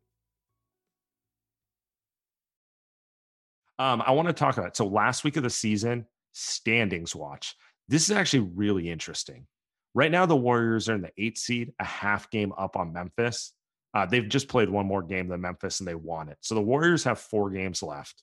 Um, 3.80 4.02
I 4.04 4.11
want 4.12 4.26
to 4.26 4.34
talk 4.34 4.56
about 4.56 4.76
so 4.76 4.87
last 4.87 5.22
week 5.22 5.37
of 5.37 5.44
the 5.44 5.50
season, 5.50 6.06
standings 6.32 7.14
watch. 7.14 7.54
This 7.88 8.11
is 8.11 8.16
actually 8.16 8.50
really 8.54 8.90
interesting. 8.90 9.46
Right 9.94 10.11
now, 10.11 10.26
the 10.26 10.37
Warriors 10.37 10.88
are 10.88 10.94
in 10.94 11.02
the 11.02 11.12
eighth 11.16 11.38
seed, 11.38 11.72
a 11.78 11.84
half 11.84 12.30
game 12.30 12.52
up 12.58 12.76
on 12.76 12.92
Memphis. 12.92 13.52
Uh, 13.94 14.06
they've 14.06 14.28
just 14.28 14.48
played 14.48 14.68
one 14.68 14.87
more 14.87 15.02
game 15.02 15.28
than 15.28 15.40
Memphis 15.40 15.80
and 15.80 15.88
they 15.88 15.94
won 15.94 16.28
it. 16.28 16.38
So 16.40 16.54
the 16.54 16.61
Warriors 16.61 17.04
have 17.04 17.18
four 17.18 17.50
games 17.50 17.82
left. 17.82 18.22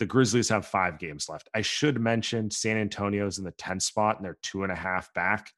The 0.00 0.06
Grizzlies 0.06 0.48
have 0.48 0.66
five 0.66 0.98
games 0.98 1.28
left. 1.28 1.50
I 1.54 1.60
should 1.60 2.00
mention 2.00 2.50
San 2.50 2.78
Antonio's 2.78 3.36
in 3.36 3.44
the 3.44 3.52
10th 3.52 3.82
spot 3.82 4.16
and 4.16 4.24
they're 4.24 4.38
two 4.40 4.62
and 4.62 4.72
a 4.72 4.74
half 4.74 5.12
back. 5.12 5.52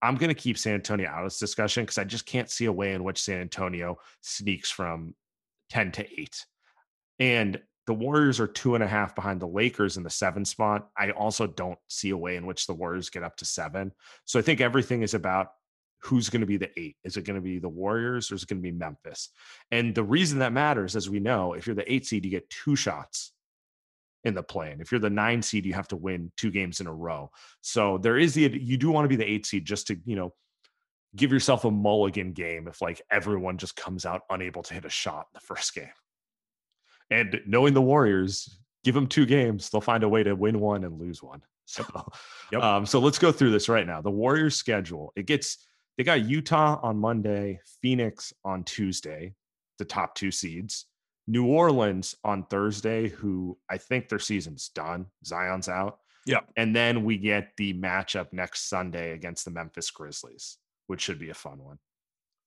I'm 0.00 0.14
going 0.14 0.28
to 0.28 0.40
keep 0.40 0.56
San 0.56 0.74
Antonio 0.74 1.10
out 1.10 1.24
of 1.24 1.26
this 1.26 1.40
discussion 1.40 1.82
because 1.82 1.98
I 1.98 2.04
just 2.04 2.26
can't 2.26 2.48
see 2.48 2.66
a 2.66 2.72
way 2.72 2.92
in 2.92 3.02
which 3.02 3.20
San 3.20 3.40
Antonio 3.40 3.98
sneaks 4.20 4.70
from 4.70 5.16
10 5.70 5.90
to 5.92 6.20
8. 6.20 6.46
And 7.18 7.60
the 7.88 7.94
Warriors 7.94 8.38
are 8.38 8.46
two 8.46 8.76
and 8.76 8.84
a 8.84 8.86
half 8.86 9.16
behind 9.16 9.40
the 9.40 9.48
Lakers 9.48 9.96
in 9.96 10.04
the 10.04 10.10
seven 10.10 10.44
spot. 10.44 10.88
I 10.96 11.10
also 11.10 11.48
don't 11.48 11.78
see 11.88 12.10
a 12.10 12.16
way 12.16 12.36
in 12.36 12.46
which 12.46 12.68
the 12.68 12.74
Warriors 12.74 13.10
get 13.10 13.24
up 13.24 13.36
to 13.38 13.44
seven. 13.44 13.90
So 14.26 14.38
I 14.38 14.42
think 14.42 14.60
everything 14.60 15.02
is 15.02 15.14
about 15.14 15.48
who's 16.02 16.30
going 16.30 16.40
to 16.40 16.46
be 16.46 16.56
the 16.56 16.70
eight. 16.78 16.96
Is 17.02 17.16
it 17.16 17.24
going 17.24 17.34
to 17.34 17.42
be 17.42 17.58
the 17.58 17.68
Warriors 17.68 18.30
or 18.30 18.36
is 18.36 18.44
it 18.44 18.48
going 18.48 18.62
to 18.62 18.62
be 18.62 18.70
Memphis? 18.70 19.30
And 19.72 19.92
the 19.92 20.04
reason 20.04 20.38
that 20.38 20.52
matters, 20.52 20.94
as 20.94 21.10
we 21.10 21.18
know, 21.18 21.54
if 21.54 21.66
you're 21.66 21.74
the 21.74 21.92
eight 21.92 22.06
seed, 22.06 22.24
you 22.24 22.30
get 22.30 22.48
two 22.48 22.76
shots 22.76 23.32
in 24.24 24.34
the 24.34 24.42
play-in. 24.42 24.80
If 24.80 24.90
you're 24.90 25.00
the 25.00 25.10
nine 25.10 25.42
seed, 25.42 25.64
you 25.64 25.74
have 25.74 25.88
to 25.88 25.96
win 25.96 26.30
two 26.36 26.50
games 26.50 26.80
in 26.80 26.86
a 26.86 26.92
row. 26.92 27.30
So 27.60 27.98
there 27.98 28.18
is 28.18 28.34
the 28.34 28.42
you 28.42 28.76
do 28.76 28.90
want 28.90 29.04
to 29.04 29.08
be 29.08 29.16
the 29.16 29.30
eight 29.30 29.46
seed 29.46 29.64
just 29.64 29.86
to 29.88 29.98
you 30.04 30.16
know 30.16 30.34
give 31.16 31.32
yourself 31.32 31.64
a 31.64 31.70
mulligan 31.70 32.32
game 32.32 32.68
if 32.68 32.80
like 32.80 33.02
everyone 33.10 33.58
just 33.58 33.76
comes 33.76 34.06
out 34.06 34.22
unable 34.30 34.62
to 34.62 34.74
hit 34.74 34.84
a 34.84 34.90
shot 34.90 35.26
in 35.32 35.34
the 35.34 35.40
first 35.40 35.74
game. 35.76 35.88
And 37.10 37.40
knowing 37.46 37.74
the 37.74 37.82
Warriors, 37.82 38.60
give 38.84 38.94
them 38.94 39.08
two 39.08 39.26
games, 39.26 39.68
they'll 39.68 39.80
find 39.80 40.04
a 40.04 40.08
way 40.08 40.22
to 40.22 40.34
win 40.34 40.60
one 40.60 40.84
and 40.84 40.98
lose 40.98 41.22
one. 41.22 41.42
So, 41.70 41.84
yep. 42.50 42.64
um, 42.64 42.84
so 42.84 42.98
let's 42.98 43.20
go 43.20 43.30
through 43.30 43.52
this 43.52 43.68
right 43.68 43.86
now. 43.86 44.00
The 44.00 44.10
Warriors 44.10 44.56
schedule 44.56 45.12
it 45.14 45.24
gets 45.26 45.64
they 45.96 46.02
got 46.02 46.24
Utah 46.24 46.80
on 46.82 46.96
Monday, 46.96 47.60
Phoenix 47.80 48.32
on 48.44 48.64
Tuesday, 48.64 49.34
the 49.78 49.84
top 49.84 50.16
two 50.16 50.32
seeds. 50.32 50.86
New 51.30 51.46
Orleans 51.46 52.16
on 52.24 52.42
Thursday, 52.46 53.08
who 53.08 53.56
I 53.70 53.78
think 53.78 54.08
their 54.08 54.18
season's 54.18 54.68
done. 54.70 55.06
Zion's 55.24 55.68
out. 55.68 56.00
Yeah. 56.26 56.40
And 56.56 56.74
then 56.74 57.04
we 57.04 57.18
get 57.18 57.52
the 57.56 57.72
matchup 57.74 58.32
next 58.32 58.68
Sunday 58.68 59.12
against 59.12 59.44
the 59.44 59.52
Memphis 59.52 59.92
Grizzlies, 59.92 60.58
which 60.88 61.00
should 61.00 61.20
be 61.20 61.30
a 61.30 61.34
fun 61.34 61.62
one. 61.62 61.78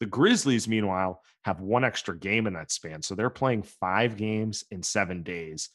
The 0.01 0.05
Grizzlies, 0.05 0.67
meanwhile, 0.67 1.21
have 1.45 1.61
one 1.61 1.85
extra 1.85 2.17
game 2.17 2.45
in 2.45 2.53
that 2.53 2.71
span. 2.71 3.01
So 3.01 3.15
they're 3.15 3.29
playing 3.29 3.63
five 3.63 4.17
games 4.17 4.65
in 4.69 4.83
seven 4.83 5.23
days. 5.23 5.69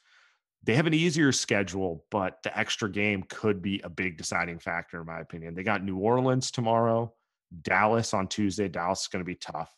They 0.64 0.74
have 0.74 0.86
an 0.86 0.92
easier 0.92 1.32
schedule, 1.32 2.04
but 2.10 2.42
the 2.42 2.56
extra 2.58 2.90
game 2.90 3.24
could 3.30 3.62
be 3.62 3.80
a 3.84 3.88
big 3.88 4.18
deciding 4.18 4.58
factor, 4.58 5.00
in 5.00 5.06
my 5.06 5.20
opinion. 5.20 5.54
They 5.54 5.62
got 5.62 5.82
New 5.82 5.96
Orleans 5.96 6.50
tomorrow, 6.50 7.14
Dallas 7.62 8.12
on 8.12 8.28
Tuesday. 8.28 8.68
Dallas 8.68 9.02
is 9.02 9.06
going 9.06 9.24
to 9.24 9.26
be 9.26 9.36
tough. 9.36 9.72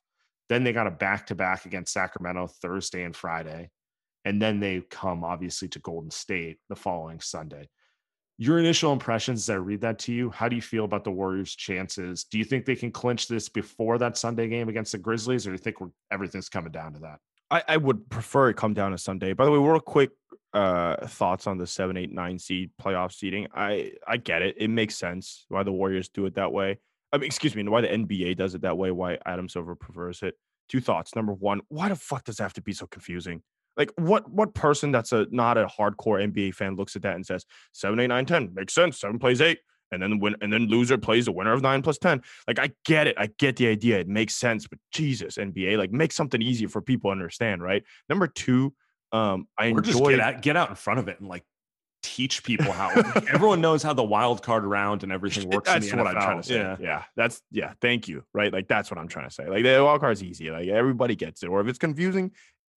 Then 0.51 0.65
they 0.65 0.73
got 0.73 0.89
a 0.89 0.91
back 0.91 1.29
to 1.29 1.37
back 1.37 1.65
against 1.65 1.93
Sacramento 1.93 2.49
Thursday 2.49 3.05
and 3.05 3.15
Friday. 3.15 3.71
And 4.25 4.43
then 4.43 4.59
they 4.59 4.81
come 4.91 5.25
obviously 5.25 5.69
to 5.69 5.79
Golden 5.79 6.11
State 6.11 6.59
the 6.69 6.75
following 6.75 7.21
Sunday. 7.21 7.69
Your 8.37 8.59
initial 8.59 8.93
impressions 8.93 9.49
as 9.49 9.51
I 9.51 9.59
read 9.59 9.83
that 9.83 10.01
to 10.01 10.13
you, 10.13 10.29
how 10.29 10.49
do 10.49 10.57
you 10.57 10.63
feel 10.63 10.85
about 10.85 11.05
the 11.05 11.13
Warriors' 11.13 11.55
chances? 11.55 12.25
Do 12.25 12.37
you 12.37 12.45
think 12.45 12.65
they 12.65 12.75
can 12.75 12.91
clinch 12.91 13.29
this 13.29 13.49
before 13.49 13.97
that 13.99 14.19
Sunday 14.19 14.49
game 14.49 14.69
against 14.69 14.93
the 14.93 14.99
Grizzlies, 14.99 15.47
or 15.47 15.51
do 15.51 15.55
you 15.55 15.59
think 15.59 15.77
everything's 16.11 16.49
coming 16.49 16.73
down 16.73 16.95
to 16.95 17.01
that? 17.01 17.21
I, 17.51 17.63
I, 17.69 17.77
would 17.77 18.09
prefer 18.11 18.49
it 18.49 18.57
come 18.57 18.75
down 18.75 18.91
to 18.91 18.99
Sunday. 18.99 19.35
By 19.35 19.45
the 19.45 19.53
way, 19.53 19.59
real 19.59 19.79
quick 19.79 20.11
uh, 20.53 21.07
thoughts 21.07 21.47
on 21.47 21.59
the 21.59 21.67
seven, 21.67 21.97
eight, 21.97 22.13
nine 22.13 22.39
seed 22.39 22.71
playoff 22.81 23.13
seeding. 23.13 23.47
I 23.55 23.93
I 24.07 24.17
get 24.17 24.43
it. 24.43 24.57
It 24.59 24.69
makes 24.69 24.97
sense 24.97 25.45
why 25.49 25.63
the 25.63 25.73
Warriors 25.73 26.09
do 26.09 26.27
it 26.27 26.35
that 26.35 26.53
way. 26.53 26.79
I 27.13 27.19
mean, 27.19 27.27
excuse 27.27 27.55
me, 27.57 27.63
why 27.65 27.81
the 27.81 27.89
NBA 27.89 28.37
does 28.37 28.55
it 28.55 28.63
that 28.63 28.79
way, 28.79 28.91
why 28.91 29.19
Adam 29.27 29.49
Silver 29.49 29.75
prefers 29.75 30.23
it. 30.23 30.35
Two 30.69 30.81
thoughts. 30.81 31.17
Number 31.17 31.33
one, 31.33 31.61
why 31.69 31.89
the 31.89 31.97
fuck 31.97 32.25
does 32.25 32.39
it 32.39 32.43
have 32.43 32.53
to 32.55 32.63
be 32.63 32.73
so 32.73 32.87
confusing? 32.87 33.43
Like 33.77 33.93
what 33.97 34.31
what 34.31 34.55
person 34.55 34.93
that's 34.93 35.13
a 35.13 35.27
not 35.31 35.57
a 35.57 35.67
hardcore 35.67 36.23
NBA 36.23 36.55
fan 36.55 36.77
looks 36.77 36.97
at 36.97 37.03
that 37.03 37.15
and 37.15 37.25
says 37.25 37.45
seven, 37.73 37.99
eight, 38.01 38.09
nine, 38.09 38.27
ten 38.27 38.53
makes 38.55 38.75
sense. 38.75 39.01
Seven 39.01 39.19
plays 39.19 39.41
eight, 39.41 39.59
and 39.91 40.03
then 40.03 40.19
win, 40.19 40.37
and 40.41 40.53
then 40.53 40.67
loser 40.67 40.99
plays 40.99 41.27
the 41.27 41.33
winner 41.33 41.53
of 41.53 41.63
nine 41.63 41.83
plus 41.83 41.99
ten. 41.99 42.23
Like 42.47 42.59
I 42.59 42.71
get 42.85 43.07
it, 43.07 43.17
I 43.19 43.31
get 43.39 43.57
the 43.57 43.69
idea, 43.69 44.01
it 44.01 44.09
makes 44.09 44.35
sense. 44.35 44.67
But 44.67 44.79
Jesus, 44.93 45.37
NBA, 45.37 45.79
like 45.79 45.93
make 45.93 46.13
something 46.13 46.43
easier 46.43 46.69
for 46.69 46.83
people 46.83 47.11
to 47.11 47.13
understand, 47.13 47.63
right? 47.63 47.83
Number 48.09 48.27
two, 48.27 48.75
um, 49.13 49.47
I 49.59 49.67
or 49.67 49.79
enjoy 49.79 49.83
just 49.83 50.05
get 50.05 50.21
out, 50.21 50.43
get 50.43 50.57
out 50.57 50.69
in 50.71 50.77
front 50.77 51.01
of 51.01 51.09
it 51.09 51.19
and 51.21 51.29
like 51.29 51.45
teach 52.15 52.43
people 52.43 52.73
how 52.73 52.89
everyone 53.33 53.61
knows 53.61 53.83
how 53.83 53.93
the 53.93 54.05
wild 54.05 54.43
card 54.43 54.65
round 54.65 55.03
and 55.03 55.13
everything 55.13 55.49
works. 55.49 55.71
That's 55.71 55.93
what 55.93 56.07
I'm 56.07 56.15
trying 56.15 56.43
to 56.43 56.47
say. 56.47 56.57
Yeah. 56.57 56.77
yeah. 56.81 57.05
That's 57.17 57.41
yeah. 57.51 57.73
Thank 57.81 58.09
you. 58.09 58.25
Right. 58.35 58.53
Like 58.53 58.69
that's 58.69 58.91
what 58.91 58.99
I'm 58.99 59.09
trying 59.09 59.29
to 59.29 59.35
say. 59.35 59.49
Like 59.49 59.65
the 59.65 59.83
wild 59.83 60.01
card's 60.01 60.23
easy. 60.23 60.51
Like 60.51 60.69
everybody 60.69 61.15
gets 61.15 61.43
it. 61.43 61.49
Or 61.49 61.61
if 61.61 61.69
it's 61.69 61.79
confusing, 61.79 62.33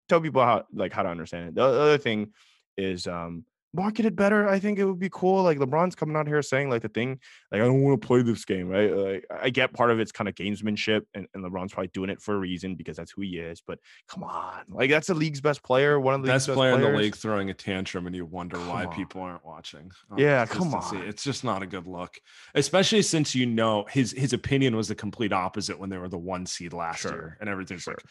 tell 0.10 0.22
people 0.22 0.44
how 0.44 0.66
like 0.74 0.94
how 0.94 1.04
to 1.04 1.10
understand 1.10 1.50
it. 1.50 1.56
The 1.56 1.64
other 1.64 1.98
thing 1.98 2.34
is 2.78 3.08
um 3.08 3.46
market 3.74 4.06
it 4.06 4.16
better. 4.16 4.48
I 4.48 4.60
think 4.60 4.78
it 4.78 4.86
would 4.86 5.00
be 5.00 5.10
cool. 5.10 5.44
Like 5.44 5.58
LeBron's 5.58 5.96
coming 5.96 6.16
out 6.16 6.28
here 6.28 6.42
saying 6.42 6.70
like 6.70 6.84
the 6.84 6.90
thing, 6.90 7.20
like 7.52 7.62
I 7.62 7.66
don't 7.66 7.82
want 7.82 8.00
to 8.00 8.08
play 8.08 8.22
this 8.22 8.46
game, 8.46 8.70
right? 8.70 8.96
Like 8.96 9.26
I 9.30 9.50
get 9.50 9.74
part 9.74 9.92
of 9.92 10.00
it's 10.00 10.12
kind 10.12 10.28
of 10.28 10.36
gamesmanship, 10.36 11.02
and, 11.14 11.28
and 11.34 11.44
LeBron's 11.44 11.74
probably 11.74 11.90
doing 11.90 12.10
it 12.10 12.22
for 12.22 12.36
a 12.36 12.38
reason 12.38 12.76
because 12.76 12.98
that's 12.98 13.12
who 13.12 13.22
he 13.22 13.40
is. 13.40 13.62
But 13.66 13.80
come 14.08 14.24
on, 14.24 14.64
like 14.70 14.90
that's 14.90 15.08
the 15.08 15.16
league's 15.16 15.42
best 15.42 15.64
player, 15.64 16.00
one 16.00 16.14
of 16.14 16.22
the 16.22 16.28
best, 16.28 16.48
best 16.48 16.56
player 16.56 16.74
players. 16.74 16.88
in 16.88 16.94
the 16.94 17.00
league 17.00 17.16
throwing 17.16 17.50
a 17.50 17.54
tantrum, 17.54 18.06
and 18.08 18.16
you 18.16 18.26
wonder 18.26 18.58
come 18.58 18.68
why 18.68 18.86
on. 18.86 18.94
people 18.94 19.22
aren't 19.22 19.46
watching. 19.46 19.92
Oh, 20.12 20.16
yeah, 20.18 20.46
come 20.46 20.74
on, 20.74 21.04
it's 21.04 21.24
just 21.24 21.44
not 21.44 21.64
a 21.64 21.68
good 21.68 21.88
look, 21.88 22.20
especially 22.56 23.02
since 23.02 23.34
you 23.34 23.46
know 23.46 23.86
his 23.90 24.12
his 24.12 24.34
opinion 24.34 24.76
was 24.76 24.88
the 24.88 24.96
complete 24.96 25.34
opposite 25.34 25.80
when 25.80 25.90
they 25.90 25.98
were 25.98 26.10
the 26.10 26.18
one 26.18 26.46
seed 26.46 26.74
last 26.74 27.02
sure. 27.02 27.12
year, 27.12 27.38
and 27.40 27.50
everything's 27.50 27.84
sure. 27.84 27.96
like. 27.96 28.04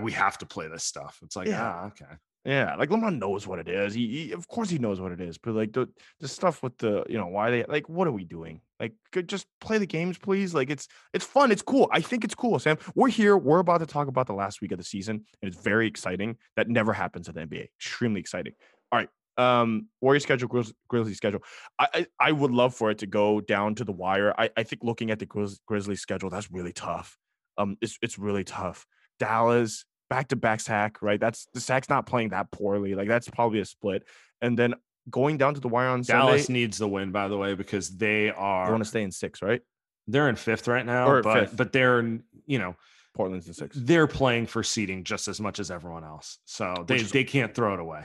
We 0.00 0.12
have 0.12 0.38
to 0.38 0.46
play 0.46 0.68
this 0.68 0.84
stuff. 0.84 1.18
It's 1.22 1.36
like, 1.36 1.48
yeah. 1.48 1.62
ah, 1.62 1.86
okay 1.88 2.16
Yeah, 2.44 2.74
like 2.74 2.88
LeBron 2.88 3.18
knows 3.18 3.46
what 3.46 3.60
it 3.60 3.68
is. 3.68 3.94
He, 3.94 4.08
he, 4.08 4.32
of 4.32 4.48
course 4.48 4.68
he 4.68 4.78
knows 4.78 5.00
what 5.00 5.12
it 5.12 5.20
is. 5.20 5.38
But 5.38 5.54
like 5.54 5.72
the 5.72 5.88
the 6.18 6.26
stuff 6.26 6.60
with 6.60 6.76
the 6.78 7.04
you 7.08 7.16
know 7.16 7.28
why 7.28 7.50
they 7.50 7.64
like 7.64 7.88
what 7.88 8.08
are 8.08 8.12
we 8.12 8.24
doing? 8.24 8.60
Like 8.80 8.94
just 9.26 9.46
play 9.60 9.78
the 9.78 9.86
games, 9.86 10.18
please. 10.18 10.52
Like 10.52 10.68
it's 10.68 10.88
it's 11.12 11.24
fun. 11.24 11.52
It's 11.52 11.62
cool. 11.62 11.88
I 11.92 12.00
think 12.00 12.24
it's 12.24 12.34
cool, 12.34 12.58
Sam. 12.58 12.78
We're 12.96 13.08
here. 13.08 13.36
We're 13.36 13.60
about 13.60 13.78
to 13.78 13.86
talk 13.86 14.08
about 14.08 14.26
the 14.26 14.32
last 14.34 14.60
week 14.60 14.72
of 14.72 14.78
the 14.78 14.84
season, 14.84 15.24
and 15.40 15.52
it's 15.52 15.62
very 15.62 15.86
exciting. 15.86 16.36
That 16.56 16.68
never 16.68 16.92
happens 16.92 17.28
in 17.28 17.34
the 17.34 17.42
NBA. 17.42 17.68
Extremely 17.78 18.20
exciting. 18.20 18.54
All 18.90 18.98
right, 18.98 19.08
um 19.38 19.86
warrior 20.00 20.20
schedule 20.20 20.48
Grizz- 20.48 20.74
grizzly 20.88 21.14
schedule 21.14 21.42
I, 21.78 21.88
I 21.94 22.06
i 22.20 22.32
would 22.32 22.50
love 22.50 22.74
for 22.74 22.90
it 22.90 22.98
to 22.98 23.06
go 23.06 23.40
down 23.40 23.74
to 23.76 23.84
the 23.84 23.92
wire 23.92 24.34
i 24.36 24.50
i 24.56 24.62
think 24.62 24.82
looking 24.84 25.10
at 25.10 25.18
the 25.18 25.26
Grizz- 25.26 25.58
grizzly 25.66 25.96
schedule 25.96 26.28
that's 26.28 26.50
really 26.50 26.72
tough 26.72 27.16
um 27.56 27.78
it's 27.80 27.98
it's 28.02 28.18
really 28.18 28.44
tough 28.44 28.84
dallas 29.18 29.86
back 30.12 30.28
to 30.28 30.36
back 30.36 30.60
sack 30.60 31.00
right 31.02 31.20
that's 31.20 31.46
the 31.54 31.60
sack's 31.60 31.88
not 31.88 32.06
playing 32.06 32.28
that 32.30 32.50
poorly 32.50 32.94
like 32.94 33.08
that's 33.08 33.28
probably 33.28 33.60
a 33.60 33.64
split 33.64 34.04
and 34.40 34.58
then 34.58 34.74
going 35.10 35.36
down 35.36 35.54
to 35.54 35.60
the 35.60 35.68
wire 35.68 35.88
on 35.88 36.02
Dallas 36.02 36.44
sunday 36.46 36.60
needs 36.60 36.78
the 36.78 36.86
win, 36.88 37.10
by 37.10 37.26
the 37.28 37.36
way, 37.36 37.54
because 37.54 37.96
they 37.96 38.26
you 38.26 38.34
are 38.36 38.70
want 38.70 38.82
to 38.84 38.88
stay 38.88 39.02
in 39.02 39.10
six 39.10 39.42
right 39.42 39.60
they're 40.06 40.28
in 40.28 40.36
fifth 40.36 40.66
right 40.68 40.84
now, 40.84 41.08
Or 41.08 41.22
but 41.22 41.40
fifth. 41.40 41.56
but 41.56 41.72
they're 41.72 42.02
you 42.46 42.58
know 42.58 42.76
portland's 43.14 43.46
in 43.48 43.54
six 43.54 43.76
they're 43.80 44.06
playing 44.06 44.46
for 44.46 44.62
seeding 44.62 45.04
just 45.04 45.28
as 45.28 45.40
much 45.40 45.58
as 45.60 45.70
everyone 45.70 46.04
else, 46.04 46.38
so 46.44 46.84
they 46.86 46.96
is- 46.96 47.10
they 47.12 47.24
can't 47.24 47.54
throw 47.54 47.74
it 47.74 47.80
away. 47.80 48.04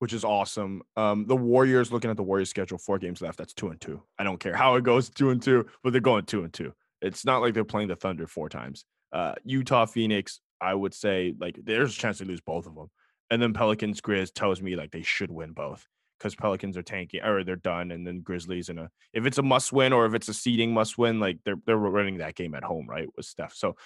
which 0.00 0.12
is 0.12 0.24
awesome. 0.24 0.80
Um, 0.96 1.26
the 1.26 1.34
Warriors 1.36 1.90
looking 1.90 2.10
at 2.10 2.16
the 2.16 2.22
Warriors 2.22 2.50
schedule, 2.50 2.78
four 2.78 2.98
games 3.00 3.20
left. 3.20 3.36
That's 3.36 3.52
two 3.52 3.68
and 3.70 3.80
two. 3.80 4.00
I 4.18 4.22
don't 4.22 4.38
care 4.38 4.54
how 4.54 4.76
it 4.76 4.84
goes, 4.84 5.08
two 5.10 5.30
and 5.30 5.42
two, 5.42 5.66
but 5.82 5.90
they're 5.92 6.00
going 6.00 6.24
two 6.24 6.44
and 6.44 6.52
two. 6.52 6.72
It's 7.02 7.24
not 7.24 7.38
like 7.42 7.52
they're 7.54 7.64
playing 7.74 7.88
the 7.88 7.96
Thunder 7.96 8.26
four 8.28 8.48
times. 8.48 8.84
Uh, 9.12 9.34
Utah, 9.44 9.86
Phoenix, 9.86 10.38
I 10.60 10.74
would 10.74 10.94
say 10.94 11.34
like 11.38 11.58
there's 11.62 11.94
a 11.94 11.98
chance 11.98 12.18
they 12.18 12.24
lose 12.24 12.40
both 12.40 12.66
of 12.66 12.74
them. 12.74 12.90
And 13.30 13.42
then 13.42 13.52
Pelicans, 13.52 14.00
Grizz 14.00 14.32
tells 14.34 14.62
me 14.62 14.74
like 14.76 14.90
they 14.90 15.02
should 15.02 15.30
win 15.30 15.52
both 15.52 15.86
because 16.18 16.34
Pelicans 16.34 16.76
are 16.76 16.82
tanking 16.82 17.22
or 17.22 17.44
they're 17.44 17.56
done. 17.56 17.90
And 17.90 18.06
then 18.06 18.20
Grizzlies 18.20 18.68
in 18.70 18.78
a 18.78 18.90
if 19.12 19.26
it's 19.26 19.38
a 19.38 19.42
must 19.42 19.72
win 19.72 19.92
or 19.92 20.06
if 20.06 20.14
it's 20.14 20.28
a 20.28 20.34
seeding 20.34 20.72
must 20.72 20.96
win, 20.98 21.20
like 21.20 21.38
they're 21.44 21.60
they're 21.66 21.76
running 21.76 22.18
that 22.18 22.34
game 22.34 22.54
at 22.54 22.64
home, 22.64 22.86
right? 22.88 23.08
With 23.16 23.26
Steph. 23.26 23.54
So 23.54 23.76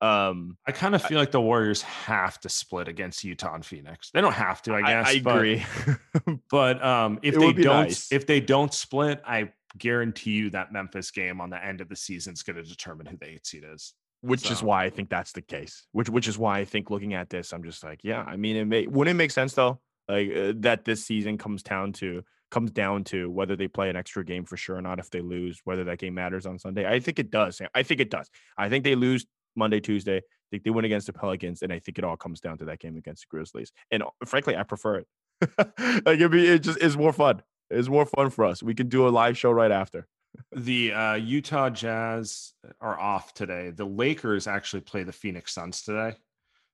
um 0.00 0.56
I 0.66 0.72
kind 0.72 0.94
of 0.96 1.02
feel 1.02 1.18
like 1.18 1.30
the 1.30 1.40
Warriors 1.40 1.82
have 1.82 2.40
to 2.40 2.48
split 2.48 2.88
against 2.88 3.22
Utah 3.22 3.54
and 3.54 3.64
Phoenix. 3.64 4.10
They 4.12 4.20
don't 4.20 4.32
have 4.32 4.60
to, 4.62 4.74
I 4.74 4.82
guess. 4.82 5.08
I, 5.08 5.20
but- 5.20 5.36
agree. 5.36 5.64
But 6.50 6.84
um, 6.84 7.18
if 7.22 7.34
It 7.34 7.40
they 7.40 7.52
don't, 7.52 7.84
nice. 7.84 8.12
if 8.12 8.26
they 8.26 8.40
don't 8.40 8.72
split, 8.74 9.22
I 9.26 9.52
guarantee 9.78 10.32
you 10.32 10.50
that 10.50 10.70
Memphis 10.72 11.10
game 11.10 11.40
on 11.40 11.50
the 11.50 11.64
end 11.64 11.80
of 11.80 11.88
the 11.88 11.96
season 11.96 12.34
is 12.34 12.42
going 12.42 12.56
to 12.56 12.62
determine 12.62 13.06
who 13.06 13.16
the 13.16 13.26
eight 13.28 13.46
seed 13.46 13.64
is. 13.66 13.94
Which 14.22 14.50
is 14.50 14.62
why 14.62 14.84
I 14.84 14.90
think 14.90 15.10
that's 15.10 15.32
the 15.32 15.42
case. 15.42 15.86
Which 15.92 16.08
which 16.08 16.28
is 16.28 16.38
why 16.38 16.58
I 16.58 16.64
think 16.64 16.90
looking 16.90 17.14
at 17.14 17.28
this, 17.28 17.52
I'm 17.52 17.62
just 17.62 17.84
like, 17.84 18.00
yeah. 18.02 18.22
I 18.26 18.36
mean, 18.36 18.56
it 18.56 18.64
may 18.64 18.86
wouldn't 18.86 19.14
it 19.14 19.18
make 19.18 19.30
sense 19.30 19.54
though, 19.54 19.80
like 20.08 20.30
uh, 20.34 20.52
that 20.56 20.84
this 20.84 21.04
season 21.04 21.36
comes 21.38 21.62
down 21.62 21.92
to 21.94 22.22
comes 22.50 22.70
down 22.70 23.02
to 23.02 23.30
whether 23.30 23.56
they 23.56 23.66
play 23.66 23.90
an 23.90 23.96
extra 23.96 24.24
game 24.24 24.44
for 24.44 24.56
sure 24.56 24.76
or 24.76 24.82
not. 24.82 24.98
If 24.98 25.10
they 25.10 25.20
lose, 25.20 25.60
whether 25.64 25.84
that 25.84 25.98
game 25.98 26.14
matters 26.14 26.46
on 26.46 26.58
Sunday, 26.58 26.86
I 26.86 27.00
think 27.00 27.18
it 27.18 27.30
does. 27.30 27.60
I 27.74 27.82
think 27.82 28.00
it 28.00 28.10
does. 28.10 28.30
I 28.56 28.68
think 28.68 28.84
they 28.84 28.94
lose 28.94 29.26
Monday, 29.56 29.80
Tuesday. 29.80 30.18
I 30.18 30.48
think 30.50 30.62
they 30.62 30.70
win 30.70 30.84
against 30.84 31.08
the 31.08 31.12
Pelicans, 31.12 31.62
and 31.62 31.72
I 31.72 31.80
think 31.80 31.98
it 31.98 32.04
all 32.04 32.16
comes 32.16 32.40
down 32.40 32.58
to 32.58 32.64
that 32.66 32.78
game 32.78 32.96
against 32.96 33.22
the 33.22 33.36
Grizzlies. 33.36 33.72
And 33.90 34.02
uh, 34.02 34.10
frankly, 34.24 34.56
I 34.56 34.62
prefer 34.62 34.96
it. 34.96 35.06
like 36.06 36.20
it 36.20 36.30
be 36.30 36.46
it 36.46 36.60
just 36.60 36.78
is 36.78 36.96
more 36.96 37.12
fun. 37.12 37.42
It's 37.70 37.88
more 37.88 38.06
fun 38.06 38.30
for 38.30 38.44
us. 38.44 38.62
We 38.62 38.74
can 38.74 38.88
do 38.88 39.08
a 39.08 39.10
live 39.10 39.36
show 39.36 39.50
right 39.50 39.72
after. 39.72 40.06
The 40.52 40.92
uh, 40.92 41.14
Utah 41.14 41.70
Jazz 41.70 42.52
are 42.80 42.98
off 42.98 43.34
today. 43.34 43.70
The 43.70 43.84
Lakers 43.84 44.46
actually 44.46 44.80
play 44.80 45.02
the 45.02 45.12
Phoenix 45.12 45.52
Suns 45.54 45.82
today. 45.82 46.16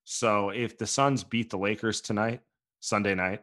So 0.04 0.50
if 0.50 0.78
the 0.78 0.86
Suns 0.86 1.24
beat 1.24 1.50
the 1.50 1.58
Lakers 1.58 2.00
tonight, 2.00 2.40
Sunday 2.80 3.14
night, 3.14 3.42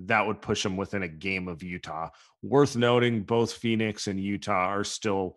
that 0.00 0.26
would 0.26 0.40
push 0.40 0.62
them 0.62 0.76
within 0.76 1.02
a 1.02 1.08
game 1.08 1.48
of 1.48 1.62
Utah. 1.62 2.08
Worth 2.42 2.76
noting, 2.76 3.22
both 3.22 3.52
Phoenix 3.52 4.06
and 4.06 4.18
Utah 4.18 4.68
are 4.68 4.84
still 4.84 5.36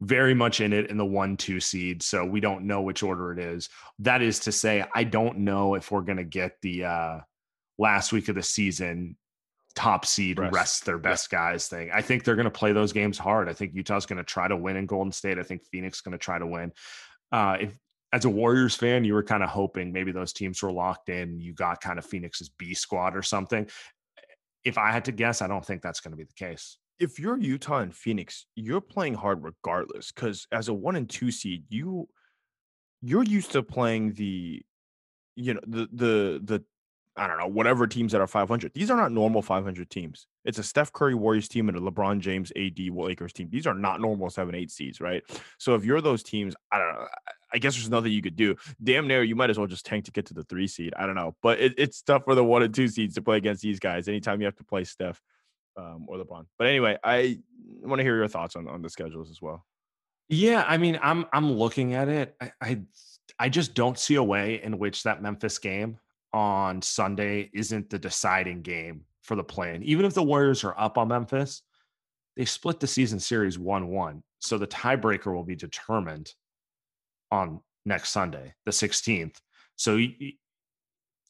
very 0.00 0.34
much 0.34 0.60
in 0.60 0.72
it 0.72 0.90
in 0.90 0.96
the 0.96 1.06
one 1.06 1.36
two 1.36 1.60
seed. 1.60 2.02
So 2.02 2.24
we 2.24 2.40
don't 2.40 2.66
know 2.66 2.82
which 2.82 3.02
order 3.02 3.32
it 3.32 3.38
is. 3.38 3.68
That 4.00 4.20
is 4.20 4.40
to 4.40 4.52
say, 4.52 4.84
I 4.94 5.04
don't 5.04 5.38
know 5.38 5.74
if 5.74 5.90
we're 5.90 6.02
going 6.02 6.18
to 6.18 6.24
get 6.24 6.60
the 6.60 6.84
uh, 6.84 7.18
last 7.78 8.12
week 8.12 8.28
of 8.28 8.34
the 8.34 8.42
season 8.42 9.16
top 9.74 10.06
seed 10.06 10.38
Rest. 10.38 10.54
rest, 10.54 10.84
their 10.84 10.98
best 10.98 11.30
guys 11.30 11.68
thing. 11.68 11.90
I 11.92 12.02
think 12.02 12.24
they're 12.24 12.36
going 12.36 12.44
to 12.44 12.50
play 12.50 12.72
those 12.72 12.92
games 12.92 13.18
hard. 13.18 13.48
I 13.48 13.52
think 13.52 13.74
Utah's 13.74 14.06
going 14.06 14.18
to 14.18 14.24
try 14.24 14.48
to 14.48 14.56
win 14.56 14.76
in 14.76 14.86
Golden 14.86 15.12
State. 15.12 15.38
I 15.38 15.42
think 15.42 15.64
Phoenix 15.70 15.98
is 15.98 16.00
going 16.02 16.12
to 16.12 16.18
try 16.18 16.38
to 16.38 16.46
win. 16.46 16.72
Uh, 17.30 17.56
if 17.60 17.78
as 18.12 18.24
a 18.26 18.30
Warriors 18.30 18.74
fan, 18.76 19.04
you 19.04 19.14
were 19.14 19.22
kind 19.22 19.42
of 19.42 19.48
hoping 19.48 19.90
maybe 19.92 20.12
those 20.12 20.32
teams 20.34 20.62
were 20.62 20.70
locked 20.70 21.08
in. 21.08 21.40
You 21.40 21.54
got 21.54 21.80
kind 21.80 21.98
of 21.98 22.04
Phoenix's 22.04 22.50
B 22.50 22.74
squad 22.74 23.16
or 23.16 23.22
something. 23.22 23.66
If 24.64 24.76
I 24.76 24.92
had 24.92 25.06
to 25.06 25.12
guess, 25.12 25.40
I 25.40 25.48
don't 25.48 25.64
think 25.64 25.80
that's 25.82 26.00
going 26.00 26.12
to 26.12 26.16
be 26.16 26.24
the 26.24 26.34
case. 26.34 26.76
if 27.02 27.18
you're 27.18 27.36
Utah 27.36 27.78
and 27.78 27.94
Phoenix, 27.94 28.46
you're 28.54 28.80
playing 28.80 29.14
hard 29.14 29.42
regardless. 29.42 30.12
Because 30.12 30.46
as 30.52 30.68
a 30.68 30.74
one 30.74 30.96
and 30.96 31.10
two 31.10 31.30
seed, 31.30 31.64
you 31.68 32.08
you're 33.02 33.24
used 33.24 33.50
to 33.52 33.62
playing 33.62 34.12
the, 34.12 34.62
you 35.34 35.54
know, 35.54 35.60
the 35.66 35.88
the 35.92 36.40
the 36.44 36.64
I 37.16 37.26
don't 37.26 37.38
know 37.38 37.46
whatever 37.46 37.86
teams 37.86 38.12
that 38.12 38.20
are 38.20 38.26
500. 38.26 38.72
These 38.74 38.90
are 38.90 38.96
not 38.96 39.12
normal 39.12 39.42
500 39.42 39.90
teams. 39.90 40.26
It's 40.44 40.58
a 40.58 40.62
Steph 40.62 40.92
Curry 40.92 41.14
Warriors 41.14 41.46
team 41.46 41.68
and 41.68 41.76
a 41.76 41.80
LeBron 41.80 42.20
James 42.20 42.50
AD 42.56 42.78
Lakers 42.90 43.34
team. 43.34 43.48
These 43.50 43.66
are 43.66 43.74
not 43.74 44.00
normal 44.00 44.30
seven 44.30 44.54
eight 44.54 44.70
seeds, 44.70 45.00
right? 45.00 45.22
So 45.58 45.74
if 45.74 45.84
you're 45.84 46.00
those 46.00 46.22
teams, 46.22 46.54
I 46.70 46.78
don't 46.78 46.92
know. 46.94 47.06
I- 47.28 47.32
I 47.54 47.58
guess 47.58 47.74
there's 47.74 47.90
nothing 47.90 48.12
you 48.12 48.22
could 48.22 48.34
do. 48.34 48.56
Damn 48.82 49.06
near, 49.06 49.22
you 49.22 49.36
might 49.36 49.50
as 49.50 49.58
well 49.58 49.66
just 49.66 49.84
tank 49.84 50.06
to 50.06 50.10
get 50.10 50.24
to 50.24 50.32
the 50.32 50.42
three 50.44 50.66
seed. 50.66 50.94
I 50.96 51.04
don't 51.04 51.14
know, 51.14 51.36
but 51.42 51.60
it, 51.60 51.74
it's 51.76 52.00
tough 52.00 52.24
for 52.24 52.34
the 52.34 52.42
one 52.42 52.62
and 52.62 52.74
two 52.74 52.88
seeds 52.88 53.14
to 53.16 53.20
play 53.20 53.36
against 53.36 53.60
these 53.60 53.78
guys. 53.78 54.08
Anytime 54.08 54.40
you 54.40 54.46
have 54.46 54.56
to 54.56 54.64
play 54.64 54.84
Steph 54.84 55.20
um, 55.76 56.06
or 56.08 56.16
LeBron. 56.16 56.46
But 56.58 56.68
anyway, 56.68 56.96
I 57.04 57.38
want 57.82 57.98
to 57.98 58.04
hear 58.04 58.16
your 58.16 58.28
thoughts 58.28 58.56
on, 58.56 58.66
on 58.68 58.80
the 58.80 58.88
schedules 58.88 59.30
as 59.30 59.42
well. 59.42 59.66
Yeah, 60.30 60.64
I 60.66 60.78
mean, 60.78 60.98
I'm 61.02 61.26
I'm 61.30 61.52
looking 61.52 61.92
at 61.92 62.08
it. 62.08 62.34
I, 62.40 62.52
I 62.62 62.80
I 63.38 63.48
just 63.50 63.74
don't 63.74 63.98
see 63.98 64.14
a 64.14 64.22
way 64.22 64.62
in 64.62 64.78
which 64.78 65.02
that 65.02 65.20
Memphis 65.20 65.58
game 65.58 65.98
on 66.32 66.80
Sunday 66.82 67.50
isn't 67.52 67.90
the 67.90 67.98
deciding 67.98 68.62
game 68.62 69.04
for 69.22 69.36
the 69.36 69.44
plan. 69.44 69.82
Even 69.82 70.04
if 70.04 70.14
the 70.14 70.22
Warriors 70.22 70.64
are 70.64 70.78
up 70.78 70.98
on 70.98 71.08
Memphis, 71.08 71.62
they 72.36 72.44
split 72.44 72.80
the 72.80 72.86
season 72.86 73.20
series 73.20 73.58
1-1. 73.58 74.22
So 74.40 74.58
the 74.58 74.66
tiebreaker 74.66 75.34
will 75.34 75.44
be 75.44 75.54
determined 75.54 76.32
on 77.30 77.60
next 77.84 78.10
Sunday, 78.10 78.54
the 78.64 78.72
16th. 78.72 79.36
So 79.76 79.98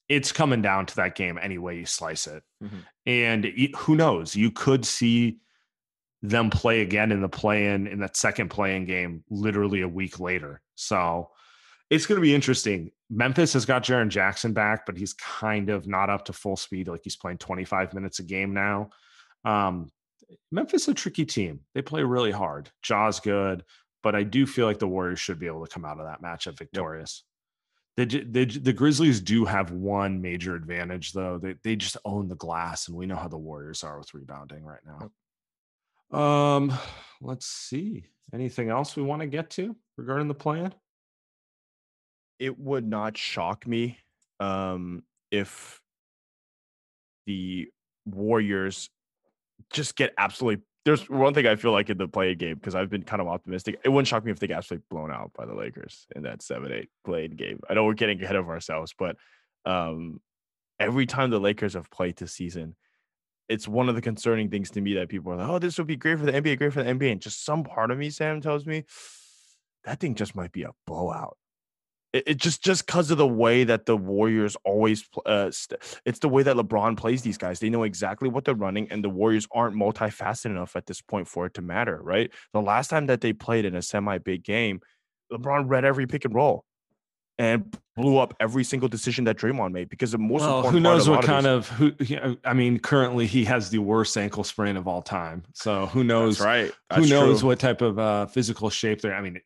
it's 0.09 0.32
coming 0.32 0.62
down 0.62 0.86
to 0.86 0.96
that 0.96 1.14
game 1.14 1.38
any 1.40 1.59
way 1.59 1.78
you 1.78 1.86
slice 1.86 2.26
it. 2.26 2.42
Mhm. 2.62 2.84
And 3.07 3.44
who 3.76 3.96
knows? 3.96 4.36
You 4.36 4.50
could 4.50 4.84
see 4.84 5.38
them 6.22 6.50
play 6.50 6.82
again 6.82 7.11
in 7.11 7.20
the 7.20 7.28
play-in 7.28 7.86
in 7.86 7.98
that 8.00 8.16
second 8.16 8.48
play-in 8.48 8.84
game 8.84 9.24
literally 9.28 9.80
a 9.80 9.88
week 9.88 10.20
later. 10.20 10.62
So 10.76 11.30
it's 11.93 12.07
going 12.07 12.16
to 12.16 12.22
be 12.22 12.34
interesting. 12.34 12.90
Memphis 13.11 13.53
has 13.53 13.66
got 13.66 13.84
Jaren 13.84 14.09
Jackson 14.09 14.55
back, 14.55 14.86
but 14.86 14.97
he's 14.97 15.12
kind 15.12 15.68
of 15.68 15.86
not 15.86 16.09
up 16.09 16.24
to 16.24 16.32
full 16.32 16.57
speed. 16.57 16.88
Like 16.88 17.03
he's 17.05 17.16
playing 17.16 17.36
25 17.36 17.93
minutes 17.93 18.18
a 18.18 18.22
game 18.22 18.55
now. 18.55 18.88
Um, 19.45 19.93
Memphis 20.51 20.82
is 20.82 20.88
a 20.88 20.95
tricky 20.95 21.26
team. 21.26 21.61
They 21.74 21.82
play 21.82 22.03
really 22.03 22.30
hard. 22.30 22.70
Ja's 22.80 23.20
good, 23.20 23.62
but 24.03 24.14
I 24.14 24.22
do 24.22 24.47
feel 24.47 24.64
like 24.64 24.78
the 24.78 24.88
Warriors 24.88 25.20
should 25.20 25.38
be 25.38 25.47
able 25.47 25.66
to 25.66 25.70
come 25.70 25.84
out 25.84 26.01
of 26.01 26.07
that 26.07 26.22
matchup 26.22 26.57
victorious. 26.57 27.24
The, 27.99 28.07
the, 28.07 28.47
the 28.47 28.72
Grizzlies 28.72 29.20
do 29.20 29.45
have 29.45 29.70
one 29.70 30.22
major 30.22 30.55
advantage, 30.55 31.12
though. 31.12 31.36
They, 31.36 31.57
they 31.62 31.76
just 31.76 31.99
own 32.07 32.26
the 32.26 32.36
glass, 32.36 32.88
and 32.88 32.97
we 32.97 33.05
know 33.05 33.16
how 33.16 33.28
the 33.28 33.36
Warriors 33.36 33.84
are 33.84 33.99
with 33.99 34.14
rebounding 34.14 34.64
right 34.64 34.80
now. 36.11 36.18
Um, 36.18 36.72
let's 37.20 37.45
see. 37.45 38.07
Anything 38.32 38.70
else 38.70 38.97
we 38.97 39.03
want 39.03 39.20
to 39.20 39.28
get 39.28 39.51
to 39.51 39.76
regarding 39.99 40.28
the 40.28 40.34
plan? 40.34 40.72
It 42.43 42.59
would 42.59 42.84
not 42.84 43.16
shock 43.16 43.68
me 43.68 43.99
um, 44.40 45.05
if 45.30 45.80
the 47.24 47.68
Warriors 48.05 48.90
just 49.70 49.95
get 49.95 50.12
absolutely. 50.18 50.64
There's 50.84 51.09
one 51.09 51.34
thing 51.34 51.47
I 51.47 51.55
feel 51.55 51.70
like 51.70 51.88
in 51.88 51.99
the 51.99 52.09
play 52.09 52.34
game 52.34 52.57
because 52.57 52.74
I've 52.74 52.90
been 52.90 53.05
kind 53.05 53.22
of 53.22 53.28
optimistic. 53.28 53.78
It 53.84 53.90
wouldn't 53.90 54.09
shock 54.09 54.24
me 54.24 54.32
if 54.32 54.40
they 54.40 54.49
get 54.49 54.57
absolutely 54.57 54.86
blown 54.90 55.12
out 55.12 55.30
by 55.38 55.47
the 55.47 55.55
Lakers 55.55 56.09
in 56.16 56.22
that 56.22 56.43
seven 56.43 56.72
eight 56.72 56.88
played 57.05 57.36
game. 57.36 57.61
I 57.70 57.74
know 57.74 57.84
we're 57.84 57.95
getting 57.95 58.20
ahead 58.20 58.34
of 58.34 58.49
ourselves, 58.49 58.93
but 58.99 59.14
um, 59.64 60.20
every 60.80 61.07
time 61.07 61.30
the 61.30 61.38
Lakers 61.38 61.74
have 61.74 61.93
played 61.93 62.16
this 62.16 62.32
season, 62.32 62.74
it's 63.49 63.68
one 63.68 63.88
of 63.88 63.95
the 63.95 64.01
concerning 64.01 64.51
things 64.51 64.72
to 64.72 64.80
me 64.80 64.95
that 64.95 65.09
people 65.09 65.32
are 65.32 65.36
like, 65.36 65.49
"Oh, 65.49 65.61
this 65.61 65.78
would 65.78 65.86
be 65.86 65.95
great 65.95 66.18
for 66.18 66.26
the 66.26 66.32
NBA, 66.32 66.59
great 66.59 66.72
for 66.72 66.82
the 66.82 66.90
NBA," 66.90 67.12
and 67.12 67.20
just 67.20 67.45
some 67.45 67.62
part 67.62 67.93
of 67.93 67.99
me, 67.99 68.11
Sam, 68.11 68.40
tells 68.40 68.66
me 68.66 68.82
that 69.84 70.01
thing 70.01 70.16
just 70.16 70.34
might 70.34 70.51
be 70.51 70.64
a 70.64 70.70
blowout. 70.88 71.36
It, 72.13 72.25
it 72.27 72.37
just 72.37 72.63
just 72.63 72.87
because 72.87 73.11
of 73.11 73.19
the 73.19 73.27
way 73.27 73.65
that 73.65 73.87
the 73.87 73.97
Warriors 73.97 74.57
always, 74.65 75.05
uh, 75.25 75.51
st- 75.51 75.81
it's 76.05 76.19
the 76.19 76.29
way 76.29 76.43
that 76.43 76.57
LeBron 76.57 76.97
plays 76.97 77.23
these 77.23 77.39
guys. 77.39 77.59
They 77.61 77.71
know 77.71 77.85
exactly 77.85 78.29
what 78.29 78.45
they're 78.45 78.55
running, 78.55 78.91
and 78.91 79.03
the 79.03 79.09
Warriors 79.11 79.47
aren't 79.53 79.77
multifaceted 79.77 80.47
enough 80.47 80.77
at 80.77 80.87
this 80.87 81.01
point 81.01 81.27
for 81.29 81.47
it 81.47 81.55
to 81.55 81.63
matter. 81.63 82.01
Right? 82.03 82.31
The 82.53 82.61
last 82.61 82.89
time 82.89 83.07
that 83.07 83.21
they 83.23 83.33
played 83.33 83.65
in 83.65 83.75
a 83.75 83.83
semi 83.83 84.19
big 84.19 84.45
game, 84.45 84.81
LeBron 85.33 85.65
read 85.69 85.85
every 85.85 86.07
pick 86.07 86.25
and 86.25 86.35
roll 86.35 86.65
and 87.39 87.75
blew 87.97 88.19
up 88.19 88.35
every 88.41 88.63
single 88.63 88.89
decision 88.91 89.25
that 89.25 89.39
Draymond 89.39 89.73
made 89.73 89.89
because 89.89 90.13
the 90.13 90.19
most 90.19 90.43
Well, 90.43 90.59
important 90.59 90.75
who 90.75 90.81
knows 90.81 91.07
part 91.07 91.17
what 91.17 91.25
of 91.25 91.29
kind 91.31 91.47
of 91.47 91.69
who? 91.71 91.93
he- 91.99 92.37
I 92.45 92.53
mean, 92.53 92.79
currently 92.79 93.27
he 93.27 93.45
has 93.47 93.71
the 93.71 93.79
worst 93.79 94.17
ankle 94.19 94.45
sprain 94.45 94.77
of 94.77 94.87
all 94.87 95.01
time. 95.01 95.45
So 95.55 95.87
who 95.87 96.05
knows? 96.05 96.39
That's 96.39 96.45
right. 96.47 96.73
who 96.95 97.07
knows 97.07 97.41
true. 97.41 97.49
what 97.49 97.59
type 97.59 97.81
of 97.81 97.99
uh, 97.99 98.27
physical 98.27 98.69
shape 98.69 99.01
they're? 99.01 99.15
I 99.15 99.23
mean, 99.23 99.41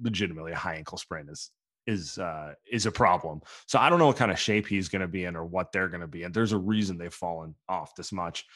legitimately, 0.00 0.52
a 0.52 0.56
high 0.56 0.76
ankle 0.76 0.98
sprain 0.98 1.28
is 1.28 1.50
is 1.86 2.18
uh, 2.18 2.54
is 2.70 2.86
a 2.86 2.92
problem. 2.92 3.42
So 3.66 3.78
I 3.78 3.90
don't 3.90 3.98
know 3.98 4.06
what 4.06 4.16
kind 4.16 4.30
of 4.30 4.38
shape 4.38 4.66
he's 4.66 4.88
going 4.88 5.02
to 5.02 5.08
be 5.08 5.24
in 5.24 5.36
or 5.36 5.44
what 5.44 5.72
they're 5.72 5.88
going 5.88 6.00
to 6.00 6.06
be 6.06 6.22
in. 6.22 6.32
There's 6.32 6.52
a 6.52 6.58
reason 6.58 6.98
they've 6.98 7.12
fallen 7.12 7.54
off 7.68 7.94
this 7.96 8.12
much, 8.12 8.46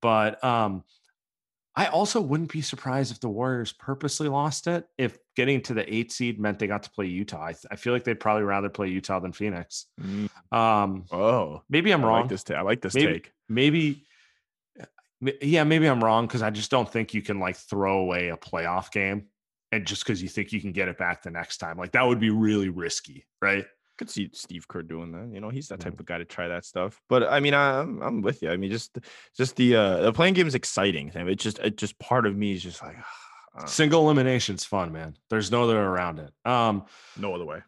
but 0.00 0.42
um, 0.44 0.84
I 1.74 1.86
also 1.86 2.20
wouldn't 2.20 2.50
be 2.52 2.60
surprised 2.60 3.12
if 3.12 3.20
the 3.20 3.28
Warriors 3.28 3.72
purposely 3.72 4.28
lost 4.28 4.66
it. 4.66 4.88
If 4.98 5.16
getting 5.36 5.60
to 5.62 5.74
the 5.74 5.92
eight 5.92 6.10
seed 6.10 6.40
meant 6.40 6.58
they 6.58 6.66
got 6.66 6.82
to 6.84 6.90
play 6.90 7.06
Utah, 7.06 7.44
I, 7.44 7.52
th- 7.52 7.66
I 7.70 7.76
feel 7.76 7.92
like 7.92 8.02
they'd 8.04 8.18
probably 8.18 8.42
rather 8.42 8.68
play 8.68 8.88
Utah 8.88 9.20
than 9.20 9.32
Phoenix. 9.32 9.86
Mm, 10.00 10.28
Um, 10.52 11.04
Oh, 11.12 11.62
maybe 11.68 11.92
I'm 11.92 12.04
I 12.04 12.08
wrong 12.08 12.20
like 12.22 12.30
this. 12.30 12.44
I 12.50 12.62
like 12.62 12.80
this 12.80 12.94
maybe, 12.94 13.12
take. 13.12 13.32
maybe 13.48 14.04
yeah 15.42 15.64
maybe 15.64 15.86
i'm 15.86 16.02
wrong 16.02 16.28
because 16.28 16.42
i 16.42 16.50
just 16.50 16.70
don't 16.70 16.88
think 16.88 17.12
you 17.12 17.20
can 17.22 17.40
like 17.40 17.56
throw 17.56 17.98
away 17.98 18.28
a 18.28 18.36
playoff 18.36 18.92
game 18.92 19.26
and 19.72 19.86
just 19.86 20.04
because 20.04 20.22
you 20.22 20.28
think 20.28 20.52
you 20.52 20.60
can 20.60 20.72
get 20.72 20.88
it 20.88 20.98
back 20.98 21.22
the 21.22 21.30
next 21.30 21.58
time 21.58 21.76
like 21.76 21.92
that 21.92 22.06
would 22.06 22.20
be 22.20 22.30
really 22.30 22.68
risky 22.68 23.26
right 23.42 23.66
could 23.98 24.08
see 24.08 24.30
Steve 24.32 24.66
Kerr 24.68 24.82
doing 24.82 25.12
that. 25.12 25.28
You 25.34 25.40
know, 25.40 25.50
he's 25.50 25.68
that 25.68 25.80
type 25.80 25.98
of 25.98 26.06
guy 26.06 26.18
to 26.18 26.24
try 26.24 26.48
that 26.48 26.64
stuff. 26.64 27.00
But 27.08 27.24
I 27.24 27.40
mean, 27.40 27.52
I'm 27.52 28.00
I'm 28.00 28.22
with 28.22 28.42
you. 28.42 28.50
I 28.50 28.56
mean, 28.56 28.70
just 28.70 28.96
just 29.36 29.56
the 29.56 29.74
uh 29.74 30.00
the 30.02 30.12
playing 30.12 30.34
game 30.34 30.46
is 30.46 30.54
exciting. 30.54 31.10
Sam. 31.10 31.28
It 31.28 31.34
just 31.34 31.58
it 31.58 31.76
just 31.76 31.98
part 31.98 32.24
of 32.24 32.36
me 32.36 32.52
is 32.52 32.62
just 32.62 32.82
like 32.82 32.96
uh, 33.58 33.66
single 33.66 34.02
elimination's 34.02 34.64
fun 34.64 34.92
man 34.92 35.16
there's 35.30 35.50
no 35.50 35.64
other 35.64 35.80
around 35.80 36.20
it 36.20 36.32
um 36.44 36.84
no 37.16 37.34
other 37.34 37.44
way. 37.44 37.60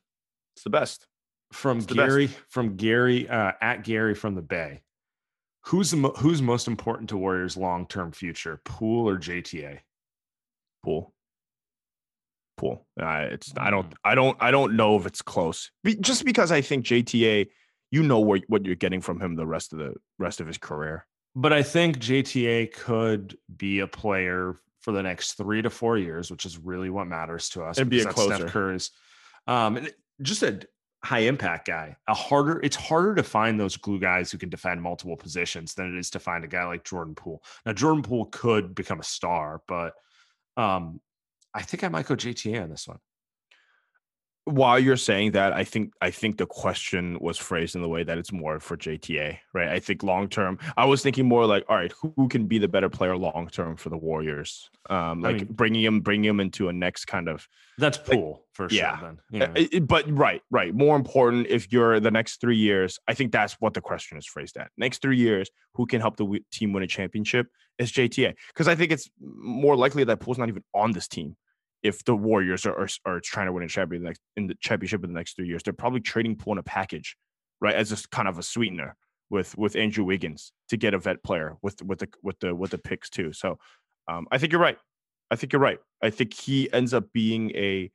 It's 0.54 0.62
the 0.62 0.70
best. 0.70 1.06
from 1.52 1.78
It's 1.78 1.86
gary 1.86 2.30
from 2.48 2.76
gary 2.76 3.28
uh 3.28 3.52
at 3.60 3.82
gary 3.82 4.14
from 4.14 4.34
the 4.34 4.42
bay 4.42 4.82
who's 5.66 5.90
the 5.90 5.96
mo- 5.96 6.14
who's 6.16 6.40
most 6.40 6.68
important 6.68 7.08
to 7.08 7.16
warriors 7.16 7.56
long-term 7.56 8.12
future 8.12 8.60
Poole 8.64 9.08
or 9.08 9.18
jta 9.18 9.80
Poole. 10.84 11.12
Poole. 12.60 12.86
Uh, 13.00 13.26
it's 13.30 13.52
I 13.56 13.70
don't 13.70 13.90
Mm. 13.90 13.94
I 14.04 14.14
don't 14.14 14.36
I 14.40 14.50
don't 14.50 14.76
know 14.76 14.96
if 14.96 15.06
it's 15.06 15.22
close. 15.22 15.70
Be, 15.82 15.96
just 15.96 16.24
because 16.24 16.52
I 16.52 16.60
think 16.60 16.84
JTA, 16.84 17.48
you 17.90 18.02
know 18.02 18.20
where, 18.20 18.40
what 18.48 18.64
you're 18.64 18.74
getting 18.76 19.00
from 19.00 19.20
him 19.20 19.34
the 19.34 19.46
rest 19.46 19.72
of 19.72 19.78
the 19.78 19.94
rest 20.18 20.40
of 20.40 20.46
his 20.46 20.58
career. 20.58 21.06
but 21.34 21.52
I 21.52 21.62
think 21.62 21.98
JTA 21.98 22.72
could 22.72 23.36
be 23.56 23.80
a 23.80 23.86
player 23.86 24.60
for 24.80 24.92
the 24.92 25.02
next 25.02 25.34
three 25.34 25.62
to 25.62 25.70
four 25.70 25.98
years, 25.98 26.30
which 26.30 26.44
is 26.44 26.58
really 26.58 26.90
what 26.90 27.06
matters 27.06 27.48
to 27.50 27.62
us. 27.62 27.78
And 27.78 27.90
be 27.90 28.00
a 28.00 28.04
that's 28.04 28.20
Steph 28.20 28.38
closer. 28.38 28.48
Curry's, 28.48 28.90
um, 29.46 29.86
just 30.22 30.42
a 30.42 30.60
high 31.04 31.20
impact 31.20 31.66
guy. 31.66 31.96
A 32.08 32.14
harder, 32.14 32.60
it's 32.62 32.76
harder 32.76 33.14
to 33.14 33.22
find 33.22 33.58
those 33.58 33.76
glue 33.76 34.00
guys 34.00 34.30
who 34.30 34.38
can 34.38 34.48
defend 34.48 34.82
multiple 34.82 35.16
positions 35.16 35.74
than 35.74 35.94
it 35.94 35.98
is 35.98 36.10
to 36.10 36.18
find 36.18 36.44
a 36.44 36.48
guy 36.48 36.64
like 36.64 36.84
Jordan 36.84 37.14
Poole. 37.14 37.42
Now, 37.64 37.72
Jordan 37.72 38.02
Poole 38.02 38.26
could 38.26 38.74
become 38.74 39.00
a 39.00 39.04
star, 39.04 39.62
but 39.68 39.94
um, 40.56 41.00
I 41.54 41.62
think 41.62 41.84
I 41.84 41.88
might 41.88 42.06
go 42.06 42.14
JTA 42.14 42.62
on 42.62 42.70
this 42.70 42.86
one. 42.86 42.98
while 44.44 44.78
you're 44.80 44.96
saying 44.96 45.32
that, 45.32 45.52
I 45.52 45.62
think 45.64 45.92
I 46.00 46.10
think 46.10 46.38
the 46.38 46.46
question 46.46 47.18
was 47.20 47.36
phrased 47.38 47.76
in 47.76 47.82
the 47.82 47.88
way 47.88 48.02
that 48.02 48.18
it's 48.18 48.32
more 48.32 48.58
for 48.58 48.76
JTA, 48.76 49.38
right? 49.54 49.68
I 49.68 49.78
think 49.78 50.02
long 50.02 50.28
term, 50.28 50.58
I 50.76 50.86
was 50.86 51.02
thinking 51.02 51.26
more 51.28 51.46
like, 51.46 51.64
all 51.68 51.76
right, 51.76 51.92
who, 52.00 52.12
who 52.16 52.26
can 52.26 52.46
be 52.46 52.58
the 52.58 52.66
better 52.66 52.88
player 52.88 53.16
long 53.16 53.48
term 53.48 53.76
for 53.76 53.90
the 53.90 53.96
Warriors? 53.98 54.68
Um, 54.88 55.24
I 55.24 55.28
like 55.28 55.36
mean- 55.36 55.52
bringing 55.52 55.84
him, 55.84 56.00
bringing 56.00 56.24
him 56.30 56.40
into 56.40 56.68
a 56.68 56.72
next 56.72 57.04
kind 57.04 57.28
of, 57.28 57.46
That's 57.78 57.98
Poole 57.98 58.44
for 58.54 58.66
yeah. 58.70 58.98
sure. 58.98 59.16
Then, 59.30 59.42
Uh, 59.42 59.60
yeah. 59.70 59.78
but 59.80 60.10
right, 60.10 60.42
right. 60.50 60.74
More 60.74 60.96
important, 60.96 61.46
if 61.48 61.70
you're 61.72 62.00
the 62.00 62.10
next 62.10 62.40
three 62.40 62.56
years, 62.56 62.98
I 63.06 63.14
think 63.14 63.30
that's 63.32 63.54
what 63.60 63.74
the 63.74 63.80
question 63.80 64.18
is 64.18 64.26
phrased 64.26 64.56
at. 64.56 64.70
Next 64.76 65.00
three 65.02 65.18
years, 65.18 65.48
who 65.74 65.86
can 65.86 66.00
help 66.00 66.16
the 66.16 66.40
team 66.50 66.72
win 66.72 66.82
a 66.82 66.88
championship 66.88 67.46
is 67.80 67.90
JTA, 67.90 68.34
because 68.48 68.68
I 68.68 68.74
think 68.74 68.92
it's 68.92 69.10
more 69.20 69.76
likely 69.76 70.04
that 70.04 70.20
Poole's 70.20 70.38
not 70.38 70.48
even 70.48 70.62
on 70.74 70.92
this 70.92 71.08
team. 71.08 71.36
If 71.82 72.04
the 72.04 72.14
Warriors 72.14 72.66
are, 72.66 72.78
are, 72.78 72.88
are 73.06 73.20
trying 73.20 73.46
to 73.46 73.52
win 73.52 73.64
a 73.64 73.68
champion 73.68 74.02
next 74.02 74.20
in 74.36 74.46
the 74.46 74.54
championship 74.60 75.02
in 75.02 75.10
the 75.12 75.18
next 75.18 75.34
three 75.34 75.48
years, 75.48 75.62
they're 75.62 75.72
probably 75.72 76.00
trading 76.00 76.36
Poole 76.36 76.52
in 76.52 76.58
a 76.58 76.62
package, 76.62 77.16
right, 77.60 77.74
as 77.74 77.88
just 77.88 78.10
kind 78.10 78.28
of 78.28 78.38
a 78.38 78.42
sweetener 78.42 78.96
with 79.30 79.56
with 79.56 79.76
Andrew 79.76 80.04
Wiggins 80.04 80.52
to 80.68 80.76
get 80.76 80.92
a 80.92 80.98
vet 80.98 81.22
player 81.22 81.56
with 81.62 81.82
with 81.82 82.00
the 82.00 82.08
with 82.22 82.38
the 82.40 82.54
with 82.54 82.72
the 82.72 82.78
picks 82.78 83.08
too. 83.08 83.32
So 83.32 83.58
um, 84.08 84.26
I 84.30 84.38
think 84.38 84.52
you're 84.52 84.60
right. 84.60 84.76
I 85.30 85.36
think 85.36 85.52
you're 85.52 85.62
right. 85.62 85.78
I 86.02 86.10
think 86.10 86.34
he 86.34 86.70
ends 86.72 86.92
up 86.92 87.04
being 87.14 87.50
a 87.52 87.90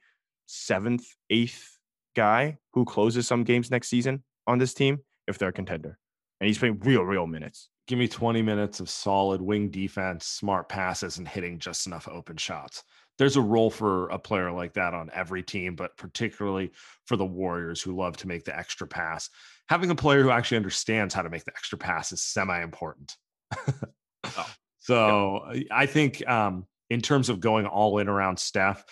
seventh, 0.47 1.05
eighth 1.29 1.77
guy 2.15 2.57
who 2.73 2.85
closes 2.85 3.27
some 3.27 3.43
games 3.43 3.69
next 3.69 3.89
season 3.89 4.23
on 4.47 4.57
this 4.57 4.73
team 4.73 4.99
if 5.27 5.37
they're 5.37 5.49
a 5.49 5.53
contender. 5.53 5.97
And 6.39 6.47
he's 6.47 6.57
playing 6.57 6.79
real, 6.79 7.03
real 7.03 7.27
minutes. 7.27 7.69
Give 7.87 7.99
me 7.99 8.07
20 8.07 8.41
minutes 8.41 8.79
of 8.79 8.89
solid 8.89 9.41
wing 9.41 9.69
defense, 9.69 10.25
smart 10.25 10.69
passes, 10.69 11.17
and 11.17 11.27
hitting 11.27 11.59
just 11.59 11.85
enough 11.85 12.07
open 12.07 12.37
shots. 12.37 12.83
There's 13.17 13.37
a 13.37 13.41
role 13.41 13.69
for 13.69 14.09
a 14.09 14.19
player 14.19 14.51
like 14.51 14.73
that 14.73 14.93
on 14.93 15.09
every 15.13 15.43
team, 15.43 15.75
but 15.75 15.95
particularly 15.95 16.71
for 17.05 17.15
the 17.15 17.25
Warriors 17.25 17.81
who 17.81 17.95
love 17.95 18.17
to 18.17 18.27
make 18.27 18.43
the 18.43 18.57
extra 18.57 18.87
pass. 18.87 19.29
Having 19.69 19.91
a 19.91 19.95
player 19.95 20.21
who 20.21 20.31
actually 20.31 20.57
understands 20.57 21.13
how 21.13 21.21
to 21.21 21.29
make 21.29 21.45
the 21.45 21.53
extra 21.55 21.77
pass 21.77 22.11
is 22.11 22.21
semi 22.21 22.61
important. 22.61 23.15
so 24.79 25.45
I 25.71 25.85
think 25.85 26.27
um, 26.27 26.65
in 26.89 27.01
terms 27.01 27.29
of 27.29 27.39
going 27.39 27.65
all 27.65 27.99
in 27.99 28.09
around 28.09 28.37
Steph, 28.37 28.83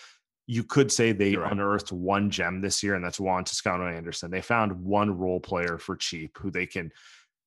you 0.46 0.62
could 0.62 0.92
say 0.92 1.12
they 1.12 1.36
right. 1.36 1.52
unearthed 1.52 1.92
one 1.92 2.30
gem 2.30 2.60
this 2.60 2.82
year, 2.82 2.94
and 2.94 3.04
that's 3.04 3.20
Juan 3.20 3.44
Toscano 3.44 3.86
Anderson. 3.86 4.30
They 4.30 4.42
found 4.42 4.72
one 4.72 5.16
role 5.16 5.40
player 5.40 5.78
for 5.78 5.96
cheap 5.96 6.36
who 6.38 6.50
they 6.50 6.66
can 6.66 6.92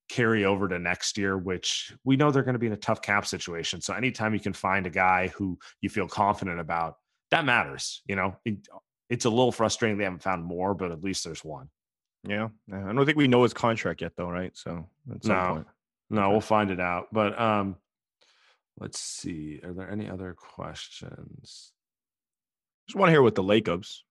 carry 0.09 0.45
over 0.45 0.67
to 0.67 0.79
next 0.79 1.17
year, 1.17 1.37
which 1.37 1.93
we 2.03 2.15
know 2.15 2.31
they're 2.31 2.43
going 2.43 2.53
to 2.53 2.59
be 2.59 2.67
in 2.67 2.73
a 2.73 2.77
tough 2.77 3.01
cap 3.01 3.25
situation. 3.25 3.81
So 3.81 3.93
anytime 3.93 4.33
you 4.33 4.39
can 4.39 4.53
find 4.53 4.85
a 4.87 4.89
guy 4.89 5.27
who 5.29 5.57
you 5.81 5.89
feel 5.89 6.07
confident 6.07 6.59
about, 6.59 6.97
that 7.31 7.43
matters. 7.45 8.01
You 8.07 8.15
know, 8.15 8.35
it, 8.45 8.67
it's 9.09 9.25
a 9.25 9.29
little 9.29 9.51
frustrating 9.51 9.97
they 9.97 10.03
haven't 10.05 10.23
found 10.23 10.43
more, 10.43 10.73
but 10.73 10.91
at 10.91 11.03
least 11.03 11.23
there's 11.23 11.43
one. 11.43 11.69
Yeah. 12.27 12.49
I 12.73 12.93
don't 12.93 13.05
think 13.05 13.17
we 13.17 13.27
know 13.27 13.43
his 13.43 13.53
contract 13.53 14.01
yet, 14.01 14.13
though, 14.15 14.29
right? 14.29 14.55
So 14.55 14.89
No. 15.23 15.53
point. 15.55 15.67
No, 16.09 16.21
Okay. 16.23 16.31
we'll 16.31 16.41
find 16.41 16.71
it 16.71 16.79
out. 16.79 17.07
But 17.11 17.39
um, 17.39 17.75
let's 18.79 18.99
see. 18.99 19.59
Are 19.63 19.73
there 19.73 19.89
any 19.89 20.09
other 20.09 20.33
questions? 20.33 21.73
Just 22.87 22.95
want 22.95 23.07
to 23.09 23.11
hear 23.11 23.21
what 23.21 23.35
the 23.35 23.43
Lakers. 23.43 24.05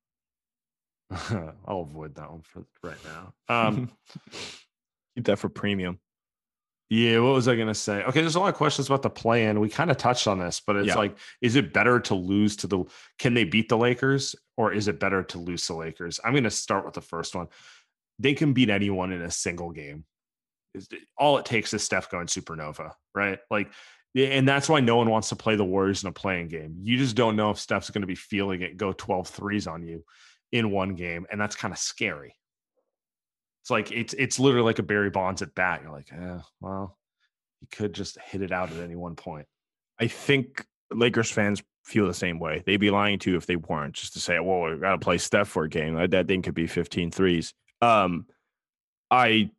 I'll 1.10 1.80
avoid 1.88 2.14
that 2.16 2.30
one 2.30 2.42
for 2.42 2.66
right 2.82 2.98
now. 3.04 3.32
Um, 3.48 3.90
Keep 5.16 5.24
that 5.26 5.38
for 5.38 5.48
premium. 5.48 5.98
Yeah, 6.88 7.18
what 7.18 7.32
was 7.32 7.48
I 7.48 7.56
going 7.56 7.66
to 7.66 7.74
say? 7.74 8.04
Okay, 8.04 8.20
there's 8.20 8.36
a 8.36 8.40
lot 8.40 8.50
of 8.50 8.54
questions 8.54 8.86
about 8.86 9.02
the 9.02 9.10
play 9.10 9.46
in. 9.46 9.58
We 9.58 9.68
kind 9.68 9.90
of 9.90 9.96
touched 9.96 10.28
on 10.28 10.38
this, 10.38 10.60
but 10.64 10.76
it's 10.76 10.86
Yeah. 10.88 10.94
like, 10.94 11.18
is 11.40 11.56
it 11.56 11.72
better 11.72 11.98
to 12.00 12.14
lose 12.14 12.54
to 12.58 12.68
the, 12.68 12.84
can 13.18 13.34
they 13.34 13.42
beat 13.42 13.68
the 13.68 13.76
Lakers 13.76 14.36
or 14.56 14.72
is 14.72 14.86
it 14.86 15.00
better 15.00 15.24
to 15.24 15.38
lose 15.38 15.66
to 15.66 15.72
the 15.72 15.78
Lakers? 15.80 16.20
I'm 16.22 16.32
going 16.32 16.44
to 16.44 16.50
start 16.50 16.84
with 16.84 16.94
the 16.94 17.00
first 17.00 17.34
one. 17.34 17.48
They 18.20 18.34
can 18.34 18.52
beat 18.52 18.70
anyone 18.70 19.10
in 19.10 19.20
a 19.22 19.30
single 19.32 19.70
game. 19.72 20.04
All 21.18 21.38
it 21.38 21.44
takes 21.44 21.74
is 21.74 21.82
Steph 21.82 22.08
going 22.10 22.26
supernova, 22.28 22.92
right? 23.14 23.40
Like, 23.50 23.72
and 24.14 24.46
that's 24.48 24.68
why 24.68 24.80
no 24.80 24.96
one 24.96 25.10
wants 25.10 25.30
to 25.30 25.36
play 25.36 25.56
the 25.56 25.64
Warriors 25.64 26.04
in 26.04 26.08
a 26.08 26.12
play-in 26.12 26.48
game. 26.48 26.76
You 26.82 26.98
just 26.98 27.16
don't 27.16 27.34
know 27.36 27.50
if 27.50 27.58
Steph's 27.58 27.90
going 27.90 28.02
to 28.02 28.06
be 28.06 28.14
feeling 28.14 28.62
it 28.62 28.76
go 28.76 28.92
12 28.92 29.26
threes 29.28 29.66
on 29.66 29.82
you 29.82 30.04
in 30.52 30.70
one 30.70 30.94
game. 30.94 31.26
And 31.30 31.40
that's 31.40 31.56
kind 31.56 31.72
of 31.72 31.78
scary. 31.78 32.34
It's 33.66 33.70
like 33.72 33.90
it's 33.90 34.14
it's 34.14 34.38
literally 34.38 34.64
like 34.64 34.78
a 34.78 34.84
Barry 34.84 35.10
Bonds 35.10 35.42
at 35.42 35.52
bat. 35.56 35.80
You're 35.82 35.90
like, 35.90 36.12
eh, 36.12 36.38
well, 36.60 36.96
you 37.60 37.66
could 37.68 37.92
just 37.94 38.16
hit 38.20 38.40
it 38.40 38.52
out 38.52 38.70
at 38.70 38.78
any 38.80 38.94
one 38.94 39.16
point. 39.16 39.44
I 39.98 40.06
think 40.06 40.64
Lakers 40.92 41.32
fans 41.32 41.64
feel 41.84 42.06
the 42.06 42.14
same 42.14 42.38
way. 42.38 42.62
They'd 42.64 42.76
be 42.76 42.92
lying 42.92 43.18
to 43.18 43.32
you 43.32 43.36
if 43.36 43.46
they 43.46 43.56
weren't, 43.56 43.94
just 43.94 44.12
to 44.12 44.20
say, 44.20 44.38
well, 44.38 44.70
we 44.70 44.76
got 44.78 44.92
to 44.92 44.98
play 44.98 45.18
Steph 45.18 45.48
for 45.48 45.64
a 45.64 45.68
game. 45.68 45.96
That- 46.10 46.28
thing 46.28 46.42
could 46.42 46.54
be 46.54 46.68
15 46.68 47.10
threes. 47.10 47.54
Um, 47.82 48.26
I 49.10 49.50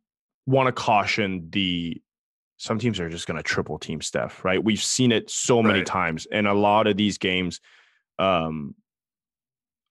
want 0.45 0.68
to 0.68 0.72
caution 0.72 1.49
the 1.49 2.01
some 2.55 2.80
teams 2.80 3.01
are 3.01 3.10
just 3.10 3.28
going 3.28 3.36
to 3.36 3.43
triple 3.43 3.78
team 3.78 3.99
Steph, 3.99 4.45
right? 4.45 4.64
We've 4.64 4.82
seen 4.82 5.12
it 5.12 5.30
so 5.30 5.62
many 5.62 5.80
Right. 5.80 5.86
times 5.86 6.28
in 6.32 6.45
a 6.45 6.53
lot 6.53 6.88
of 6.88 6.95
these 6.95 7.18
games. 7.18 7.60
Um, 8.20 8.74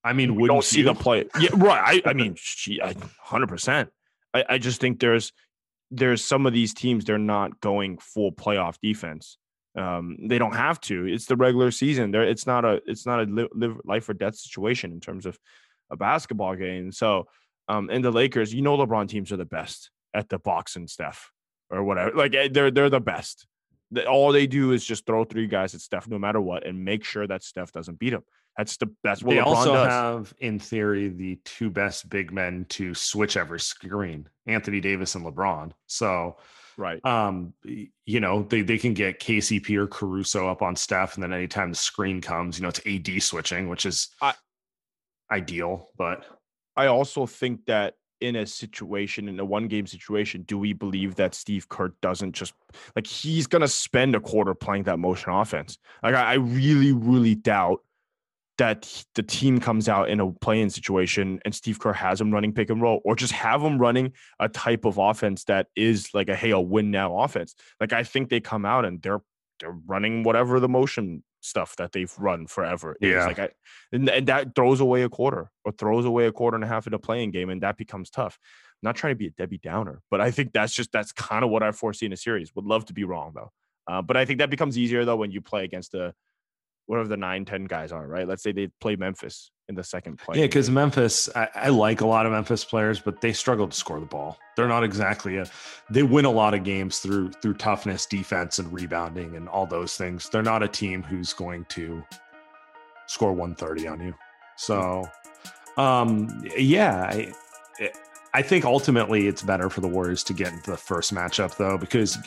I 0.02 0.14
mean, 0.14 0.36
we 0.36 0.42
wouldn't 0.44 0.56
don't 0.56 0.64
see 0.64 0.78
you? 0.78 0.84
the 0.86 0.94
play. 0.94 1.26
Yeah, 1.38 1.50
right. 1.52 2.02
I, 2.06 2.10
I 2.10 2.12
mean, 2.14 2.34
she, 2.38 2.80
I, 2.80 2.94
100%. 2.94 3.88
I, 4.36 4.44
I 4.54 4.58
just 4.58 4.80
think 4.80 5.00
there's 5.00 5.32
there's 5.90 6.24
some 6.24 6.46
of 6.46 6.52
these 6.52 6.74
teams 6.74 7.04
they're 7.04 7.18
not 7.18 7.60
going 7.60 7.98
full 7.98 8.32
playoff 8.32 8.76
defense. 8.82 9.38
Um, 9.76 10.16
they 10.26 10.38
don't 10.38 10.54
have 10.54 10.80
to. 10.82 11.06
It's 11.06 11.26
the 11.26 11.36
regular 11.36 11.70
season. 11.70 12.10
There, 12.10 12.22
it's 12.22 12.46
not 12.46 12.64
a 12.64 12.80
it's 12.86 13.06
not 13.06 13.20
a 13.20 13.48
live, 13.54 13.76
life 13.84 14.08
or 14.08 14.14
death 14.14 14.36
situation 14.36 14.92
in 14.92 15.00
terms 15.00 15.26
of 15.26 15.38
a 15.90 15.96
basketball 15.96 16.54
game. 16.56 16.92
So, 16.92 17.26
um, 17.68 17.90
and 17.90 18.04
the 18.04 18.10
Lakers, 18.10 18.54
you 18.54 18.62
know, 18.62 18.76
LeBron 18.76 19.08
teams 19.08 19.32
are 19.32 19.36
the 19.36 19.44
best 19.44 19.90
at 20.14 20.28
the 20.28 20.38
box 20.38 20.76
and 20.76 20.88
Steph 20.88 21.30
or 21.70 21.84
whatever. 21.84 22.16
Like 22.16 22.34
eh, 22.34 22.48
they're 22.50 22.70
they're 22.70 22.90
the 22.90 23.00
best. 23.00 23.46
All 24.08 24.32
they 24.32 24.46
do 24.46 24.72
is 24.72 24.84
just 24.84 25.06
throw 25.06 25.24
three 25.24 25.46
guys 25.46 25.74
at 25.74 25.80
Steph 25.80 26.08
no 26.08 26.18
matter 26.18 26.40
what 26.40 26.66
and 26.66 26.84
make 26.84 27.04
sure 27.04 27.26
that 27.26 27.44
Steph 27.44 27.70
doesn't 27.70 27.98
beat 27.98 28.14
him. 28.14 28.22
That's 28.56 28.76
the 28.78 28.90
that's 29.02 29.22
what 29.22 29.34
they 29.34 29.40
LeBron 29.40 29.46
also 29.46 29.74
does. 29.74 29.92
have, 29.92 30.34
in 30.38 30.58
theory, 30.58 31.08
the 31.08 31.38
two 31.44 31.68
best 31.68 32.08
big 32.08 32.32
men 32.32 32.64
to 32.70 32.94
switch 32.94 33.36
every 33.36 33.60
screen: 33.60 34.28
Anthony 34.46 34.80
Davis 34.80 35.14
and 35.14 35.26
LeBron. 35.26 35.72
So, 35.86 36.38
right. 36.78 37.04
um, 37.04 37.52
you 37.64 38.20
know, 38.20 38.44
they 38.44 38.62
they 38.62 38.78
can 38.78 38.94
get 38.94 39.20
KCP 39.20 39.76
or 39.76 39.86
Caruso 39.86 40.48
up 40.48 40.62
on 40.62 40.74
Steph, 40.74 41.14
and 41.14 41.22
then 41.22 41.34
anytime 41.34 41.70
the 41.70 41.76
screen 41.76 42.22
comes, 42.22 42.58
you 42.58 42.62
know, 42.62 42.70
it's 42.70 42.80
AD 42.86 43.22
switching, 43.22 43.68
which 43.68 43.84
is 43.84 44.08
I- 44.22 44.34
ideal. 45.30 45.88
But 45.98 46.24
I 46.76 46.86
also 46.86 47.26
think 47.26 47.66
that 47.66 47.94
in 48.22 48.36
a 48.36 48.46
situation, 48.46 49.28
in 49.28 49.38
a 49.38 49.44
one 49.44 49.68
game 49.68 49.86
situation, 49.86 50.42
do 50.42 50.56
we 50.56 50.72
believe 50.72 51.16
that 51.16 51.34
Steve 51.34 51.68
Kerr 51.68 51.92
doesn't 52.00 52.32
just 52.32 52.54
like 52.94 53.06
he's 53.06 53.46
gonna 53.46 53.68
spend 53.68 54.14
a 54.14 54.20
quarter 54.20 54.54
playing 54.54 54.84
that 54.84 54.98
motion 54.98 55.32
offense? 55.32 55.76
Like 56.02 56.14
I, 56.14 56.32
I 56.32 56.34
really, 56.34 56.92
really 56.92 57.34
doubt 57.34 57.82
that 58.58 59.04
the 59.14 59.22
team 59.22 59.60
comes 59.60 59.88
out 59.88 60.08
in 60.08 60.20
a 60.20 60.32
play-in 60.32 60.70
situation 60.70 61.40
and 61.44 61.54
Steve 61.54 61.78
Kerr 61.78 61.92
has 61.92 62.20
him 62.20 62.32
running 62.32 62.52
pick 62.52 62.70
and 62.70 62.80
roll, 62.80 63.00
or 63.04 63.14
just 63.14 63.32
have 63.32 63.62
him 63.62 63.78
running 63.78 64.12
a 64.40 64.48
type 64.48 64.84
of 64.84 64.98
offense 64.98 65.44
that 65.44 65.66
is 65.76 66.14
like 66.14 66.28
a 66.28 66.36
hey, 66.36 66.50
a 66.50 66.60
win 66.60 66.90
now 66.90 67.18
offense. 67.18 67.54
Like 67.80 67.92
I 67.92 68.02
think 68.02 68.28
they 68.28 68.40
come 68.40 68.64
out 68.64 68.84
and 68.84 69.02
they're 69.02 69.20
they're 69.60 69.76
running 69.86 70.22
whatever 70.22 70.60
the 70.60 70.68
motion 70.68 71.22
stuff 71.40 71.76
that 71.76 71.92
they've 71.92 72.12
run 72.18 72.46
forever. 72.46 72.96
is. 73.00 73.10
Yeah. 73.10 73.26
Like 73.26 73.38
I 73.38 73.48
and, 73.92 74.08
and 74.08 74.26
that 74.26 74.54
throws 74.54 74.80
away 74.80 75.02
a 75.02 75.08
quarter 75.08 75.50
or 75.64 75.72
throws 75.72 76.04
away 76.04 76.26
a 76.26 76.32
quarter 76.32 76.56
and 76.56 76.64
a 76.64 76.68
half 76.68 76.86
in 76.86 76.94
a 76.94 76.98
play-in 76.98 77.30
game, 77.30 77.50
and 77.50 77.62
that 77.62 77.76
becomes 77.76 78.10
tough. 78.10 78.38
I'm 78.42 78.88
not 78.88 78.96
trying 78.96 79.12
to 79.12 79.16
be 79.16 79.28
a 79.28 79.30
Debbie 79.30 79.58
Downer, 79.58 80.02
but 80.10 80.20
I 80.20 80.30
think 80.30 80.52
that's 80.52 80.72
just 80.72 80.92
that's 80.92 81.12
kind 81.12 81.44
of 81.44 81.50
what 81.50 81.62
I 81.62 81.72
foresee 81.72 82.06
in 82.06 82.12
a 82.12 82.16
series. 82.16 82.54
Would 82.54 82.66
love 82.66 82.86
to 82.86 82.92
be 82.92 83.04
wrong 83.04 83.32
though, 83.34 83.52
uh, 83.86 84.02
but 84.02 84.16
I 84.16 84.24
think 84.24 84.38
that 84.40 84.50
becomes 84.50 84.76
easier 84.76 85.04
though 85.04 85.16
when 85.16 85.30
you 85.30 85.40
play 85.40 85.64
against 85.64 85.92
the 85.92 86.14
whatever 86.86 87.08
the 87.08 87.16
nine 87.16 87.44
ten 87.44 87.64
guys 87.64 87.92
are, 87.92 88.06
right? 88.06 88.26
Let's 88.26 88.42
say 88.42 88.52
they 88.52 88.68
play 88.80 88.96
Memphis 88.96 89.50
in 89.68 89.74
the 89.74 89.84
second 89.84 90.18
play. 90.18 90.38
yeah, 90.38 90.46
because 90.46 90.70
Memphis, 90.70 91.28
I, 91.34 91.48
I 91.54 91.68
like 91.70 92.00
a 92.00 92.06
lot 92.06 92.24
of 92.24 92.32
Memphis 92.32 92.64
players, 92.64 93.00
but 93.00 93.20
they 93.20 93.32
struggle 93.32 93.66
to 93.66 93.76
score 93.76 93.98
the 93.98 94.06
ball. 94.06 94.38
They're 94.56 94.68
not 94.68 94.84
exactly 94.84 95.38
a. 95.38 95.46
They 95.90 96.02
win 96.02 96.24
a 96.24 96.30
lot 96.30 96.54
of 96.54 96.64
games 96.64 97.00
through 97.00 97.32
through 97.32 97.54
toughness, 97.54 98.06
defense, 98.06 98.58
and 98.58 98.72
rebounding, 98.72 99.36
and 99.36 99.48
all 99.48 99.66
those 99.66 99.96
things. 99.96 100.28
They're 100.28 100.42
not 100.42 100.62
a 100.62 100.68
team 100.68 101.02
who's 101.02 101.32
going 101.32 101.64
to 101.70 102.02
score 103.06 103.32
130 103.32 103.88
on 103.88 104.00
you. 104.00 104.14
So, 104.56 105.08
um, 105.76 106.44
yeah, 106.56 107.10
I, 107.12 107.32
I 108.34 108.42
think 108.42 108.64
ultimately 108.64 109.26
it's 109.28 109.42
better 109.42 109.70
for 109.70 109.80
the 109.80 109.88
Warriors 109.88 110.22
to 110.24 110.34
get 110.34 110.52
into 110.52 110.70
the 110.70 110.76
first 110.76 111.14
matchup 111.14 111.56
though, 111.56 111.78
because 111.78 112.18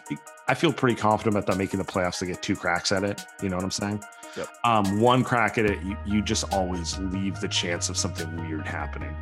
I 0.48 0.56
feel 0.56 0.74
pretty 0.74 0.96
confident 0.96 1.36
about 1.36 1.46
them 1.46 1.58
making 1.58 1.78
the 1.78 1.86
playoffs 1.86 2.20
to 2.20 2.26
get 2.26 2.42
two 2.42 2.56
cracks 2.56 2.92
at 2.92 3.04
it. 3.04 3.24
You 3.42 3.50
know 3.50 3.58
what 3.58 3.66
I'm 3.66 3.72
saying? 3.72 4.04
Yep. 4.36 4.48
Um, 4.64 5.00
one 5.00 5.24
crack 5.24 5.58
at 5.58 5.66
it, 5.66 5.82
you, 5.84 5.98
you 6.06 6.22
just 6.22 6.52
always 6.54 6.98
leave 7.00 7.40
the 7.40 7.48
chance 7.48 7.90
of 7.90 7.98
something 7.98 8.36
weird 8.38 8.68
happening. 8.68 9.16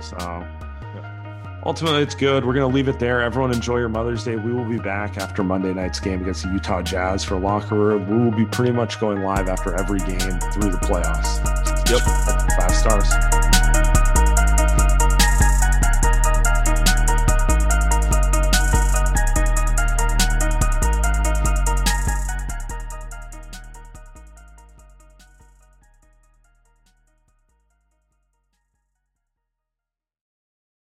So 0.00 0.46
ultimately, 1.64 2.02
it's 2.02 2.14
good. 2.14 2.44
We're 2.44 2.54
going 2.54 2.68
to 2.68 2.74
leave 2.74 2.88
it 2.88 2.98
there. 2.98 3.22
Everyone 3.22 3.52
enjoy 3.52 3.78
your 3.78 3.88
Mother's 3.88 4.24
Day. 4.24 4.36
We 4.36 4.52
will 4.52 4.68
be 4.68 4.78
back 4.78 5.16
after 5.16 5.42
Monday 5.44 5.72
night's 5.72 6.00
game 6.00 6.20
against 6.20 6.42
the 6.42 6.50
Utah 6.50 6.82
Jazz 6.82 7.24
for 7.24 7.38
locker 7.38 7.74
room. 7.74 8.08
We 8.08 8.24
will 8.24 8.36
be 8.36 8.46
pretty 8.46 8.72
much 8.72 9.00
going 9.00 9.22
live 9.22 9.48
after 9.48 9.74
every 9.74 10.00
game 10.00 10.18
through 10.18 10.70
the 10.70 10.80
playoffs. 10.82 11.40
Yep. 11.90 12.00
Five 12.58 12.74
stars. 12.74 13.43